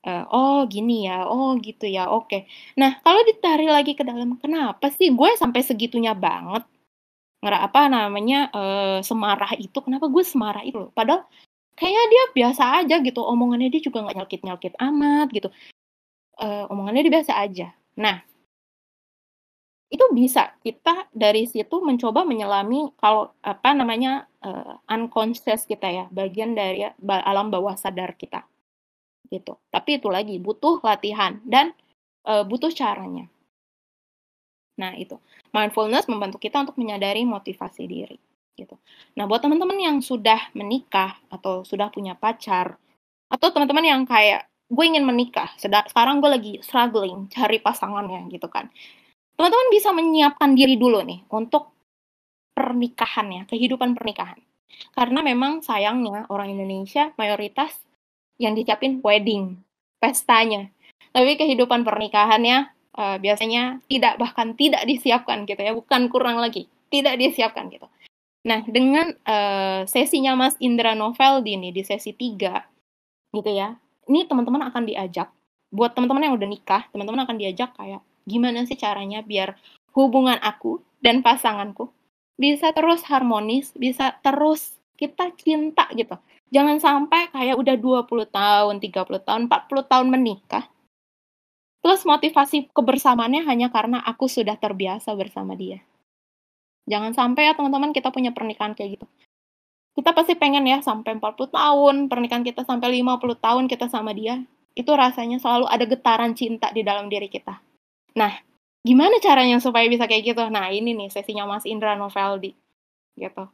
Uh, 0.00 0.24
oh 0.32 0.60
gini 0.64 1.04
ya, 1.04 1.28
oh 1.28 1.60
gitu 1.60 1.84
ya, 1.84 2.08
oke. 2.08 2.24
Okay. 2.24 2.42
Nah 2.80 3.04
kalau 3.04 3.20
ditarik 3.28 3.68
lagi 3.68 3.92
ke 3.92 4.00
dalam, 4.00 4.40
kenapa 4.40 4.88
sih 4.88 5.12
gue 5.12 5.30
sampai 5.36 5.60
segitunya 5.60 6.16
banget 6.16 6.64
ngera 7.44 7.68
apa 7.68 7.84
namanya 7.92 8.48
uh, 8.48 8.98
semarah 9.04 9.52
itu? 9.60 9.76
Kenapa 9.84 10.08
gue 10.08 10.24
semarah 10.24 10.64
itu? 10.64 10.88
Padahal 10.96 11.28
kayaknya 11.80 12.04
dia 12.12 12.24
biasa 12.36 12.62
aja 12.84 12.96
gitu, 13.00 13.20
omongannya 13.24 13.72
dia 13.72 13.80
juga 13.80 14.04
nggak 14.04 14.16
nyelkit 14.20 14.40
nyelkit 14.44 14.74
amat 14.76 15.28
gitu. 15.32 15.48
Uh, 16.36 16.68
omongannya 16.68 17.08
dia 17.08 17.14
biasa 17.20 17.32
aja. 17.40 17.72
Nah 17.96 18.20
itu 19.90 20.06
bisa 20.14 20.54
kita 20.62 21.10
dari 21.10 21.50
situ 21.50 21.82
mencoba 21.82 22.22
menyelami 22.22 22.94
kalau 22.94 23.34
apa 23.42 23.74
namanya 23.74 24.30
uh, 24.38 24.78
unconscious 24.86 25.66
kita 25.66 25.90
ya 25.90 26.04
bagian 26.14 26.54
dari 26.54 26.86
alam 27.02 27.50
bawah 27.50 27.74
sadar 27.74 28.14
kita 28.14 28.46
gitu 29.34 29.58
tapi 29.74 29.98
itu 29.98 30.06
lagi 30.06 30.38
butuh 30.38 30.78
latihan 30.86 31.42
dan 31.42 31.74
uh, 32.22 32.46
butuh 32.46 32.70
caranya 32.70 33.26
nah 34.78 34.94
itu 34.94 35.18
mindfulness 35.50 36.06
membantu 36.06 36.38
kita 36.38 36.62
untuk 36.62 36.78
menyadari 36.78 37.26
motivasi 37.26 37.90
diri 37.90 38.18
gitu 38.58 38.78
nah 39.14 39.26
buat 39.28 39.42
teman-teman 39.42 39.78
yang 39.78 39.96
sudah 40.02 40.50
menikah 40.54 41.18
atau 41.30 41.62
sudah 41.66 41.90
punya 41.90 42.14
pacar 42.14 42.80
atau 43.30 43.48
teman-teman 43.54 43.86
yang 43.86 44.02
kayak 44.04 44.50
gue 44.70 44.84
ingin 44.86 45.02
menikah. 45.02 45.50
Sekarang 45.58 46.22
gue 46.22 46.30
lagi 46.30 46.52
struggling 46.62 47.26
cari 47.26 47.58
pasangannya 47.58 48.30
gitu 48.30 48.46
kan. 48.46 48.70
Teman-teman 49.34 49.68
bisa 49.74 49.90
menyiapkan 49.90 50.54
diri 50.54 50.78
dulu 50.78 51.02
nih 51.02 51.26
untuk 51.34 51.74
pernikahannya, 52.54 53.50
kehidupan 53.50 53.98
pernikahan. 53.98 54.38
Karena 54.94 55.20
memang 55.26 55.66
sayangnya 55.66 56.30
orang 56.30 56.54
Indonesia 56.54 57.10
mayoritas 57.18 57.74
yang 58.38 58.54
disiapin 58.54 59.02
wedding, 59.02 59.58
pestanya. 59.98 60.70
Tapi 61.10 61.34
kehidupan 61.34 61.82
pernikahannya 61.82 62.70
uh, 62.94 63.16
biasanya 63.18 63.82
tidak 63.90 64.22
bahkan 64.22 64.54
tidak 64.54 64.86
disiapkan 64.86 65.42
gitu 65.50 65.58
ya, 65.58 65.74
bukan 65.74 66.06
kurang 66.06 66.38
lagi, 66.38 66.70
tidak 66.92 67.18
disiapkan 67.18 67.66
gitu. 67.72 67.90
Nah, 68.40 68.64
dengan 68.64 69.12
uh, 69.28 69.84
sesinya 69.84 70.32
Mas 70.32 70.56
Indra 70.60 70.96
Novel 70.96 71.44
di 71.44 71.60
ini 71.60 71.68
di 71.76 71.84
sesi 71.84 72.16
3 72.16 73.36
gitu 73.36 73.50
ya 73.52 73.78
ini 74.10 74.26
teman-teman 74.26 74.66
akan 74.74 74.90
diajak 74.90 75.30
buat 75.70 75.94
teman-teman 75.94 76.26
yang 76.26 76.34
udah 76.34 76.48
nikah, 76.50 76.82
teman-teman 76.90 77.22
akan 77.22 77.36
diajak 77.38 77.70
kayak 77.78 78.02
gimana 78.26 78.66
sih 78.66 78.74
caranya 78.74 79.22
biar 79.22 79.54
hubungan 79.94 80.34
aku 80.42 80.82
dan 80.98 81.22
pasanganku 81.22 81.94
bisa 82.34 82.74
terus 82.74 83.06
harmonis, 83.06 83.70
bisa 83.78 84.18
terus 84.24 84.74
kita 84.98 85.30
cinta 85.38 85.86
gitu. 85.94 86.18
Jangan 86.50 86.82
sampai 86.82 87.30
kayak 87.30 87.54
udah 87.54 87.76
20 87.78 88.26
tahun, 88.26 88.74
30 88.82 89.22
tahun, 89.22 89.40
40 89.46 89.86
tahun 89.86 90.08
menikah. 90.10 90.66
Terus 91.80 92.02
motivasi 92.02 92.72
kebersamaannya 92.74 93.46
hanya 93.46 93.68
karena 93.70 94.02
aku 94.02 94.26
sudah 94.26 94.58
terbiasa 94.58 95.14
bersama 95.14 95.54
dia. 95.54 95.80
Jangan 96.88 97.12
sampai 97.12 97.50
ya 97.50 97.52
teman-teman 97.56 97.92
kita 97.92 98.08
punya 98.14 98.32
pernikahan 98.32 98.72
kayak 98.72 99.00
gitu 99.00 99.06
kita 100.00 100.14
pasti 100.14 100.32
pengen 100.38 100.64
ya 100.64 100.78
sampai 100.80 101.18
40 101.18 101.50
tahun, 101.50 101.94
pernikahan 102.06 102.46
kita 102.46 102.62
sampai 102.62 103.02
50 103.02 103.36
tahun 103.36 103.64
kita 103.66 103.90
sama 103.90 104.14
dia, 104.14 104.40
itu 104.78 104.90
rasanya 104.94 105.42
selalu 105.42 105.66
ada 105.66 105.84
getaran 105.84 106.32
cinta 106.38 106.70
di 106.70 106.86
dalam 106.86 107.10
diri 107.10 107.26
kita. 107.26 107.58
Nah, 108.14 108.32
gimana 108.86 109.18
caranya 109.18 109.58
supaya 109.58 109.84
bisa 109.90 110.06
kayak 110.06 110.32
gitu? 110.32 110.42
Nah, 110.48 110.70
ini 110.70 110.94
nih 110.94 111.10
sesinya 111.10 111.44
Mas 111.44 111.66
Indra 111.66 111.98
Noveldi. 111.98 112.54
Gitu. 113.18 113.44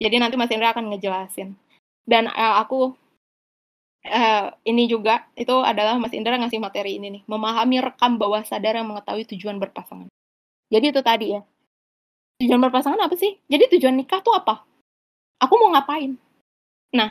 Jadi 0.00 0.16
nanti 0.16 0.38
Mas 0.38 0.48
Indra 0.54 0.70
akan 0.72 0.94
ngejelasin. 0.94 1.58
Dan 2.06 2.30
uh, 2.30 2.62
aku 2.62 2.94
uh, 4.06 4.46
ini 4.64 4.88
juga 4.88 5.26
itu 5.34 5.52
adalah 5.60 5.98
Mas 5.98 6.14
Indra 6.14 6.38
ngasih 6.38 6.62
materi 6.62 6.96
ini 6.96 7.20
nih, 7.20 7.22
memahami 7.26 7.82
rekam 7.82 8.16
bawah 8.16 8.40
sadar 8.46 8.78
yang 8.78 8.88
mengetahui 8.88 9.26
tujuan 9.36 9.58
berpasangan. 9.58 10.08
Jadi 10.70 10.86
itu 10.94 11.02
tadi 11.02 11.26
ya. 11.34 11.42
Tujuan 12.40 12.60
berpasangan 12.64 12.98
apa 12.98 13.14
sih? 13.20 13.36
Jadi 13.46 13.76
tujuan 13.76 14.00
nikah 14.00 14.24
tuh 14.24 14.32
apa? 14.32 14.64
aku 15.40 15.54
mau 15.56 15.72
ngapain? 15.72 16.14
Nah 16.92 17.10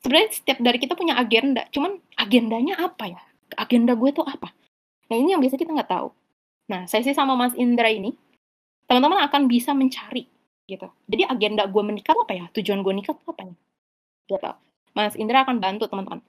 sebenarnya 0.00 0.28
setiap 0.32 0.58
dari 0.64 0.80
kita 0.80 0.96
punya 0.96 1.20
agenda. 1.20 1.68
Cuman 1.68 2.00
agendanya 2.16 2.80
apa 2.80 3.04
ya? 3.12 3.20
Agenda 3.54 3.92
gue 3.94 4.10
tuh 4.10 4.24
apa? 4.24 4.50
Nah 5.12 5.16
ini 5.16 5.36
yang 5.36 5.44
biasa 5.44 5.60
kita 5.60 5.70
nggak 5.76 5.92
tahu. 5.92 6.08
Nah 6.72 6.88
saya 6.88 7.04
sih 7.04 7.14
sama 7.14 7.36
Mas 7.36 7.52
Indra 7.54 7.92
ini 7.92 8.16
teman-teman 8.88 9.20
akan 9.28 9.46
bisa 9.46 9.76
mencari 9.76 10.24
gitu. 10.64 10.88
Jadi 11.06 11.22
agenda 11.28 11.68
gue 11.68 11.82
menikah 11.84 12.16
apa 12.16 12.32
ya? 12.32 12.44
Tujuan 12.56 12.80
gue 12.80 12.94
nikah 12.96 13.14
apa 13.14 13.42
ya? 13.44 13.54
Gitu. 14.26 14.50
Mas 14.96 15.14
Indra 15.14 15.44
akan 15.44 15.60
bantu 15.60 15.86
teman-teman. 15.86 16.24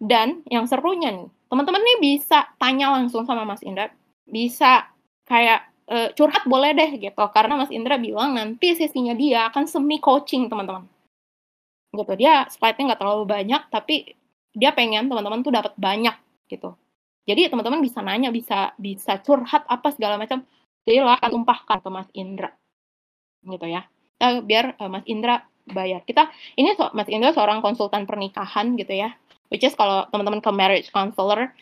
Dan 0.00 0.40
yang 0.48 0.64
serunya 0.64 1.12
nih 1.12 1.28
teman-teman 1.52 1.84
nih 1.84 1.98
bisa 2.00 2.48
tanya 2.56 2.96
langsung 2.96 3.28
sama 3.28 3.44
Mas 3.44 3.60
Indra. 3.60 3.92
Bisa 4.28 4.88
kayak 5.28 5.68
uh, 5.88 6.08
curhat 6.14 6.44
boleh 6.44 6.76
deh 6.76 7.00
gitu. 7.00 7.24
Karena 7.32 7.58
Mas 7.58 7.72
Indra 7.72 7.96
bilang 7.96 8.36
nanti 8.36 8.76
sesinya 8.76 9.16
dia 9.16 9.48
akan 9.48 9.64
semi 9.64 9.98
coaching 9.98 10.46
teman-teman. 10.46 10.84
Gitu. 11.96 12.12
Dia 12.20 12.46
slide-nya 12.52 12.94
nggak 12.94 13.00
terlalu 13.00 13.24
banyak 13.24 13.62
tapi 13.72 14.12
dia 14.52 14.70
pengen 14.76 15.08
teman-teman 15.08 15.40
tuh 15.40 15.52
dapat 15.52 15.72
banyak 15.80 16.16
gitu. 16.52 16.76
Jadi 17.28 17.52
teman-teman 17.52 17.80
bisa 17.84 18.00
nanya 18.00 18.32
bisa 18.32 18.72
bisa 18.80 19.20
curhat 19.20 19.64
apa 19.68 19.92
segala 19.92 20.16
macam. 20.16 20.44
Jadi 20.88 21.04
lah 21.04 21.20
akan 21.20 21.30
tumpahkan 21.40 21.78
ke 21.84 21.88
Mas 21.92 22.08
Indra. 22.16 22.50
Gitu 23.44 23.66
ya. 23.68 23.84
Kita 24.16 24.44
biar 24.44 24.76
uh, 24.80 24.88
Mas 24.88 25.04
Indra 25.04 25.44
bayar. 25.68 26.00
Kita 26.04 26.32
ini 26.56 26.72
so, 26.76 26.88
Mas 26.96 27.08
Indra 27.12 27.32
seorang 27.36 27.60
konsultan 27.60 28.08
pernikahan 28.08 28.76
gitu 28.76 28.92
ya. 28.96 29.12
Which 29.48 29.64
is 29.64 29.76
kalau 29.76 30.08
teman-teman 30.12 30.44
ke 30.44 30.50
marriage 30.52 30.88
counselor 30.92 31.52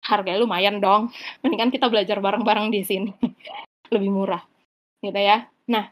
harganya 0.00 0.40
lumayan 0.40 0.80
dong. 0.80 1.12
Mendingan 1.44 1.68
kita 1.68 1.92
belajar 1.92 2.16
bareng-bareng 2.20 2.72
di 2.72 2.80
sini 2.84 3.12
lebih 3.90 4.10
murah 4.10 4.42
gitu 5.02 5.18
ya. 5.18 5.46
Nah 5.66 5.90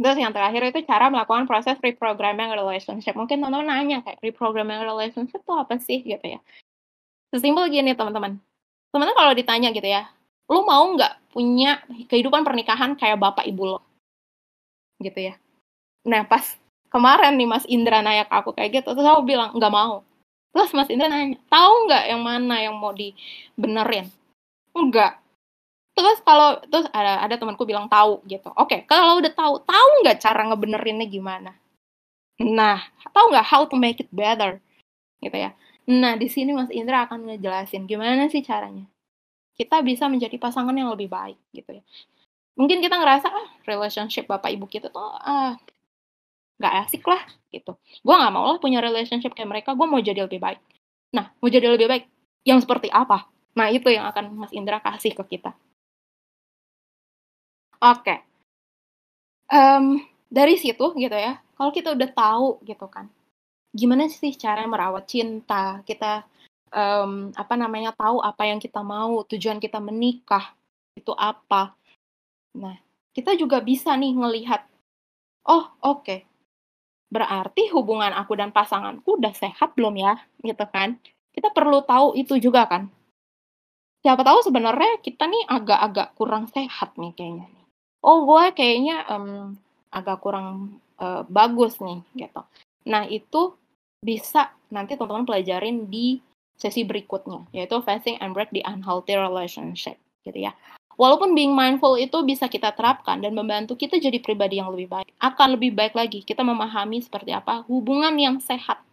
terus 0.00 0.16
yang 0.16 0.32
terakhir 0.32 0.72
itu 0.72 0.80
cara 0.88 1.12
melakukan 1.12 1.44
proses 1.44 1.76
reprogramming 1.78 2.50
relationship. 2.56 3.12
Mungkin 3.12 3.40
teman-teman 3.40 3.68
nanya 3.68 4.00
kayak 4.00 4.18
reprogramming 4.24 4.80
relationship 4.80 5.44
itu 5.44 5.52
apa 5.52 5.76
sih 5.76 6.00
gitu 6.02 6.24
ya. 6.24 6.40
Sesimpel 7.30 7.68
gini 7.70 7.92
teman-teman. 7.94 8.40
Teman-teman 8.90 9.16
kalau 9.16 9.32
ditanya 9.36 9.70
gitu 9.70 9.86
ya 9.86 10.10
lu 10.50 10.66
mau 10.66 10.82
nggak 10.82 11.30
punya 11.30 11.78
kehidupan 12.10 12.42
pernikahan 12.42 12.98
kayak 12.98 13.22
bapak 13.22 13.46
ibu 13.46 13.78
lo? 13.78 13.80
Gitu 14.98 15.30
ya. 15.30 15.34
Nah 16.02 16.26
pas 16.26 16.42
kemarin 16.90 17.38
nih 17.38 17.46
Mas 17.46 17.64
Indra 17.70 18.02
nanya 18.02 18.26
ke 18.26 18.34
aku 18.34 18.50
kayak 18.50 18.82
gitu 18.82 18.90
terus 18.90 19.06
aku 19.06 19.22
bilang 19.22 19.54
nggak 19.54 19.70
mau. 19.70 20.02
Terus 20.50 20.74
Mas 20.74 20.90
Indra 20.90 21.06
nanya 21.06 21.38
tahu 21.46 21.86
nggak 21.86 22.04
yang 22.10 22.20
mana 22.26 22.56
yang 22.58 22.74
mau 22.74 22.90
dibenerin? 22.90 24.10
Enggak 24.74 25.19
terus 25.94 26.18
kalau 26.24 26.56
terus 26.70 26.86
ada 26.94 27.20
ada 27.20 27.34
temanku 27.36 27.66
bilang 27.68 27.90
tahu 27.90 28.22
gitu. 28.26 28.48
Oke 28.56 28.80
okay, 28.80 28.80
kalau 28.88 29.20
udah 29.20 29.32
tahu 29.34 29.60
tahu 29.64 29.88
nggak 30.04 30.18
cara 30.22 30.42
ngebenerinnya 30.48 31.06
gimana? 31.10 31.50
Nah 32.40 32.80
tahu 33.12 33.34
nggak 33.34 33.46
how 33.46 33.62
to 33.66 33.76
make 33.76 34.00
it 34.00 34.10
better? 34.12 34.62
Gitu 35.20 35.36
ya. 35.36 35.52
Nah 35.90 36.16
di 36.16 36.30
sini 36.30 36.54
Mas 36.56 36.72
Indra 36.72 37.04
akan 37.04 37.28
ngejelasin 37.28 37.84
gimana 37.84 38.30
sih 38.32 38.40
caranya. 38.40 38.86
Kita 39.58 39.84
bisa 39.84 40.08
menjadi 40.08 40.40
pasangan 40.40 40.72
yang 40.72 40.88
lebih 40.88 41.12
baik 41.12 41.36
gitu 41.52 41.80
ya. 41.80 41.82
Mungkin 42.56 42.80
kita 42.80 42.96
ngerasa 42.96 43.28
ah 43.28 43.48
relationship 43.68 44.24
bapak 44.28 44.52
ibu 44.56 44.64
kita 44.70 44.88
tuh 44.88 45.04
ah 45.04 45.58
nggak 46.60 46.74
asik 46.86 47.04
lah 47.04 47.20
gitu. 47.52 47.76
Gue 48.04 48.14
nggak 48.16 48.32
mau 48.32 48.48
lah 48.48 48.58
punya 48.60 48.80
relationship 48.80 49.32
kayak 49.36 49.48
mereka 49.48 49.76
gue 49.76 49.86
mau 49.88 50.00
jadi 50.00 50.24
lebih 50.24 50.40
baik. 50.40 50.60
Nah 51.12 51.32
mau 51.40 51.48
jadi 51.52 51.68
lebih 51.68 51.88
baik 51.88 52.04
yang 52.48 52.60
seperti 52.62 52.88
apa? 52.88 53.28
Nah 53.56 53.68
itu 53.68 53.92
yang 53.92 54.08
akan 54.08 54.32
Mas 54.32 54.52
Indra 54.56 54.80
kasih 54.80 55.12
ke 55.12 55.36
kita 55.36 55.52
Oke. 57.80 58.20
Um, 59.48 60.04
dari 60.28 60.60
situ 60.60 60.92
gitu 61.00 61.16
ya, 61.16 61.40
kalau 61.56 61.72
kita 61.72 61.96
udah 61.96 62.10
tahu 62.12 62.60
gitu 62.68 62.84
kan, 62.92 63.08
gimana 63.72 64.04
sih 64.12 64.36
cara 64.36 64.68
merawat 64.68 65.08
cinta, 65.08 65.80
kita 65.88 66.28
um, 66.76 67.32
apa 67.32 67.54
namanya 67.56 67.96
tahu 67.96 68.20
apa 68.20 68.44
yang 68.44 68.60
kita 68.60 68.84
mau, 68.84 69.24
tujuan 69.24 69.56
kita 69.56 69.80
menikah 69.80 70.52
itu 70.92 71.08
apa. 71.16 71.72
Nah, 72.60 72.76
kita 73.16 73.32
juga 73.40 73.64
bisa 73.64 73.96
nih 73.96 74.12
ngelihat, 74.12 74.60
oh 75.48 75.72
oke, 75.80 76.04
okay. 76.04 76.20
berarti 77.08 77.72
hubungan 77.72 78.12
aku 78.12 78.36
dan 78.36 78.52
pasanganku 78.52 79.16
udah 79.16 79.32
sehat 79.32 79.72
belum 79.72 79.96
ya, 79.96 80.20
gitu 80.44 80.68
kan? 80.68 81.00
Kita 81.32 81.48
perlu 81.48 81.80
tahu 81.88 82.12
itu 82.12 82.36
juga 82.36 82.68
kan. 82.68 82.92
Siapa 84.04 84.20
tahu 84.20 84.44
sebenarnya 84.44 85.00
kita 85.00 85.24
nih 85.24 85.48
agak-agak 85.48 86.12
kurang 86.20 86.44
sehat 86.52 86.92
nih 87.00 87.16
kayaknya 87.16 87.59
oh 88.00 88.24
gue 88.24 88.44
kayaknya 88.56 89.04
um, 89.08 89.56
agak 89.92 90.20
kurang 90.24 90.78
uh, 91.00 91.24
bagus 91.28 91.76
nih 91.80 92.00
gitu. 92.16 92.42
Nah 92.88 93.04
itu 93.08 93.54
bisa 94.00 94.52
nanti 94.72 94.96
teman-teman 94.96 95.28
pelajarin 95.28 95.88
di 95.88 96.24
sesi 96.56 96.84
berikutnya 96.84 97.48
yaitu 97.52 97.80
facing 97.84 98.16
and 98.20 98.32
break 98.36 98.52
the 98.52 98.64
unhealthy 98.64 99.16
relationship 99.16 99.96
gitu 100.24 100.48
ya. 100.48 100.52
Walaupun 101.00 101.32
being 101.32 101.56
mindful 101.56 101.96
itu 101.96 102.20
bisa 102.28 102.44
kita 102.44 102.76
terapkan 102.76 103.24
dan 103.24 103.32
membantu 103.32 103.72
kita 103.72 103.96
jadi 103.96 104.20
pribadi 104.20 104.60
yang 104.60 104.68
lebih 104.68 105.00
baik, 105.00 105.08
akan 105.16 105.56
lebih 105.56 105.72
baik 105.72 105.96
lagi 105.96 106.20
kita 106.20 106.44
memahami 106.44 107.00
seperti 107.00 107.32
apa 107.32 107.64
hubungan 107.64 108.12
yang 108.20 108.36
sehat 108.36 108.84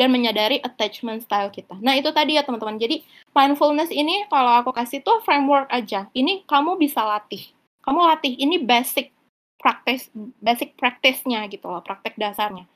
dan 0.00 0.08
menyadari 0.08 0.56
attachment 0.64 1.20
style 1.20 1.52
kita. 1.52 1.76
Nah, 1.84 1.92
itu 1.92 2.08
tadi 2.08 2.40
ya 2.40 2.42
teman-teman. 2.46 2.80
Jadi, 2.80 3.04
mindfulness 3.36 3.92
ini 3.92 4.24
kalau 4.32 4.64
aku 4.64 4.72
kasih 4.72 5.04
tuh 5.04 5.20
framework 5.20 5.68
aja. 5.68 6.08
Ini 6.16 6.48
kamu 6.48 6.80
bisa 6.80 7.04
latih 7.04 7.52
kamu 7.90 8.00
latih 8.06 8.38
ini 8.38 8.62
basic 8.62 9.10
praktis 9.58 10.06
basic 10.38 10.78
praktisnya 10.78 11.42
gitu 11.50 11.66
loh 11.66 11.82
praktek 11.82 12.14
dasarnya 12.14 12.70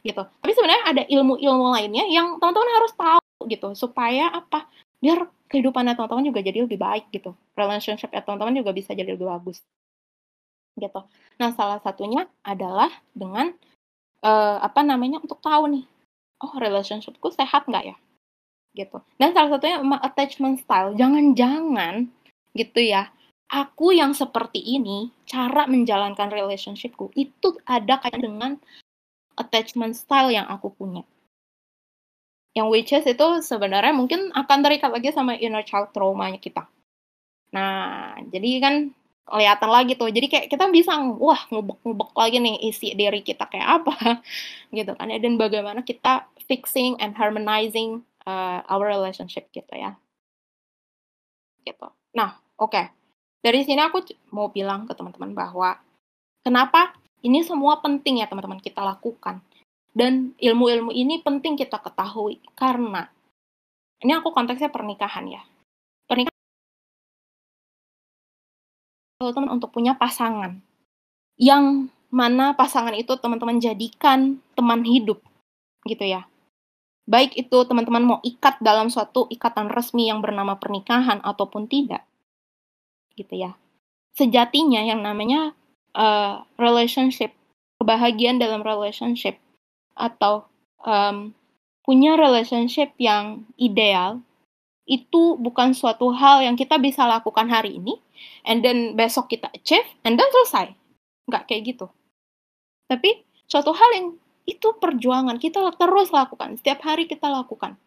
gitu. 0.00 0.22
Tapi 0.24 0.52
sebenarnya 0.56 0.84
ada 0.86 1.02
ilmu-ilmu 1.04 1.66
lainnya 1.76 2.04
yang 2.08 2.40
teman-teman 2.40 2.70
harus 2.80 2.92
tahu 2.96 3.20
gitu. 3.48 3.68
Supaya 3.76 4.32
apa? 4.32 4.64
Biar 5.00 5.28
kehidupannya 5.48 5.96
teman-teman 5.96 6.24
juga 6.32 6.40
jadi 6.40 6.64
lebih 6.64 6.80
baik 6.80 7.12
gitu. 7.12 7.36
Relationship 7.56 8.12
teman-teman 8.12 8.56
juga 8.56 8.72
bisa 8.72 8.96
jadi 8.96 9.12
lebih 9.12 9.28
bagus 9.28 9.60
gitu. 10.78 11.00
Nah 11.36 11.50
salah 11.52 11.82
satunya 11.84 12.24
adalah 12.40 12.88
dengan 13.12 13.52
uh, 14.24 14.56
apa 14.62 14.80
namanya 14.80 15.20
untuk 15.20 15.42
tahu 15.44 15.68
nih 15.68 15.84
oh 16.40 16.56
relationshipku 16.56 17.28
sehat 17.36 17.68
nggak 17.68 17.92
ya? 17.92 17.96
Gitu. 18.72 18.96
Dan 19.20 19.36
salah 19.36 19.58
satunya 19.58 19.82
attachment 20.00 20.62
style. 20.62 20.96
Jangan-jangan 20.96 22.08
gitu 22.56 22.80
ya 22.80 23.12
aku 23.50 23.90
yang 23.90 24.14
seperti 24.14 24.62
ini, 24.62 25.10
cara 25.26 25.66
menjalankan 25.66 26.30
relationshipku 26.30 27.10
itu 27.18 27.58
ada 27.66 27.98
kayak 27.98 28.22
dengan 28.22 28.56
attachment 29.34 29.98
style 29.98 30.30
yang 30.30 30.46
aku 30.46 30.70
punya. 30.70 31.02
Yang 32.54 32.66
which 32.70 32.92
is 32.94 33.06
itu 33.06 33.26
sebenarnya 33.42 33.90
mungkin 33.94 34.30
akan 34.34 34.58
terikat 34.62 34.90
lagi 34.94 35.10
sama 35.10 35.34
inner 35.34 35.66
child 35.66 35.90
traumanya 35.90 36.38
kita. 36.38 36.66
Nah, 37.50 38.14
jadi 38.30 38.50
kan 38.62 38.74
kelihatan 39.26 39.70
lagi 39.70 39.92
tuh. 39.98 40.10
Jadi 40.10 40.26
kayak 40.30 40.46
kita 40.50 40.66
bisa 40.70 40.98
wah 41.18 41.42
ngubek-ngubek 41.50 42.10
lagi 42.14 42.38
nih 42.42 42.56
isi 42.70 42.94
diri 42.94 43.22
kita 43.22 43.46
kayak 43.50 43.82
apa 43.82 44.22
gitu 44.76 44.94
kan 44.94 45.10
ya 45.10 45.18
dan 45.22 45.38
bagaimana 45.38 45.82
kita 45.86 46.26
fixing 46.50 46.98
and 46.98 47.14
harmonizing 47.14 48.02
uh, 48.26 48.62
our 48.66 48.86
relationship 48.86 49.46
gitu 49.54 49.70
ya. 49.74 49.94
Gitu. 51.62 51.86
Nah, 52.14 52.38
oke. 52.58 52.74
Okay. 52.74 52.99
Dari 53.40 53.64
sini 53.64 53.80
aku 53.80 54.04
mau 54.36 54.52
bilang 54.52 54.84
ke 54.84 54.92
teman-teman 54.92 55.32
bahwa 55.32 55.80
kenapa 56.44 56.92
ini 57.24 57.40
semua 57.40 57.80
penting 57.80 58.20
ya 58.20 58.28
teman-teman 58.28 58.60
kita 58.60 58.84
lakukan. 58.84 59.40
Dan 59.90 60.38
ilmu-ilmu 60.38 60.94
ini 60.94 61.18
penting 61.18 61.58
kita 61.58 61.82
ketahui 61.82 62.38
karena 62.54 63.10
ini 64.00 64.12
aku 64.14 64.30
konteksnya 64.30 64.70
pernikahan 64.70 65.26
ya. 65.26 65.42
Pernikahan 66.06 66.36
teman 69.20 69.50
untuk 69.52 69.74
punya 69.74 69.98
pasangan 70.00 70.64
yang 71.36 71.92
mana 72.08 72.52
pasangan 72.56 72.96
itu 72.96 73.16
teman-teman 73.20 73.60
jadikan 73.60 74.40
teman 74.56 74.84
hidup 74.84 75.20
gitu 75.84 76.04
ya. 76.04 76.26
Baik 77.08 77.34
itu 77.34 77.58
teman-teman 77.66 78.04
mau 78.04 78.18
ikat 78.22 78.60
dalam 78.62 78.92
suatu 78.92 79.26
ikatan 79.32 79.72
resmi 79.72 80.06
yang 80.06 80.22
bernama 80.22 80.56
pernikahan 80.60 81.18
ataupun 81.24 81.66
tidak. 81.66 82.06
Gitu 83.20 83.36
ya. 83.36 83.52
Sejatinya 84.16 84.80
yang 84.80 85.04
namanya 85.04 85.52
uh, 85.92 86.40
relationship, 86.56 87.36
kebahagiaan 87.76 88.40
dalam 88.40 88.64
relationship 88.64 89.36
atau 89.92 90.48
um, 90.88 91.36
punya 91.84 92.16
relationship 92.16 92.96
yang 92.96 93.44
ideal 93.60 94.24
itu 94.90 95.38
bukan 95.38 95.70
suatu 95.70 96.10
hal 96.10 96.42
yang 96.42 96.58
kita 96.58 96.74
bisa 96.80 97.06
lakukan 97.06 97.46
hari 97.46 97.78
ini 97.78 97.94
and 98.42 98.66
then 98.66 98.98
besok 98.98 99.30
kita 99.30 99.46
achieve 99.54 99.86
and 100.02 100.18
then 100.18 100.26
selesai. 100.42 100.74
Nggak 101.30 101.46
kayak 101.46 101.62
gitu. 101.76 101.86
Tapi 102.90 103.22
suatu 103.46 103.70
hal 103.70 103.90
yang 103.94 104.06
itu 104.48 104.74
perjuangan 104.82 105.38
kita 105.38 105.62
terus 105.78 106.10
lakukan 106.10 106.58
setiap 106.58 106.82
hari 106.82 107.06
kita 107.06 107.30
lakukan 107.30 107.78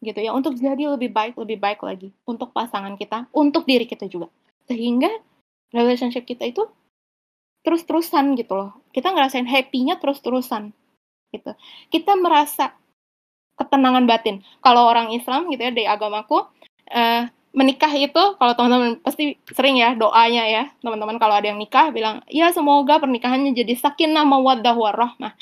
gitu 0.00 0.16
ya. 0.16 0.32
Untuk 0.32 0.56
jadi 0.56 0.96
lebih 0.96 1.12
baik 1.12 1.36
lebih 1.36 1.60
baik 1.60 1.84
lagi. 1.84 2.08
Untuk 2.24 2.56
pasangan 2.56 2.96
kita 2.96 3.28
untuk 3.36 3.68
diri 3.68 3.84
kita 3.84 4.08
juga 4.08 4.32
sehingga 4.70 5.10
relationship 5.74 6.22
kita 6.22 6.46
itu 6.46 6.62
terus-terusan 7.66 8.38
gitu 8.38 8.54
loh 8.54 8.70
kita 8.94 9.10
ngerasain 9.10 9.46
happy-nya 9.46 9.98
terus-terusan 9.98 10.74
gitu. 11.30 11.54
Kita 11.90 12.18
merasa 12.18 12.74
ketenangan 13.54 14.04
batin. 14.06 14.42
Kalau 14.62 14.90
orang 14.90 15.14
Islam 15.14 15.46
gitu 15.50 15.62
ya 15.62 15.70
dari 15.70 15.86
agamaku 15.86 16.46
uh, 16.90 17.24
menikah 17.50 17.90
itu 17.94 18.38
kalau 18.38 18.52
teman-teman 18.54 19.02
pasti 19.02 19.34
sering 19.50 19.82
ya 19.82 19.98
doanya 19.98 20.46
ya 20.46 20.64
teman-teman 20.78 21.18
kalau 21.18 21.34
ada 21.34 21.50
yang 21.50 21.58
nikah 21.58 21.90
bilang 21.90 22.22
ya 22.30 22.54
semoga 22.54 23.02
pernikahannya 23.02 23.50
jadi 23.54 23.74
sakinah 23.78 24.26
mawaddah 24.26 24.74
warahmah. 24.74 25.34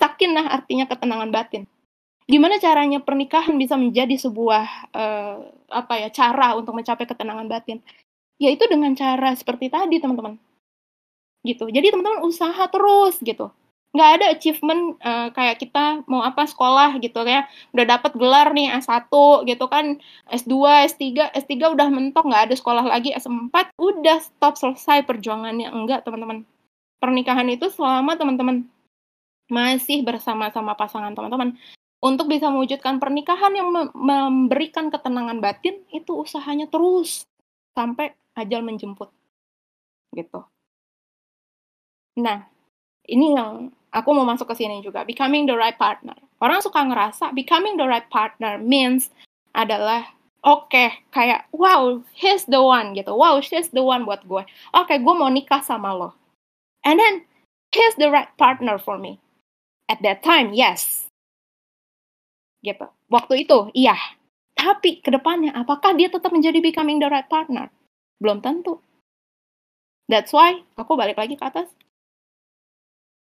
Sakinah 0.00 0.52
artinya 0.52 0.84
ketenangan 0.88 1.32
batin. 1.32 1.64
Gimana 2.24 2.56
caranya 2.56 3.04
pernikahan 3.04 3.52
bisa 3.60 3.76
menjadi 3.76 4.16
sebuah 4.16 4.64
uh, 4.96 5.44
apa 5.68 5.94
ya 6.00 6.08
cara 6.08 6.56
untuk 6.56 6.72
mencapai 6.72 7.04
ketenangan 7.04 7.48
batin? 7.52 7.84
Yaitu 8.38 8.66
dengan 8.66 8.92
cara 8.98 9.32
seperti 9.34 9.70
tadi 9.70 10.02
teman-teman. 10.02 10.38
Gitu. 11.44 11.68
Jadi 11.68 11.92
teman-teman 11.92 12.24
usaha 12.24 12.64
terus 12.72 13.20
gitu. 13.20 13.52
Nggak 13.94 14.10
ada 14.10 14.26
achievement 14.34 14.98
uh, 15.06 15.30
kayak 15.30 15.62
kita 15.62 16.02
mau 16.10 16.26
apa 16.26 16.50
sekolah 16.50 16.98
gitu 16.98 17.22
ya. 17.22 17.46
Udah 17.70 17.86
dapat 17.94 18.18
gelar 18.18 18.50
nih 18.50 18.74
S1 18.82 19.06
gitu 19.46 19.64
kan. 19.70 20.02
S2 20.34 20.54
S3 20.90 21.30
S3 21.30 21.52
udah 21.78 21.86
mentok 21.94 22.26
nggak 22.26 22.50
ada 22.50 22.54
sekolah 22.58 22.84
lagi. 22.90 23.14
S4 23.14 23.54
udah 23.78 24.18
stop 24.18 24.58
selesai 24.58 25.06
perjuangannya. 25.06 25.70
Enggak 25.70 26.02
teman-teman. 26.02 26.42
Pernikahan 26.98 27.46
itu 27.54 27.70
selama 27.70 28.18
teman-teman 28.18 28.66
masih 29.46 30.02
bersama-sama 30.02 30.74
pasangan 30.74 31.14
teman-teman. 31.14 31.54
Untuk 32.02 32.28
bisa 32.28 32.52
mewujudkan 32.52 33.00
pernikahan 33.00 33.54
yang 33.56 33.70
memberikan 33.94 34.92
ketenangan 34.92 35.40
batin 35.40 35.80
itu 35.88 36.12
usahanya 36.20 36.68
terus 36.68 37.24
sampai 37.72 38.12
ajal 38.34 38.60
menjemput 38.66 39.10
gitu. 40.14 40.46
Nah 42.18 42.46
ini 43.06 43.34
yang 43.34 43.74
aku 43.90 44.10
mau 44.14 44.26
masuk 44.26 44.50
ke 44.50 44.64
sini 44.64 44.82
juga. 44.82 45.06
Becoming 45.06 45.46
the 45.46 45.54
right 45.54 45.76
partner. 45.78 46.14
Orang 46.42 46.62
suka 46.62 46.82
ngerasa 46.82 47.34
becoming 47.34 47.78
the 47.78 47.86
right 47.86 48.06
partner 48.10 48.58
means 48.58 49.10
adalah 49.54 50.10
oke 50.42 50.70
okay, 50.70 51.02
kayak 51.14 51.46
wow 51.54 52.02
he's 52.14 52.46
the 52.50 52.58
one 52.58 52.94
gitu. 52.94 53.14
Wow 53.14 53.38
she's 53.38 53.70
the 53.70 53.82
one 53.82 54.06
buat 54.06 54.26
gue. 54.26 54.42
Oke 54.74 54.90
okay, 54.90 54.96
gue 54.98 55.14
mau 55.14 55.30
nikah 55.30 55.62
sama 55.62 55.94
lo. 55.94 56.14
And 56.84 57.00
then 57.00 57.24
he's 57.70 57.94
the 57.96 58.10
right 58.10 58.30
partner 58.36 58.76
for 58.76 58.98
me. 58.98 59.22
At 59.86 60.02
that 60.02 60.26
time 60.26 60.54
yes. 60.54 61.06
Gitu. 62.64 62.86
Waktu 63.10 63.46
itu 63.46 63.70
iya. 63.76 63.94
Tapi 64.54 65.02
ke 65.02 65.10
depannya 65.10 65.52
apakah 65.52 65.92
dia 65.98 66.08
tetap 66.08 66.30
menjadi 66.30 66.62
becoming 66.62 67.02
the 67.02 67.10
right 67.10 67.26
partner 67.26 67.68
belum 68.18 68.42
tentu. 68.44 68.78
That's 70.04 70.30
why 70.36 70.60
aku 70.76 70.94
balik 71.00 71.16
lagi 71.16 71.40
ke 71.40 71.44
atas. 71.44 71.68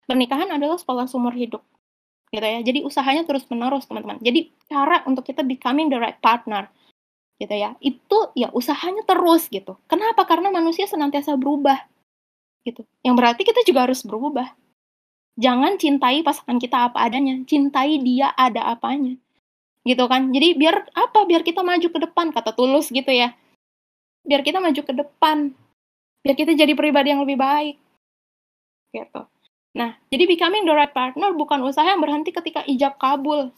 Pernikahan 0.07 0.51
adalah 0.51 0.79
sekolah 0.79 1.07
sumur 1.07 1.35
hidup 1.35 1.63
gitu 2.31 2.43
ya. 2.43 2.63
Jadi 2.63 2.83
usahanya 2.83 3.23
terus 3.27 3.47
menerus 3.51 3.87
teman-teman. 3.87 4.19
Jadi 4.23 4.51
cara 4.67 5.03
untuk 5.07 5.27
kita 5.27 5.47
becoming 5.47 5.91
the 5.91 5.99
right 5.99 6.19
partner 6.19 6.71
gitu 7.39 7.55
ya. 7.55 7.75
Itu 7.79 8.35
ya 8.35 8.51
usahanya 8.51 9.07
terus 9.07 9.47
gitu. 9.51 9.79
Kenapa? 9.87 10.27
Karena 10.27 10.51
manusia 10.51 10.87
senantiasa 10.91 11.39
berubah 11.39 11.79
gitu. 12.67 12.83
Yang 13.07 13.15
berarti 13.15 13.43
kita 13.47 13.63
juga 13.63 13.87
harus 13.87 14.03
berubah. 14.03 14.51
Jangan 15.37 15.77
cintai 15.77 16.25
pasangan 16.25 16.57
kita 16.57 16.91
apa 16.91 16.99
adanya 17.05 17.37
cintai 17.45 18.01
dia 18.01 18.33
ada 18.35 18.73
apanya 18.73 19.15
gitu 19.87 20.03
kan. 20.11 20.35
Jadi 20.35 20.59
biar 20.59 20.91
apa? 20.97 21.29
Biar 21.31 21.47
kita 21.47 21.63
maju 21.63 21.87
ke 21.87 21.99
depan 22.03 22.35
kata 22.35 22.57
tulus 22.59 22.91
gitu 22.91 23.13
ya 23.13 23.37
biar 24.27 24.43
kita 24.43 24.59
maju 24.59 24.81
ke 24.83 24.93
depan 24.93 25.55
biar 26.27 26.37
kita 26.37 26.53
jadi 26.59 26.75
pribadi 26.75 27.15
yang 27.15 27.23
lebih 27.23 27.39
baik 27.39 27.79
gitu 28.91 29.25
Nah, 29.77 29.93
jadi 30.09 30.25
becoming 30.25 30.65
the 30.65 30.73
right 30.73 30.89
partner 30.89 31.37
bukan 31.37 31.61
usaha 31.61 31.85
yang 31.85 32.01
berhenti 32.01 32.33
ketika 32.33 32.65
ijab 32.65 32.97
kabul 32.97 33.53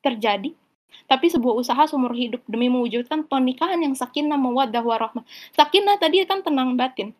terjadi, 0.00 0.56
tapi 1.04 1.28
sebuah 1.28 1.60
usaha 1.60 1.84
seumur 1.84 2.16
hidup 2.16 2.40
demi 2.48 2.72
mewujudkan 2.72 3.28
pernikahan 3.28 3.76
yang 3.84 3.92
sakinah, 3.92 4.40
mawaddah, 4.40 4.80
warahmah. 4.80 5.28
Sakinah 5.52 6.00
tadi 6.00 6.24
kan 6.24 6.40
tenang 6.40 6.72
batin. 6.80 7.12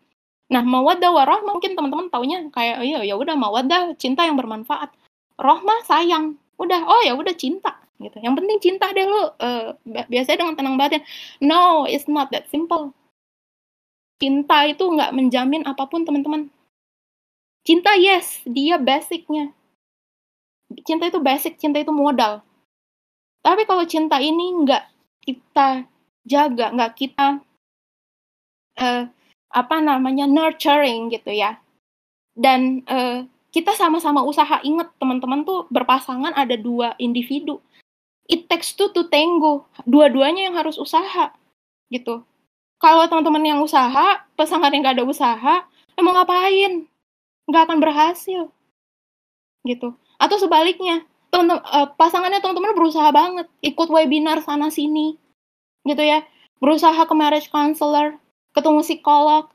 Nah, 0.48 0.64
mawaddah, 0.64 1.12
warahmah 1.12 1.60
mungkin 1.60 1.76
teman-teman 1.76 2.08
taunya 2.08 2.48
kayak 2.48 2.80
iya 2.88 3.04
ya 3.04 3.14
udah 3.20 3.36
mawaddah 3.36 3.92
cinta 4.00 4.24
yang 4.24 4.40
bermanfaat. 4.40 4.96
Rohmah 5.36 5.84
sayang. 5.84 6.40
Udah, 6.56 6.88
oh 6.88 7.04
ya 7.04 7.12
udah 7.12 7.36
cinta 7.36 7.76
gitu. 8.00 8.16
Yang 8.20 8.34
penting 8.42 8.58
cinta 8.62 8.86
deh 8.92 9.06
lu 9.06 9.22
uh, 9.40 9.76
biasanya 10.08 10.44
dengan 10.44 10.56
tenang 10.56 10.76
batin. 10.76 11.02
No, 11.40 11.84
it's 11.88 12.06
not 12.06 12.28
that 12.32 12.48
simple. 12.48 12.92
Cinta 14.16 14.64
itu 14.64 14.84
nggak 14.84 15.12
menjamin 15.12 15.62
apa 15.68 15.84
pun 15.84 16.04
teman-teman 16.04 16.48
Cinta 17.66 17.98
yes, 17.98 18.46
dia 18.46 18.78
basicnya. 18.78 19.50
Cinta 20.86 21.10
itu 21.10 21.18
basic, 21.18 21.58
cinta 21.58 21.82
itu 21.82 21.90
modal. 21.90 22.46
Tapi 23.42 23.66
kalau 23.66 23.82
cinta 23.90 24.22
ini 24.22 24.54
nggak 24.62 24.86
kita 25.26 25.82
jaga, 26.22 26.70
nggak 26.70 26.92
kita 26.94 27.42
uh, 28.78 29.04
apa 29.50 29.76
namanya 29.82 30.30
nurturing 30.30 31.10
gitu 31.10 31.34
ya, 31.34 31.58
dan 32.38 32.86
uh, 32.86 33.26
kita 33.50 33.74
sama-sama 33.74 34.22
usaha 34.22 34.62
inget 34.62 34.86
teman-teman 35.02 35.42
tuh 35.42 35.66
berpasangan 35.66 36.38
ada 36.38 36.54
dua 36.54 36.94
individu. 37.02 37.58
It 38.26 38.50
takes 38.50 38.74
two 38.74 38.90
to 38.94 39.06
tango. 39.06 39.70
Dua-duanya 39.86 40.50
yang 40.50 40.56
harus 40.58 40.76
usaha 40.76 41.32
gitu. 41.90 42.26
Kalau 42.76 43.06
teman-teman 43.08 43.42
yang 43.46 43.60
usaha, 43.62 44.26
pasangan 44.36 44.68
yang 44.74 44.84
nggak 44.84 45.00
ada 45.00 45.06
usaha, 45.06 45.54
emang 45.96 46.14
ngapain? 46.18 46.90
nggak 47.46 47.62
akan 47.70 47.78
berhasil 47.78 48.50
gitu 49.66 49.94
atau 50.18 50.36
sebaliknya 50.38 51.06
temen, 51.30 51.58
uh, 51.58 51.88
pasangannya 51.94 52.42
teman-teman 52.42 52.74
berusaha 52.74 53.06
banget 53.10 53.46
ikut 53.62 53.88
webinar 53.90 54.42
sana 54.42 54.70
sini 54.70 55.18
gitu 55.86 56.02
ya 56.02 56.26
berusaha 56.58 57.06
ke 57.06 57.14
marriage 57.14 57.50
counselor 57.50 58.18
ketemu 58.54 58.82
psikolog 58.82 59.46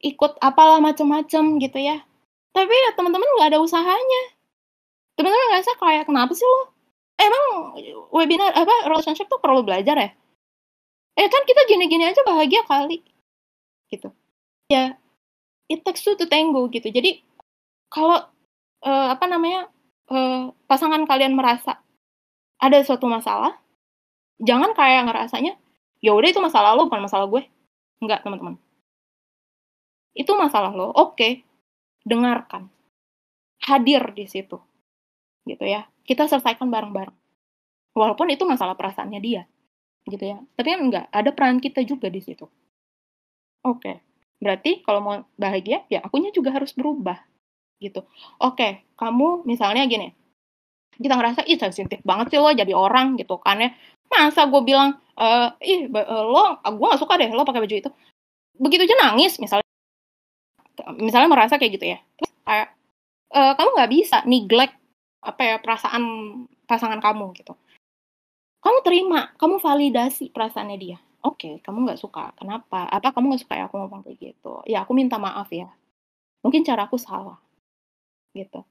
ikut 0.00 0.36
apalah 0.40 0.80
macem-macem 0.80 1.60
gitu 1.60 1.78
ya 1.80 2.00
tapi 2.56 2.72
ya 2.72 2.90
teman-teman 2.96 3.28
nggak 3.36 3.52
ada 3.52 3.60
usahanya 3.60 4.22
teman-teman 5.16 5.46
ngerasa 5.52 5.72
kayak 5.76 6.04
kenapa 6.08 6.32
sih 6.32 6.44
lo 6.44 6.72
emang 7.16 7.76
webinar 8.12 8.52
apa 8.52 8.92
relationship 8.92 9.28
tuh 9.28 9.40
perlu 9.40 9.64
belajar 9.64 9.96
ya 9.96 10.10
eh 11.16 11.28
kan 11.32 11.42
kita 11.48 11.64
gini-gini 11.68 12.08
aja 12.08 12.20
bahagia 12.24 12.60
kali 12.68 13.00
gitu 13.88 14.12
ya 14.68 14.96
it 15.70 15.82
takes 15.82 16.02
two 16.02 16.14
to 16.14 16.26
tango 16.26 16.66
gitu. 16.70 16.88
Jadi 16.90 17.22
kalau 17.90 18.22
uh, 18.82 19.06
apa 19.12 19.24
namanya 19.26 19.70
uh, 20.10 20.50
pasangan 20.66 21.02
kalian 21.06 21.34
merasa 21.34 21.82
ada 22.56 22.80
suatu 22.82 23.04
masalah, 23.04 23.58
jangan 24.40 24.72
kayak 24.72 25.06
ngerasanya, 25.10 25.54
ya 26.00 26.16
udah 26.16 26.28
itu 26.32 26.40
masalah 26.40 26.72
lo 26.72 26.88
bukan 26.88 27.04
masalah 27.04 27.28
gue. 27.28 27.44
Enggak, 28.00 28.24
teman-teman. 28.24 28.56
Itu 30.16 30.32
masalah 30.32 30.72
lo. 30.72 30.92
Oke. 30.96 31.44
Dengarkan. 32.06 32.72
Hadir 33.60 34.14
di 34.16 34.24
situ. 34.24 34.56
Gitu 35.46 35.64
ya. 35.64 35.86
Kita 36.02 36.26
selesaikan 36.26 36.68
bareng-bareng. 36.68 37.14
Walaupun 37.96 38.28
itu 38.28 38.44
masalah 38.44 38.76
perasaannya 38.76 39.20
dia. 39.22 39.42
Gitu 40.04 40.20
ya. 40.20 40.38
Tapi 40.58 40.68
kan 40.74 40.80
enggak, 40.82 41.06
ada 41.14 41.30
peran 41.32 41.62
kita 41.62 41.80
juga 41.86 42.10
di 42.10 42.20
situ. 42.20 42.44
Oke. 43.64 44.02
Berarti 44.42 44.84
kalau 44.84 45.00
mau 45.00 45.14
bahagia, 45.40 45.86
ya 45.88 46.04
akunya 46.04 46.34
juga 46.34 46.52
harus 46.52 46.76
berubah. 46.76 47.22
Gitu. 47.80 48.04
Oke, 48.42 48.84
kamu 48.98 49.46
misalnya 49.48 49.88
gini. 49.88 50.12
Kita 50.96 51.16
ngerasa, 51.16 51.44
ih 51.48 51.60
sensitif 51.60 52.00
banget 52.04 52.36
sih 52.36 52.40
lo 52.40 52.52
jadi 52.52 52.72
orang 52.76 53.16
gitu 53.16 53.40
kan 53.40 53.60
ya. 53.60 53.70
Masa 54.12 54.48
gue 54.48 54.62
bilang, 54.64 54.96
uh, 55.16 55.52
ih 55.60 55.88
lo, 55.92 56.60
gue 56.60 56.86
gak 56.88 57.00
suka 57.00 57.16
deh 57.16 57.32
lo 57.32 57.44
pakai 57.48 57.64
baju 57.64 57.76
itu. 57.80 57.90
Begitu 58.56 58.88
aja 58.88 58.96
nangis 59.08 59.36
misalnya 59.36 59.66
misalnya 61.00 61.28
merasa 61.32 61.56
kayak 61.56 61.72
gitu 61.80 61.86
ya 61.96 61.98
terus 62.20 62.32
kayak 62.44 62.68
e, 63.32 63.40
kamu 63.56 63.70
nggak 63.76 63.92
bisa 63.92 64.16
neglect 64.28 64.76
apa 65.26 65.42
ya 65.42 65.56
perasaan 65.58 66.02
pasangan 66.70 67.02
kamu 67.02 67.34
gitu. 67.42 67.58
Kamu 68.62 68.78
terima 68.86 69.34
kamu 69.36 69.58
validasi 69.58 70.30
perasaannya 70.30 70.78
dia. 70.78 70.98
Oke 71.26 71.58
okay, 71.58 71.66
kamu 71.66 71.90
nggak 71.90 72.00
suka. 72.00 72.30
Kenapa? 72.38 72.86
Apa 72.86 73.10
kamu 73.10 73.34
nggak 73.34 73.42
suka 73.42 73.54
ya 73.58 73.66
aku 73.66 73.76
ngomong 73.82 74.06
kayak 74.06 74.18
gitu? 74.22 74.62
Ya 74.70 74.86
aku 74.86 74.94
minta 74.94 75.18
maaf 75.18 75.50
ya. 75.50 75.66
Mungkin 76.46 76.62
cara 76.62 76.86
aku 76.86 76.94
salah. 76.94 77.42
Gitu. 78.30 78.62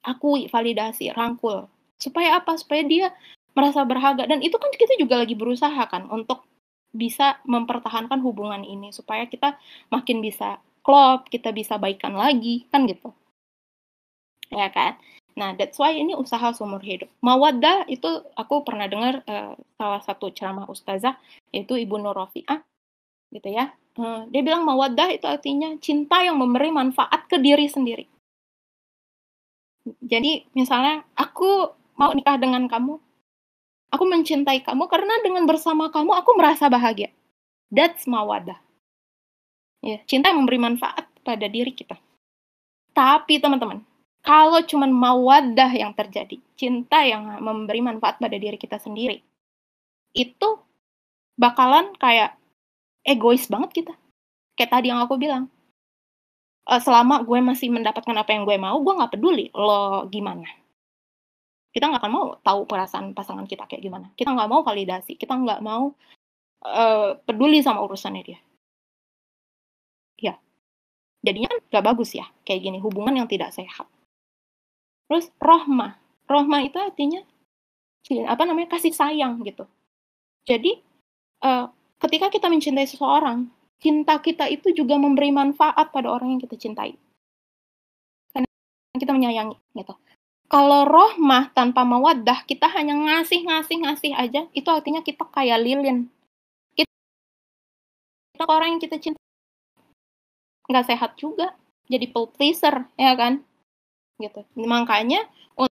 Aku 0.00 0.40
validasi 0.48 1.12
rangkul. 1.12 1.68
Supaya 2.00 2.40
apa? 2.40 2.56
Supaya 2.56 2.80
dia 2.88 3.12
merasa 3.52 3.84
berharga. 3.84 4.24
Dan 4.24 4.40
itu 4.40 4.56
kan 4.56 4.72
kita 4.72 4.96
juga 4.96 5.20
lagi 5.20 5.36
berusaha 5.36 5.84
kan 5.92 6.08
untuk 6.08 6.48
bisa 6.96 7.36
mempertahankan 7.44 8.24
hubungan 8.24 8.64
ini. 8.64 8.88
Supaya 8.96 9.28
kita 9.28 9.60
makin 9.92 10.24
bisa 10.24 10.64
klop, 10.80 11.28
kita 11.28 11.52
bisa 11.52 11.76
baikan 11.76 12.16
lagi, 12.16 12.64
kan 12.72 12.88
gitu. 12.88 13.12
Ya 14.48 14.72
kan? 14.72 14.96
Nah, 15.38 15.54
that's 15.54 15.78
why 15.78 15.94
ini 15.94 16.12
usaha 16.14 16.50
seumur 16.52 16.82
hidup. 16.82 17.08
Mawaddah 17.22 17.86
itu 17.86 18.08
aku 18.34 18.66
pernah 18.66 18.90
dengar 18.90 19.22
uh, 19.24 19.54
salah 19.78 20.02
satu 20.02 20.30
ceramah 20.34 20.66
ustazah 20.66 21.16
yaitu 21.54 21.78
Ibu 21.78 21.96
Nur 21.98 22.14
Rafi'ah 22.14 22.60
gitu 23.30 23.48
ya. 23.50 23.72
Uh, 23.98 24.26
dia 24.30 24.42
bilang 24.42 24.62
mawaddah 24.62 25.10
itu 25.10 25.26
artinya 25.26 25.74
cinta 25.82 26.22
yang 26.22 26.38
memberi 26.38 26.70
manfaat 26.70 27.26
ke 27.26 27.38
diri 27.38 27.66
sendiri. 27.66 28.06
Jadi 30.04 30.46
misalnya 30.54 31.02
aku 31.16 31.74
mau 31.96 32.14
nikah 32.14 32.38
dengan 32.38 32.68
kamu, 32.70 33.00
aku 33.90 34.04
mencintai 34.06 34.62
kamu 34.62 34.86
karena 34.86 35.14
dengan 35.24 35.44
bersama 35.48 35.90
kamu 35.90 36.14
aku 36.14 36.30
merasa 36.38 36.70
bahagia. 36.70 37.10
That's 37.70 38.06
mawaddah. 38.06 38.58
Ya, 39.80 40.02
cinta 40.04 40.34
memberi 40.36 40.60
manfaat 40.60 41.08
pada 41.24 41.48
diri 41.48 41.72
kita. 41.72 41.96
Tapi 42.92 43.40
teman-teman, 43.40 43.80
kalau 44.20 44.60
cuma 44.68 44.86
mawadah 44.86 45.72
yang 45.72 45.92
terjadi, 45.96 46.36
cinta 46.56 47.00
yang 47.04 47.40
memberi 47.40 47.80
manfaat 47.80 48.20
pada 48.20 48.36
diri 48.36 48.60
kita 48.60 48.76
sendiri, 48.76 49.20
itu 50.12 50.48
bakalan 51.40 51.92
kayak 51.96 52.36
egois 53.04 53.48
banget 53.48 53.84
kita. 53.84 53.94
Kayak 54.58 54.70
tadi 54.76 54.86
yang 54.92 55.00
aku 55.00 55.16
bilang, 55.16 55.48
e, 56.68 56.74
selama 56.84 57.24
gue 57.24 57.40
masih 57.40 57.72
mendapatkan 57.72 58.12
apa 58.12 58.30
yang 58.36 58.44
gue 58.44 58.56
mau, 58.60 58.76
gue 58.82 58.92
nggak 58.92 59.12
peduli 59.16 59.48
lo 59.56 60.04
gimana. 60.12 60.44
Kita 61.70 61.86
nggak 61.88 62.02
akan 62.02 62.12
mau 62.12 62.26
tahu 62.42 62.66
perasaan 62.68 63.16
pasangan 63.16 63.46
kita 63.48 63.64
kayak 63.64 63.82
gimana. 63.82 64.06
Kita 64.18 64.34
nggak 64.36 64.50
mau 64.50 64.60
validasi, 64.60 65.16
kita 65.16 65.32
nggak 65.38 65.62
mau 65.64 65.94
uh, 66.64 67.16
peduli 67.24 67.64
sama 67.64 67.84
urusannya 67.84 68.22
dia 68.24 68.40
ya 70.20 70.34
jadinya 71.24 71.48
kan 71.48 71.60
gak 71.72 71.86
bagus 71.92 72.10
ya 72.16 72.26
kayak 72.44 72.60
gini 72.64 72.78
hubungan 72.80 73.24
yang 73.24 73.28
tidak 73.28 73.52
sehat 73.56 73.88
terus 75.10 75.26
rohmah. 75.42 75.98
Rohmah 76.30 76.62
itu 76.62 76.78
artinya 76.78 77.26
apa 78.30 78.42
namanya 78.46 78.78
kasih 78.78 78.94
sayang 78.94 79.42
gitu. 79.42 79.66
Jadi 80.46 80.78
uh, 81.42 81.66
ketika 81.98 82.30
kita 82.30 82.46
mencintai 82.46 82.86
seseorang 82.86 83.50
cinta 83.82 84.22
kita 84.22 84.46
itu 84.46 84.70
juga 84.70 84.94
memberi 84.94 85.34
manfaat 85.34 85.90
pada 85.90 86.14
orang 86.14 86.38
yang 86.38 86.40
kita 86.46 86.54
cintai. 86.54 86.94
Karena 88.30 88.46
kita 88.94 89.10
menyayangi 89.10 89.58
gitu. 89.74 89.98
Kalau 90.46 90.86
rohmah 90.86 91.50
tanpa 91.50 91.82
mawadah 91.82 92.46
kita 92.46 92.70
hanya 92.70 92.94
ngasih 92.94 93.42
ngasih 93.50 93.76
ngasih 93.82 94.12
aja 94.14 94.46
itu 94.54 94.68
artinya 94.70 95.02
kita 95.02 95.26
kayak 95.26 95.58
lilin. 95.58 96.06
Kita, 96.78 96.90
kita 98.38 98.44
orang 98.46 98.78
yang 98.78 98.82
kita 98.82 98.96
cinta 99.02 99.18
nggak 100.70 100.86
sehat 100.86 101.18
juga 101.18 101.58
jadi 101.90 102.06
pleaser 102.14 102.86
ya 102.94 103.18
kan 103.18 103.42
gitu. 104.20 104.44
Makanya 104.54 105.24
untuk 105.56 105.74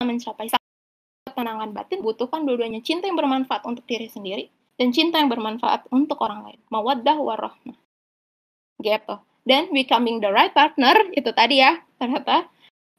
mencapai 0.00 0.48
ketenangan 1.30 1.70
batin 1.72 2.02
butuhkan 2.02 2.42
dua-duanya 2.44 2.82
cinta 2.82 3.06
yang 3.06 3.16
bermanfaat 3.16 3.62
untuk 3.64 3.86
diri 3.86 4.10
sendiri 4.10 4.50
dan 4.80 4.90
cinta 4.96 5.20
yang 5.20 5.28
bermanfaat 5.28 5.86
untuk 5.92 6.20
orang 6.24 6.44
lain. 6.44 6.60
Mawaddah 6.72 7.16
warahmah. 7.20 7.78
Gitu. 8.80 9.16
Dan 9.44 9.72
becoming 9.72 10.20
the 10.20 10.28
right 10.28 10.52
partner 10.52 10.96
itu 11.16 11.32
tadi 11.32 11.64
ya 11.64 11.80
ternyata 11.96 12.48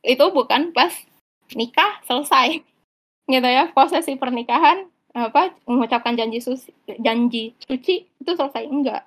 itu 0.02 0.26
bukan 0.34 0.74
pas 0.74 0.94
nikah 1.54 2.02
selesai. 2.06 2.62
Gitu 3.30 3.48
ya 3.48 3.70
prosesi 3.74 4.18
pernikahan 4.18 4.90
apa 5.12 5.52
mengucapkan 5.68 6.16
janji 6.16 6.40
suci 6.40 6.72
janji 7.02 7.54
suci 7.66 8.10
itu 8.10 8.32
selesai. 8.34 8.66
Enggak. 8.66 9.06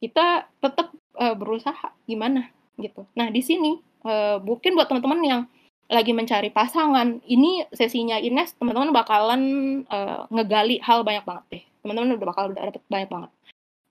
Kita 0.00 0.48
tetap 0.60 0.92
uh, 1.16 1.32
berusaha. 1.32 1.96
Gimana? 2.04 2.48
Gitu. 2.76 3.08
Nah 3.16 3.28
di 3.32 3.40
sini 3.40 3.80
uh, 4.04 4.38
mungkin 4.40 4.76
buat 4.78 4.86
teman-teman 4.86 5.20
yang 5.24 5.42
lagi 5.88 6.16
mencari 6.16 6.48
pasangan, 6.48 7.20
ini 7.28 7.68
sesinya 7.72 8.16
Ines 8.16 8.56
teman-teman 8.56 8.92
bakalan 8.92 9.42
uh, 9.88 10.24
ngegali 10.32 10.80
hal 10.80 11.04
banyak 11.04 11.24
banget 11.28 11.44
deh. 11.52 11.64
Teman-teman 11.84 12.16
udah 12.16 12.28
bakal 12.28 12.44
udah 12.52 12.62
dapet 12.72 12.82
banyak 12.88 13.10
banget 13.10 13.30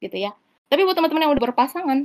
gitu 0.02 0.18
ya. 0.18 0.32
Tapi 0.70 0.82
buat 0.90 0.98
teman-teman 0.98 1.30
yang 1.30 1.34
udah 1.38 1.44
berpasangan, 1.54 2.00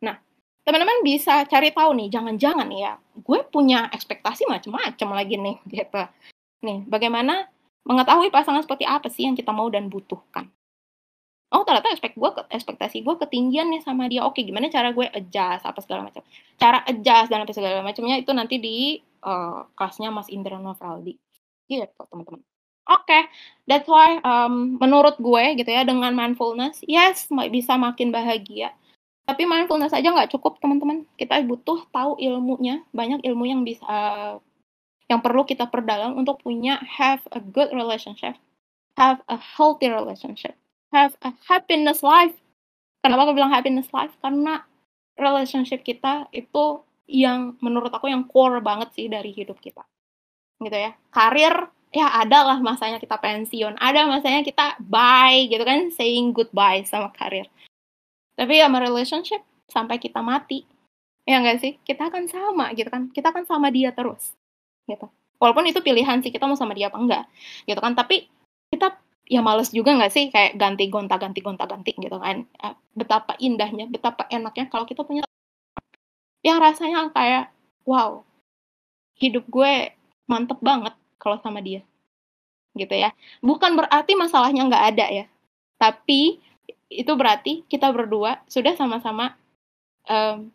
nah 0.00 0.16
teman-teman 0.64 1.04
bisa 1.04 1.44
cari 1.44 1.68
tahu 1.76 1.92
nih, 1.92 2.08
jangan-jangan 2.08 2.68
ya, 2.72 2.96
gue 3.20 3.40
punya 3.52 3.92
ekspektasi 3.92 4.48
macam-macam 4.48 5.08
lagi 5.12 5.36
nih 5.36 5.56
gitu. 5.68 6.02
Nih, 6.64 6.88
bagaimana 6.88 7.52
mengetahui 7.84 8.32
pasangan 8.32 8.64
seperti 8.64 8.88
apa 8.88 9.12
sih 9.12 9.28
yang 9.28 9.36
kita 9.36 9.52
mau 9.52 9.68
dan 9.68 9.92
butuhkan 9.92 10.48
oh 11.52 11.62
ternyata 11.64 11.92
ekspek 11.92 12.14
gue 12.14 12.30
ekspektasi 12.52 13.00
gue 13.04 13.14
ketinggian 13.26 13.68
nih 13.72 13.82
sama 13.84 14.06
dia. 14.06 14.24
Oke 14.24 14.44
gimana 14.44 14.68
cara 14.68 14.92
gue 14.92 15.06
adjust 15.08 15.64
apa 15.64 15.80
segala 15.84 16.08
macam. 16.08 16.22
Cara 16.60 16.84
adjust 16.84 17.28
dan 17.32 17.44
apa 17.44 17.52
segala 17.54 17.80
macamnya 17.80 18.16
itu 18.20 18.30
nanti 18.36 18.56
di 18.60 18.76
uh, 19.24 19.66
kelasnya 19.76 20.12
Mas 20.12 20.28
Indra 20.28 20.60
Novaldi. 20.60 21.16
Gitu 21.68 21.84
teman-teman. 21.88 22.42
Oke 22.88 23.04
okay. 23.04 23.22
that's 23.68 23.88
why 23.88 24.16
um, 24.24 24.80
menurut 24.80 25.20
gue 25.20 25.60
gitu 25.60 25.68
ya 25.68 25.84
dengan 25.84 26.16
mindfulness 26.16 26.80
yes 26.88 27.28
bisa 27.52 27.76
makin 27.76 28.12
bahagia. 28.12 28.72
Tapi 29.28 29.44
mindfulness 29.44 29.92
aja 29.92 30.08
nggak 30.08 30.32
cukup 30.32 30.56
teman-teman. 30.60 31.04
Kita 31.20 31.36
butuh 31.44 31.84
tahu 31.92 32.16
ilmunya. 32.16 32.80
Banyak 32.96 33.20
ilmu 33.28 33.44
yang 33.44 33.60
bisa 33.60 33.84
uh, 33.84 34.40
yang 35.08 35.24
perlu 35.24 35.48
kita 35.48 35.66
perdalam 35.68 36.14
untuk 36.20 36.40
punya 36.44 36.76
have 36.84 37.24
a 37.32 37.40
good 37.40 37.72
relationship 37.72 38.36
have 39.00 39.24
a 39.32 39.40
healthy 39.40 39.88
relationship 39.88 40.54
have 40.92 41.14
a 41.24 41.32
happiness 41.46 42.00
life. 42.00 42.34
Kenapa 43.04 43.28
aku 43.28 43.36
bilang 43.36 43.52
happiness 43.52 43.88
life? 43.94 44.12
Karena 44.20 44.64
relationship 45.18 45.82
kita 45.84 46.26
itu 46.34 46.82
yang 47.08 47.56
menurut 47.64 47.90
aku 47.90 48.12
yang 48.12 48.28
core 48.28 48.60
banget 48.60 48.92
sih 48.94 49.06
dari 49.08 49.32
hidup 49.32 49.58
kita. 49.58 49.84
Gitu 50.60 50.74
ya. 50.74 50.92
Karir 51.10 51.72
ya 51.88 52.12
ada 52.20 52.44
lah 52.44 52.58
masanya 52.60 53.00
kita 53.00 53.16
pensiun, 53.16 53.80
ada 53.80 54.04
masanya 54.04 54.44
kita 54.44 54.76
bye 54.76 55.48
gitu 55.48 55.64
kan, 55.64 55.88
saying 55.88 56.36
goodbye 56.36 56.84
sama 56.84 57.08
karir. 57.16 57.48
Tapi 58.36 58.60
sama 58.60 58.78
relationship 58.78 59.42
sampai 59.66 59.96
kita 59.98 60.20
mati. 60.22 60.62
Ya 61.28 61.40
enggak 61.40 61.60
sih? 61.60 61.76
Kita 61.84 62.08
akan 62.08 62.24
sama 62.28 62.72
gitu 62.72 62.88
kan. 62.88 63.12
Kita 63.12 63.32
akan 63.32 63.44
sama 63.44 63.68
dia 63.68 63.92
terus. 63.92 64.32
Gitu. 64.88 65.04
Walaupun 65.38 65.68
itu 65.68 65.78
pilihan 65.84 66.24
sih 66.24 66.32
kita 66.32 66.48
mau 66.48 66.56
sama 66.56 66.72
dia 66.72 66.88
apa 66.88 66.96
enggak. 66.96 67.24
Gitu 67.68 67.76
kan. 67.76 67.92
Tapi 67.92 68.28
kita 68.72 68.96
ya 69.28 69.40
males 69.44 69.70
juga 69.70 69.92
nggak 69.94 70.12
sih 70.12 70.24
kayak 70.32 70.56
ganti 70.56 70.88
gonta 70.88 71.20
ganti 71.20 71.40
gonta 71.44 71.64
ganti 71.68 71.92
gitu 71.96 72.16
kan. 72.18 72.48
Eh, 72.64 72.74
betapa 72.96 73.36
indahnya 73.38 73.86
betapa 73.86 74.26
enaknya 74.32 74.66
kalau 74.72 74.84
kita 74.88 75.04
punya 75.04 75.22
yang 76.42 76.58
rasanya 76.58 77.12
kayak 77.12 77.52
wow 77.84 78.24
hidup 79.20 79.44
gue 79.50 79.92
mantep 80.30 80.58
banget 80.64 80.94
kalau 81.20 81.36
sama 81.44 81.60
dia 81.60 81.84
gitu 82.76 82.94
ya. 82.94 83.10
Bukan 83.44 83.76
berarti 83.78 84.12
masalahnya 84.16 84.64
nggak 84.66 84.84
ada 84.96 85.06
ya 85.12 85.26
tapi 85.78 86.42
itu 86.90 87.12
berarti 87.14 87.62
kita 87.70 87.88
berdua 87.94 88.42
sudah 88.50 88.74
sama-sama 88.74 89.38
um, 90.10 90.50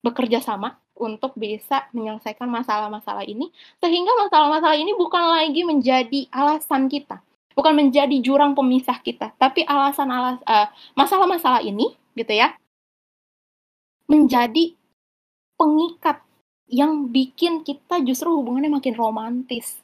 bekerja 0.00 0.38
sama 0.38 0.78
untuk 0.94 1.34
bisa 1.34 1.90
menyelesaikan 1.90 2.46
masalah-masalah 2.46 3.26
ini 3.26 3.50
sehingga 3.82 4.14
masalah-masalah 4.26 4.78
ini 4.78 4.94
bukan 4.94 5.24
lagi 5.26 5.62
menjadi 5.66 6.20
alasan 6.30 6.86
kita 6.86 7.18
bukan 7.58 7.74
menjadi 7.74 8.14
jurang 8.22 8.54
pemisah 8.54 9.02
kita 9.02 9.34
tapi 9.34 9.66
alasan 9.66 10.06
alas 10.14 10.38
uh, 10.46 10.70
masalah-masalah 10.94 11.58
ini 11.66 11.98
gitu 12.14 12.30
ya 12.30 12.54
menjadi 14.06 14.78
pengikat 15.58 16.22
yang 16.70 17.10
bikin 17.10 17.66
kita 17.66 17.98
justru 18.06 18.30
hubungannya 18.30 18.70
makin 18.70 18.94
romantis 18.94 19.82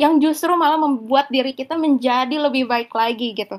yang 0.00 0.20
justru 0.20 0.52
malah 0.56 0.80
membuat 0.80 1.28
diri 1.28 1.52
kita 1.52 1.76
menjadi 1.76 2.36
lebih 2.36 2.68
baik 2.68 2.92
lagi 2.92 3.32
gitu. 3.32 3.56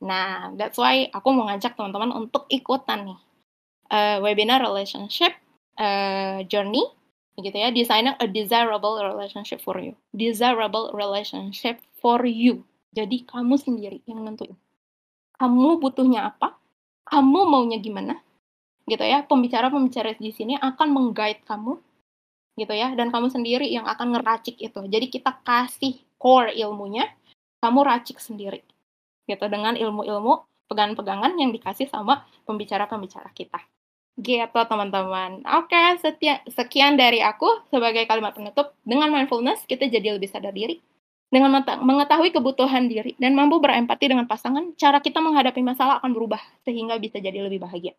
Nah, 0.00 0.54
that's 0.54 0.78
why 0.78 1.10
aku 1.10 1.28
mau 1.34 1.50
ngajak 1.50 1.74
teman-teman 1.74 2.14
untuk 2.14 2.46
ikutan 2.48 3.04
nih 3.04 3.20
uh, 3.90 4.16
webinar 4.22 4.62
relationship 4.62 5.34
uh, 5.76 6.40
journey 6.46 6.86
gitu 7.38 7.54
ya, 7.54 7.70
designing 7.70 8.16
a 8.18 8.26
desirable 8.26 8.98
relationship 8.98 9.62
for 9.62 9.78
you. 9.78 9.94
Desirable 10.10 10.90
relationship 10.96 11.78
for 12.02 12.22
you. 12.26 12.66
Jadi 12.90 13.22
kamu 13.28 13.54
sendiri 13.54 14.02
yang 14.10 14.26
nentuin. 14.26 14.58
Kamu 15.38 15.78
butuhnya 15.78 16.34
apa? 16.34 16.58
Kamu 17.06 17.46
maunya 17.46 17.78
gimana? 17.78 18.18
Gitu 18.84 19.00
ya. 19.06 19.22
Pembicara-pembicara 19.22 20.18
di 20.18 20.34
sini 20.34 20.58
akan 20.58 20.88
mengguide 20.90 21.40
kamu 21.46 21.78
gitu 22.58 22.76
ya 22.76 22.92
dan 22.92 23.08
kamu 23.08 23.32
sendiri 23.32 23.64
yang 23.72 23.88
akan 23.88 24.20
ngeracik 24.20 24.60
itu. 24.60 24.80
Jadi 24.84 25.06
kita 25.08 25.32
kasih 25.40 25.96
core 26.20 26.52
ilmunya, 26.52 27.08
kamu 27.64 27.80
racik 27.80 28.20
sendiri 28.20 28.60
gitu 29.24 29.46
dengan 29.48 29.78
ilmu-ilmu 29.78 30.44
pegangan-pegangan 30.68 31.38
yang 31.40 31.54
dikasih 31.54 31.88
sama 31.88 32.28
pembicara-pembicara 32.44 33.32
kita. 33.32 33.58
Gitu 34.20 34.60
teman-teman. 34.68 35.40
Oke, 35.56 35.96
setia, 36.04 36.44
sekian 36.52 37.00
dari 37.00 37.24
aku 37.24 37.64
sebagai 37.72 38.04
kalimat 38.04 38.36
penutup. 38.36 38.76
Dengan 38.84 39.08
mindfulness 39.08 39.64
kita 39.64 39.88
jadi 39.88 40.20
lebih 40.20 40.28
sadar 40.28 40.52
diri. 40.52 40.76
Dengan 41.30 41.62
mengetahui 41.62 42.34
kebutuhan 42.34 42.90
diri 42.90 43.14
dan 43.16 43.38
mampu 43.38 43.62
berempati 43.62 44.10
dengan 44.10 44.26
pasangan, 44.26 44.74
cara 44.74 44.98
kita 44.98 45.22
menghadapi 45.22 45.62
masalah 45.62 46.02
akan 46.02 46.10
berubah 46.10 46.42
sehingga 46.66 46.98
bisa 46.98 47.22
jadi 47.22 47.46
lebih 47.46 47.62
bahagia. 47.62 47.94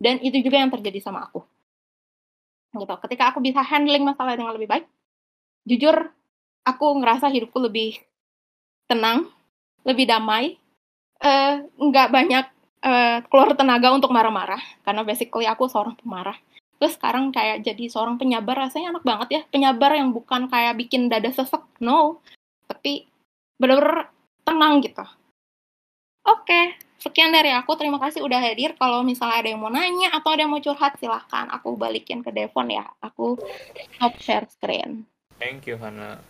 Dan 0.00 0.22
itu 0.22 0.38
juga 0.40 0.62
yang 0.62 0.70
terjadi 0.70 1.02
sama 1.02 1.26
aku. 1.26 1.42
Gitu. 2.72 2.94
Ketika 3.04 3.34
aku 3.34 3.42
bisa 3.42 3.60
handling 3.60 4.06
masalah 4.06 4.38
dengan 4.38 4.54
lebih 4.54 4.70
baik, 4.70 4.86
jujur 5.66 6.14
aku 6.62 6.86
ngerasa 7.02 7.26
hidupku 7.26 7.58
lebih 7.58 7.98
tenang, 8.86 9.28
lebih 9.82 10.06
damai, 10.06 10.56
uh, 11.26 11.66
nggak 11.74 12.08
banyak 12.14 12.46
uh, 12.86 13.18
keluar 13.26 13.58
tenaga 13.58 13.90
untuk 13.90 14.14
marah-marah 14.14 14.62
karena 14.86 15.02
basically 15.02 15.50
aku 15.50 15.66
seorang 15.66 15.98
pemarah. 15.98 16.38
Terus 16.76 16.94
sekarang 16.94 17.32
kayak 17.32 17.64
jadi 17.64 17.84
seorang 17.88 18.20
penyabar 18.20 18.68
rasanya 18.68 18.96
enak 18.96 19.04
banget 19.04 19.28
ya. 19.32 19.42
Penyabar 19.48 19.96
yang 19.96 20.12
bukan 20.12 20.46
kayak 20.46 20.76
bikin 20.76 21.08
dada 21.08 21.32
sesek 21.32 21.64
no. 21.80 22.20
Tapi 22.68 23.08
bener-bener 23.56 24.12
tenang 24.44 24.84
gitu. 24.84 25.04
Oke 26.28 26.76
sekian 27.00 27.32
dari 27.32 27.48
aku. 27.56 27.80
Terima 27.80 27.96
kasih 27.96 28.20
udah 28.20 28.44
hadir. 28.44 28.76
Kalau 28.76 29.00
misalnya 29.00 29.40
ada 29.40 29.48
yang 29.48 29.60
mau 29.64 29.72
nanya 29.72 30.12
atau 30.12 30.36
ada 30.36 30.44
yang 30.44 30.52
mau 30.52 30.60
curhat 30.60 31.00
silahkan 31.00 31.48
aku 31.48 31.80
balikin 31.80 32.20
ke 32.20 32.28
Devon 32.28 32.68
ya. 32.68 32.84
Aku 33.00 33.40
stop 33.96 34.12
share 34.20 34.46
screen. 34.52 35.08
Thank 35.40 35.64
you 35.64 35.80
Hana 35.80 36.20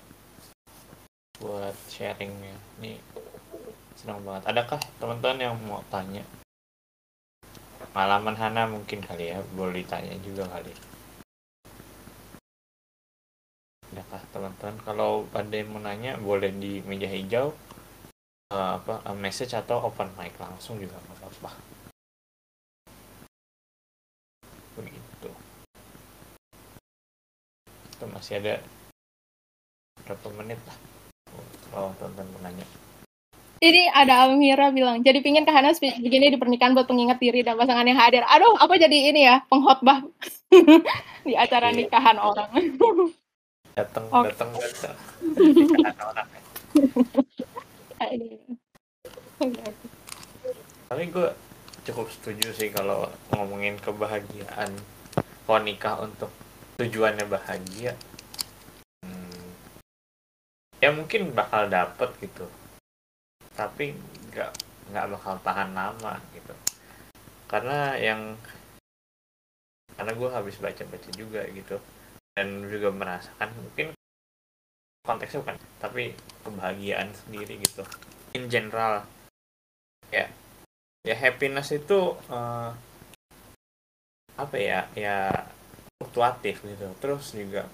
buat 1.42 1.74
sharingnya. 1.90 2.54
Nih 2.78 3.02
senang 3.98 4.22
banget. 4.22 4.46
Adakah 4.46 4.78
teman-teman 5.02 5.38
yang 5.42 5.54
mau 5.66 5.82
tanya 5.90 6.22
pengalaman 7.96 8.36
Hana 8.36 8.68
mungkin 8.68 9.00
kali 9.00 9.32
ya 9.32 9.40
boleh 9.56 9.80
ditanya 9.80 10.12
juga 10.20 10.44
kali. 10.52 10.68
Adakah 13.88 14.20
teman-teman 14.36 14.76
kalau 14.84 15.24
ada 15.32 15.56
yang 15.56 15.72
mau 15.72 15.80
nanya 15.80 16.20
boleh 16.20 16.52
di 16.52 16.84
meja 16.84 17.08
hijau 17.08 17.56
uh, 18.52 18.76
apa 18.76 19.00
uh, 19.00 19.16
message 19.16 19.56
atau 19.56 19.88
open 19.88 20.12
mic 20.20 20.36
langsung 20.36 20.76
juga 20.76 21.00
nggak 21.08 21.24
apa-apa. 21.24 21.50
Begitu. 24.76 25.30
Itu 27.96 28.04
masih 28.12 28.44
ada 28.44 28.54
berapa 30.04 30.28
menit 30.36 30.60
lah? 30.68 30.76
Kalau 31.72 31.96
teman-teman 31.96 32.28
mau 32.28 32.40
nanya 32.44 32.66
ini 33.64 33.88
ada 33.88 34.28
Almira 34.28 34.68
bilang, 34.68 35.00
jadi 35.00 35.24
pingin 35.24 35.48
Hana 35.48 35.72
begini 35.80 36.28
di 36.28 36.36
pernikahan 36.36 36.76
buat 36.76 36.84
pengingat 36.84 37.16
diri 37.16 37.40
dan 37.40 37.56
pasangan 37.56 37.88
yang 37.88 37.96
hadir. 37.96 38.20
Aduh, 38.28 38.52
apa 38.60 38.76
jadi 38.76 39.12
ini 39.12 39.24
ya, 39.24 39.40
pengkhotbah 39.48 40.04
di 41.26 41.32
acara 41.32 41.72
iya. 41.72 41.76
nikahan 41.80 42.20
orang. 42.20 42.52
datang, 43.76 44.04
okay. 44.12 44.28
datang, 44.32 44.48
datang. 44.52 44.96
orang. 46.04 46.28
Tapi 50.86 51.04
gue 51.08 51.28
cukup 51.88 52.06
setuju 52.12 52.52
sih 52.52 52.68
kalau 52.68 53.08
ngomongin 53.32 53.80
kebahagiaan 53.80 54.68
kalau 55.48 55.60
nikah 55.64 55.96
untuk 56.04 56.28
tujuannya 56.76 57.24
bahagia. 57.24 57.96
Hmm, 59.00 59.48
ya 60.84 60.92
mungkin 60.92 61.32
bakal 61.32 61.72
dapet 61.72 62.12
gitu 62.20 62.44
tapi 63.56 63.96
nggak 64.30 64.52
nggak 64.92 65.06
bakal 65.16 65.34
tahan 65.40 65.72
lama 65.72 66.20
gitu. 66.36 66.54
Karena 67.48 67.96
yang 67.96 68.36
karena 69.96 70.12
gue 70.12 70.28
habis 70.28 70.60
baca-baca 70.60 71.10
juga 71.16 71.42
gitu. 71.50 71.80
Dan 72.36 72.68
juga 72.68 72.92
merasakan 72.92 73.48
mungkin 73.56 73.96
konteksnya 75.08 75.40
bukan 75.40 75.56
tapi 75.80 76.12
kebahagiaan 76.44 77.08
sendiri 77.24 77.56
gitu. 77.64 77.82
In 78.36 78.52
general. 78.52 79.08
Ya 80.12 80.28
ya 81.02 81.16
happiness 81.16 81.72
itu 81.72 82.18
uh, 82.28 82.70
apa 84.36 84.56
ya 84.60 84.84
ya 84.92 85.32
fluktuatif 85.96 86.60
gitu. 86.60 86.92
Terus 87.00 87.32
juga 87.32 87.64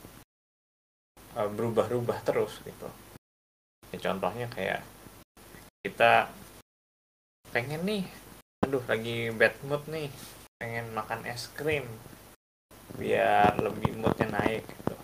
uh, 1.34 1.50
berubah-ubah 1.50 2.22
terus 2.22 2.62
gitu. 2.62 2.86
Ya, 3.92 3.98
contohnya 3.98 4.46
kayak 4.48 4.80
kita 5.82 6.30
pengen 7.50 7.82
nih 7.82 8.06
aduh 8.62 8.82
lagi 8.86 9.34
bad 9.34 9.54
mood 9.66 9.82
nih. 9.90 10.08
Pengen 10.62 10.94
makan 10.94 11.26
es 11.26 11.50
krim 11.58 11.82
biar 12.94 13.58
lebih 13.58 13.98
moodnya 13.98 14.30
naik 14.30 14.62
gitu. 14.62 14.94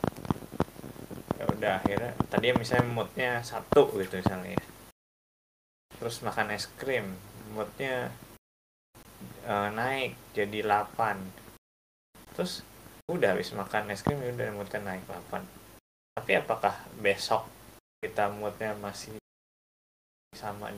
Ya 1.35 1.45
udah 1.51 1.73
akhirnya 1.83 2.13
tadi 2.31 2.55
misalnya 2.55 2.87
moodnya 2.87 3.31
satu 3.43 3.91
gitu 3.99 4.23
misalnya. 4.23 4.55
Ya. 4.55 4.65
terus 5.99 6.23
makan 6.23 6.55
es 6.55 6.71
krim 6.79 7.19
moodnya 7.59 8.15
uh, 9.51 9.69
naik 9.75 10.15
jadi 10.31 10.63
8 10.63 10.95
terus 12.39 12.63
udah 13.11 13.35
habis 13.35 13.51
makan 13.51 13.91
es 13.91 14.07
krim 14.07 14.23
ya 14.23 14.31
udah 14.31 14.55
moodnya 14.55 14.79
naik 14.79 15.03
8 15.11 15.43
tapi 16.15 16.33
apakah 16.39 16.79
besok 17.03 17.51
kita 17.99 18.31
moodnya 18.31 18.79
masih 18.79 19.19
sama 20.39 20.71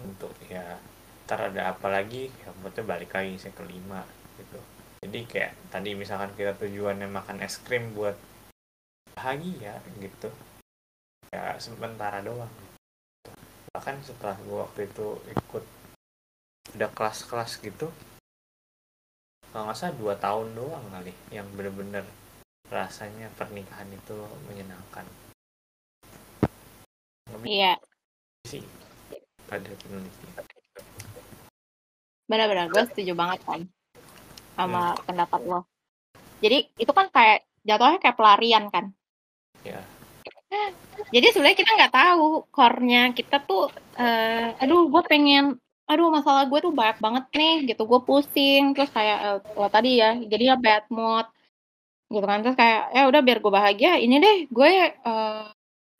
untuk 0.00 0.32
ya 0.48 0.80
ntar 1.28 1.52
ada 1.52 1.76
apa 1.76 1.92
lagi 1.92 2.32
ya 2.32 2.48
buatnya 2.64 2.84
balik 2.88 3.12
lagi 3.12 3.36
saya 3.36 3.52
kelima 3.52 4.00
gitu. 4.40 4.60
Jadi 5.04 5.20
kayak 5.28 5.52
tadi 5.68 5.92
misalkan 5.92 6.32
kita 6.32 6.56
tujuannya 6.56 7.08
makan 7.12 7.44
es 7.44 7.60
krim 7.60 7.92
buat 7.92 8.16
bahagia 9.12 9.84
gitu. 10.00 10.32
Ya 11.28 11.60
sementara 11.60 12.24
doang. 12.24 12.48
Bahkan 13.76 14.00
setelah 14.00 14.36
gua 14.48 14.64
waktu 14.68 14.88
itu 14.88 15.20
ikut 15.28 15.64
udah 16.74 16.90
kelas-kelas 16.96 17.60
gitu 17.60 17.92
kalau 19.54 19.70
nggak 19.70 19.78
salah 19.78 19.94
dua 19.94 20.14
tahun 20.18 20.58
doang 20.58 20.82
kali 20.90 21.14
yang 21.30 21.46
bener-bener 21.54 22.02
rasanya 22.66 23.30
pernikahan 23.38 23.86
itu 23.94 24.18
menyenangkan. 24.50 25.06
Iya 27.46 27.78
sih. 28.44 28.62
Ada 29.48 29.72
penelitian. 29.80 30.32
Benar-benar 32.28 32.66
gue 32.72 32.84
setuju 32.92 33.12
banget 33.16 33.40
kan 33.44 33.60
sama 34.56 34.96
ya. 34.96 35.02
pendapat 35.04 35.40
lo. 35.44 35.60
Jadi 36.44 36.68
itu 36.76 36.92
kan 36.92 37.08
kayak 37.08 37.44
jatuhnya 37.64 37.98
kayak 38.00 38.16
pelarian 38.16 38.64
kan? 38.68 38.92
Ya. 39.64 39.80
Jadi 41.10 41.26
sebenarnya 41.34 41.58
kita 41.58 41.70
nggak 41.74 41.94
tahu 41.94 42.46
core-nya. 42.52 43.12
Kita 43.16 43.40
tuh 43.44 43.72
uh, 43.96 44.48
aduh 44.60 44.88
gue 44.92 45.02
pengen 45.08 45.56
aduh 45.84 46.08
masalah 46.08 46.48
gue 46.48 46.58
tuh 46.64 46.72
banyak 46.72 47.00
banget 47.00 47.24
nih 47.32 47.56
gitu. 47.72 47.84
Gue 47.88 48.00
pusing 48.04 48.76
terus 48.76 48.92
kayak 48.92 49.18
uh, 49.20 49.38
lo 49.56 49.68
tadi 49.72 50.00
ya 50.00 50.16
jadi 50.20 50.54
ya 50.54 50.56
bad 50.56 50.84
mood 50.92 51.26
gitu 52.12 52.24
kan. 52.24 52.44
Terus 52.44 52.56
kayak 52.56 52.82
ya 52.92 53.02
udah 53.08 53.20
biar 53.24 53.38
gue 53.40 53.52
bahagia 53.52 53.92
ini 54.00 54.16
deh 54.20 54.36
gue 54.48 54.70
uh, 55.04 55.48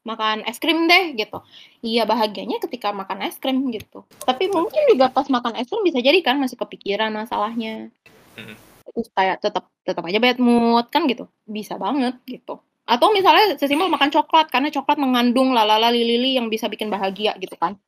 makan 0.04 0.44
es 0.44 0.60
krim 0.60 0.86
deh 0.86 1.16
gitu. 1.16 1.40
Iya 1.80 2.04
bahagianya 2.04 2.60
ketika 2.60 2.92
makan 2.92 3.24
es 3.24 3.40
krim 3.40 3.64
gitu. 3.72 4.04
Tapi 4.24 4.52
mungkin 4.52 4.84
juga 4.92 5.10
pas 5.10 5.26
makan 5.26 5.56
es 5.58 5.66
krim 5.66 5.82
bisa 5.82 5.98
jadi 5.98 6.20
kan 6.20 6.38
masih 6.38 6.60
kepikiran 6.60 7.10
masalahnya. 7.12 7.90
Hmm. 8.34 8.58
terus 8.94 9.08
kayak 9.14 9.42
tetap 9.42 9.70
tetap 9.82 10.02
aja 10.06 10.18
bad 10.22 10.38
mood 10.38 10.86
kan 10.90 11.06
gitu 11.10 11.26
bisa 11.46 11.78
banget 11.78 12.14
gitu 12.26 12.62
atau 12.84 13.08
misalnya 13.16 13.56
sesimpel 13.56 13.88
makan 13.88 14.12
coklat 14.12 14.52
karena 14.52 14.68
coklat 14.68 15.00
mengandung 15.00 15.56
lalala 15.56 15.88
lili 15.88 16.36
yang 16.36 16.52
bisa 16.52 16.68
bikin 16.68 16.92
bahagia 16.92 17.32
gitu 17.40 17.56
kan 17.56 17.80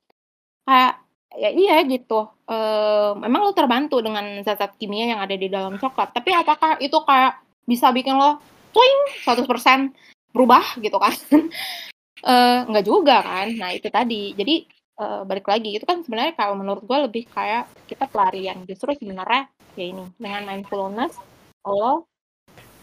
kayak 0.64 0.98
ya 1.36 1.50
iya 1.52 1.84
gitu 1.84 2.26
memang 3.20 3.40
lo 3.44 3.52
terbantu 3.52 4.00
dengan 4.00 4.40
zat-zat 4.40 4.80
kimia 4.80 5.12
yang 5.14 5.20
ada 5.20 5.36
di 5.36 5.52
dalam 5.52 5.76
coklat 5.76 6.16
tapi 6.16 6.32
apakah 6.32 6.80
itu 6.80 6.96
kayak 7.04 7.44
bisa 7.68 7.92
bikin 7.92 8.16
lo 8.16 8.40
twing 8.72 8.98
100% 9.28 9.92
berubah 10.32 10.64
gitu 10.80 10.96
kan 10.96 11.12
uh, 12.24 12.64
nggak 12.68 12.86
juga 12.86 13.20
kan? 13.20 13.48
Nah 13.52 13.70
itu 13.74 13.88
tadi. 13.92 14.32
Jadi 14.32 14.54
uh, 15.00 15.22
balik 15.28 15.46
lagi 15.48 15.76
itu 15.76 15.84
kan 15.84 16.00
sebenarnya 16.00 16.34
kalau 16.36 16.54
menurut 16.56 16.84
gue 16.84 16.98
lebih 17.08 17.24
kayak 17.28 17.68
kita 17.84 18.08
pelarian. 18.08 18.64
Justru 18.64 18.96
sebenarnya 18.96 19.50
ya 19.76 19.84
ini 19.92 20.04
dengan 20.16 20.48
mindfulness 20.48 21.20
lo 21.66 22.08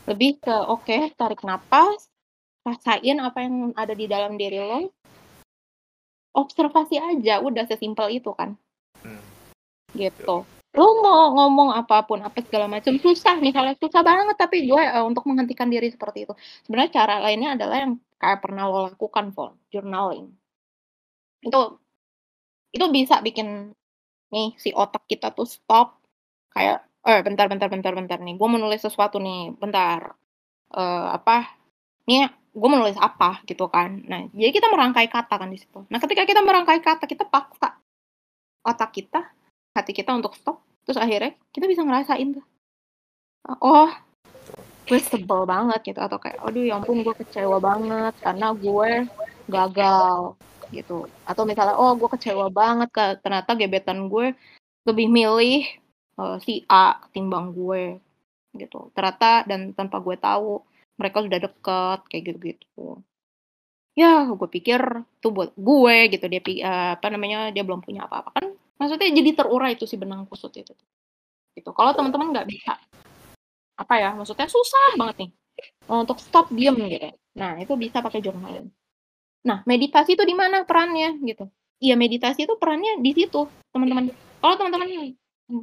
lebih 0.06 0.44
ke 0.44 0.52
oke 0.52 0.84
okay, 0.84 1.10
tarik 1.16 1.42
napas 1.48 2.12
rasain 2.68 3.18
apa 3.24 3.40
yang 3.42 3.72
ada 3.74 3.96
di 3.96 4.06
dalam 4.06 4.36
diri 4.36 4.60
lo 4.62 4.92
observasi 6.34 6.98
aja. 6.98 7.42
Udah 7.42 7.66
sesimpel 7.66 8.22
itu 8.22 8.30
kan. 8.34 8.58
Hmm. 9.04 9.20
gitu. 9.94 10.48
Lo 10.74 10.88
mau 11.06 11.30
ngomong 11.38 11.70
apa 11.78 12.02
pun 12.02 12.18
apa 12.26 12.42
segala 12.42 12.66
macam 12.66 12.98
susah. 12.98 13.38
Misalnya 13.38 13.78
susah 13.78 14.02
banget 14.02 14.36
tapi 14.42 14.66
gue 14.66 14.82
uh, 14.82 15.06
untuk 15.06 15.22
menghentikan 15.30 15.70
diri 15.70 15.94
seperti 15.94 16.26
itu. 16.26 16.34
Sebenarnya 16.66 16.92
cara 16.98 17.22
lainnya 17.22 17.54
adalah 17.54 17.78
yang 17.86 17.94
kayak 18.24 18.40
pernah 18.40 18.72
lo 18.72 18.88
lakukan 18.88 19.36
for 19.36 19.60
journaling. 19.68 20.32
Itu 21.44 21.84
itu 22.72 22.86
bisa 22.88 23.20
bikin 23.20 23.76
nih 24.32 24.56
si 24.56 24.72
otak 24.72 25.04
kita 25.12 25.36
tuh 25.36 25.46
stop 25.46 26.00
kayak 26.56 26.88
eh 27.04 27.20
bentar 27.20 27.52
bentar 27.52 27.68
bentar 27.68 27.92
bentar 27.92 28.18
nih 28.24 28.40
gue 28.40 28.50
menulis 28.50 28.80
sesuatu 28.80 29.20
nih 29.20 29.52
bentar 29.60 30.16
uh, 30.72 31.08
apa 31.12 31.52
nih 32.08 32.32
gue 32.56 32.70
menulis 32.72 32.96
apa 32.96 33.44
gitu 33.44 33.68
kan. 33.68 34.00
Nah 34.08 34.32
jadi 34.32 34.56
kita 34.56 34.72
merangkai 34.72 35.12
kata 35.12 35.36
kan 35.36 35.52
di 35.52 35.60
situ. 35.60 35.84
Nah 35.92 36.00
ketika 36.00 36.24
kita 36.24 36.40
merangkai 36.40 36.80
kata 36.80 37.04
kita 37.04 37.28
paksa 37.28 37.76
otak 38.64 38.96
kita 38.96 39.20
hati 39.76 39.92
kita 39.92 40.16
untuk 40.16 40.34
stop 40.40 40.64
terus 40.88 41.00
akhirnya 41.00 41.36
kita 41.52 41.68
bisa 41.68 41.84
ngerasain 41.84 42.40
tuh 42.40 42.46
oh 43.60 43.92
gue 44.84 45.00
sebel 45.00 45.48
banget 45.48 45.80
gitu 45.94 46.00
atau 46.00 46.20
kayak 46.20 46.44
aduh 46.44 46.64
ya 46.64 46.76
ampun 46.80 47.04
gue 47.06 47.16
kecewa 47.16 47.58
banget 47.64 48.14
karena 48.20 48.48
gue 48.52 48.92
gagal 49.48 50.20
gitu. 50.76 51.08
Atau 51.24 51.44
misalnya 51.48 51.76
oh 51.80 51.94
gue 51.96 52.10
kecewa 52.12 52.48
banget 52.52 52.90
ke 52.92 53.06
ternyata 53.24 53.52
gebetan 53.56 54.12
gue 54.12 54.36
lebih 54.84 55.08
milih 55.08 55.64
uh, 56.20 56.38
si 56.44 56.68
A 56.68 57.00
ketimbang 57.08 57.56
gue 57.56 58.00
gitu. 58.60 58.92
Ternyata 58.92 59.48
dan 59.48 59.72
tanpa 59.72 60.04
gue 60.04 60.16
tahu 60.20 60.60
mereka 61.00 61.24
sudah 61.24 61.40
deket 61.42 62.00
kayak 62.12 62.24
gitu 62.28 62.40
gitu 62.54 62.88
ya 63.94 64.26
gue 64.26 64.50
pikir 64.50 64.82
tuh 65.22 65.30
buat 65.30 65.54
gue 65.54 65.96
gitu 66.10 66.26
dia 66.26 66.42
uh, 66.66 66.98
apa 66.98 67.08
namanya 67.14 67.54
dia 67.54 67.62
belum 67.62 67.82
punya 67.86 68.10
apa-apa. 68.10 68.30
Kan 68.42 68.46
maksudnya 68.82 69.10
jadi 69.14 69.30
terurai 69.38 69.78
itu 69.78 69.86
si 69.86 69.96
benang 70.02 70.26
kusut 70.26 70.54
itu. 70.58 70.74
Gitu. 71.54 71.70
Kalau 71.70 71.94
teman-teman 71.94 72.34
nggak 72.34 72.50
bisa 72.50 72.74
apa 73.74 73.94
ya 73.98 74.10
maksudnya 74.14 74.48
susah 74.50 74.98
banget 75.00 75.16
nih. 75.28 75.32
Untuk 75.90 76.18
stop 76.22 76.50
diem 76.50 76.76
gitu. 76.78 77.10
Nah 77.38 77.58
itu 77.62 77.74
bisa 77.78 78.00
pakai 78.02 78.22
journaling 78.22 78.70
nah 79.44 79.60
meditasi 79.68 80.16
itu 80.16 80.24
di 80.24 80.32
mana 80.32 80.64
perannya 80.64 81.20
gitu? 81.20 81.52
Iya 81.84 82.00
meditasi 82.00 82.48
itu 82.48 82.56
perannya 82.56 83.04
di 83.04 83.12
situ 83.12 83.44
teman-teman. 83.76 84.08
Kalau 84.40 84.56
teman-teman 84.56 85.14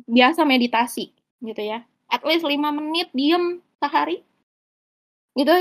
biasa 0.04 0.44
meditasi 0.44 1.16
gitu 1.40 1.62
ya 1.64 1.80
at 2.12 2.20
least 2.28 2.44
lima 2.44 2.68
menit 2.68 3.08
diem 3.16 3.64
sehari 3.80 4.20
gitu 5.32 5.54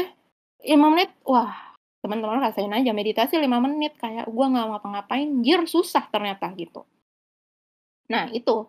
lima 0.68 0.92
menit 0.92 1.08
wah 1.24 1.56
teman-teman 2.04 2.44
rasain 2.44 2.72
aja 2.76 2.92
meditasi 2.92 3.40
lima 3.40 3.64
menit 3.64 3.96
kayak 3.96 4.28
gue 4.28 4.46
nggak 4.52 4.68
ngapa-ngapain 4.68 5.30
jir 5.40 5.64
susah 5.64 6.04
ternyata 6.12 6.52
gitu. 6.60 6.84
Nah 8.12 8.28
itu. 8.36 8.68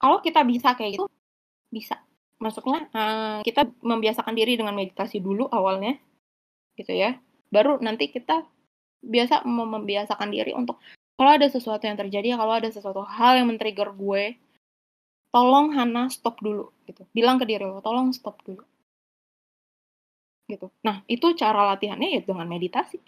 Kalau 0.00 0.18
kita 0.18 0.42
bisa 0.42 0.74
kayak 0.74 0.98
gitu 0.98 1.06
bisa 1.68 2.00
maksudnya 2.42 2.90
uh, 2.90 3.38
kita 3.46 3.70
membiasakan 3.86 4.34
diri 4.34 4.58
dengan 4.58 4.74
meditasi 4.74 5.22
dulu 5.22 5.46
awalnya 5.46 5.94
gitu 6.74 6.90
ya 6.90 7.16
baru 7.54 7.78
nanti 7.78 8.10
kita 8.10 8.42
biasa 9.02 9.46
membiasakan 9.46 10.34
diri 10.34 10.50
untuk 10.52 10.82
kalau 11.22 11.38
ada 11.38 11.46
sesuatu 11.46 11.84
yang 11.86 11.94
terjadi, 11.94 12.34
kalau 12.34 12.54
ada 12.56 12.66
sesuatu 12.66 13.04
hal 13.04 13.38
yang 13.38 13.46
men-trigger 13.46 13.94
gue, 13.94 14.34
tolong 15.30 15.70
Hana 15.70 16.08
stop 16.10 16.40
dulu 16.40 16.72
gitu. 16.88 17.04
Bilang 17.14 17.38
ke 17.38 17.46
diri 17.46 17.62
lo, 17.62 17.78
tolong 17.78 18.10
stop 18.10 18.40
dulu. 18.42 18.64
Gitu. 20.48 20.66
Nah, 20.82 21.06
itu 21.06 21.30
cara 21.38 21.70
latihannya 21.70 22.18
ya 22.18 22.20
dengan 22.24 22.48
meditasi. 22.48 22.98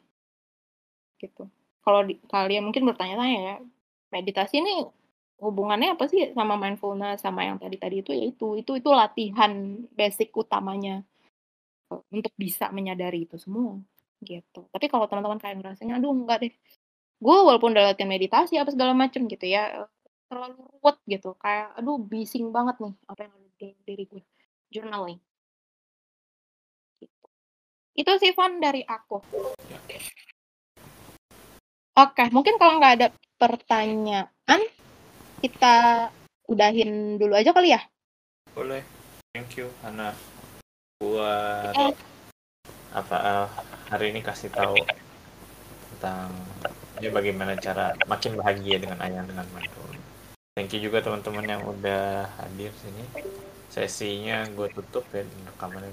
Gitu. 1.18 1.49
Kalau 1.82 2.01
kalian 2.30 2.64
mungkin 2.64 2.87
bertanya-tanya 2.87 3.39
ya, 3.41 3.57
meditasi 4.14 4.62
ini 4.62 4.87
hubungannya 5.43 5.95
apa 5.99 6.07
sih 6.07 6.30
sama 6.32 6.55
mindfulness 6.55 7.22
sama 7.22 7.47
yang 7.47 7.59
tadi-tadi 7.59 8.03
itu? 8.03 8.11
Ya 8.14 8.24
itu 8.30 8.47
itu 8.61 8.72
itu 8.78 8.91
latihan 8.91 9.82
basic 9.95 10.30
utamanya. 10.37 11.03
Untuk 12.11 12.32
bisa 12.35 12.72
menyadari 12.74 13.28
itu 13.28 13.39
semua 13.39 13.78
gitu. 14.24 14.66
Tapi 14.72 14.87
kalau 14.89 15.07
teman-teman 15.07 15.39
kayak 15.39 15.61
ngerasanya 15.61 16.01
aduh 16.01 16.11
enggak 16.16 16.49
deh. 16.49 16.53
Gue 17.20 17.37
walaupun 17.45 17.76
udah 17.76 17.95
latihan 17.95 18.11
meditasi 18.11 18.59
apa 18.59 18.72
segala 18.74 18.97
macem 18.97 19.24
gitu 19.30 19.47
ya 19.47 19.87
terlalu 20.26 20.64
ruwet 20.80 20.97
gitu. 21.07 21.37
Kayak 21.39 21.76
aduh 21.78 22.01
bising 22.01 22.51
banget 22.51 22.80
nih 22.82 22.95
apa 23.07 23.20
yang 23.28 23.32
ada 23.37 23.49
di 23.59 23.68
diri 23.87 24.05
gue 24.11 24.22
journaling 24.74 25.20
gitu. 26.99 27.26
itu 27.95 28.12
sih 28.18 28.35
Van 28.35 28.59
dari 28.59 28.82
aku. 28.82 29.22
Oke 31.95 32.24
mungkin 32.35 32.59
kalau 32.59 32.82
nggak 32.82 32.95
ada 32.99 33.09
pertanyaan 33.39 34.61
kita 35.45 36.09
udahin 36.49 37.20
dulu 37.20 37.36
aja 37.36 37.53
kali 37.53 37.76
ya? 37.76 37.80
Boleh. 38.57 38.80
Thank 39.36 39.61
you 39.61 39.68
Hana. 39.84 40.16
Buat 41.05 41.76
eh. 41.76 41.92
apa 42.97 43.16
uh, 43.20 43.49
hari 43.92 44.16
ini 44.16 44.24
kasih 44.24 44.49
tahu 44.49 44.78
tentang 45.92 46.32
ya 47.03 47.12
bagaimana 47.12 47.59
cara 47.61 47.92
makin 48.09 48.40
bahagia 48.40 48.80
dengan 48.80 48.97
ayah 49.05 49.20
dengan 49.28 49.45
mantu. 49.53 49.84
Thank 50.57 50.72
you 50.78 50.88
juga 50.88 51.05
teman-teman 51.05 51.45
yang 51.45 51.61
udah 51.66 52.24
hadir 52.40 52.72
sini. 52.80 53.05
Sesinya 53.68 54.49
gue 54.49 54.70
tutup 54.72 55.05
ya 55.12 55.26
rekamannya 55.28 55.90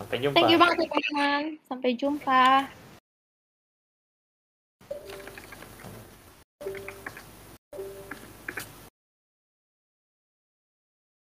sampai 0.00 0.16
jumpa. 0.24 0.36
Thank 0.40 0.52
you 0.54 0.60
banget 0.62 0.76
teman-teman. 0.88 1.42
Sampai 1.68 1.90
jumpa 1.98 2.64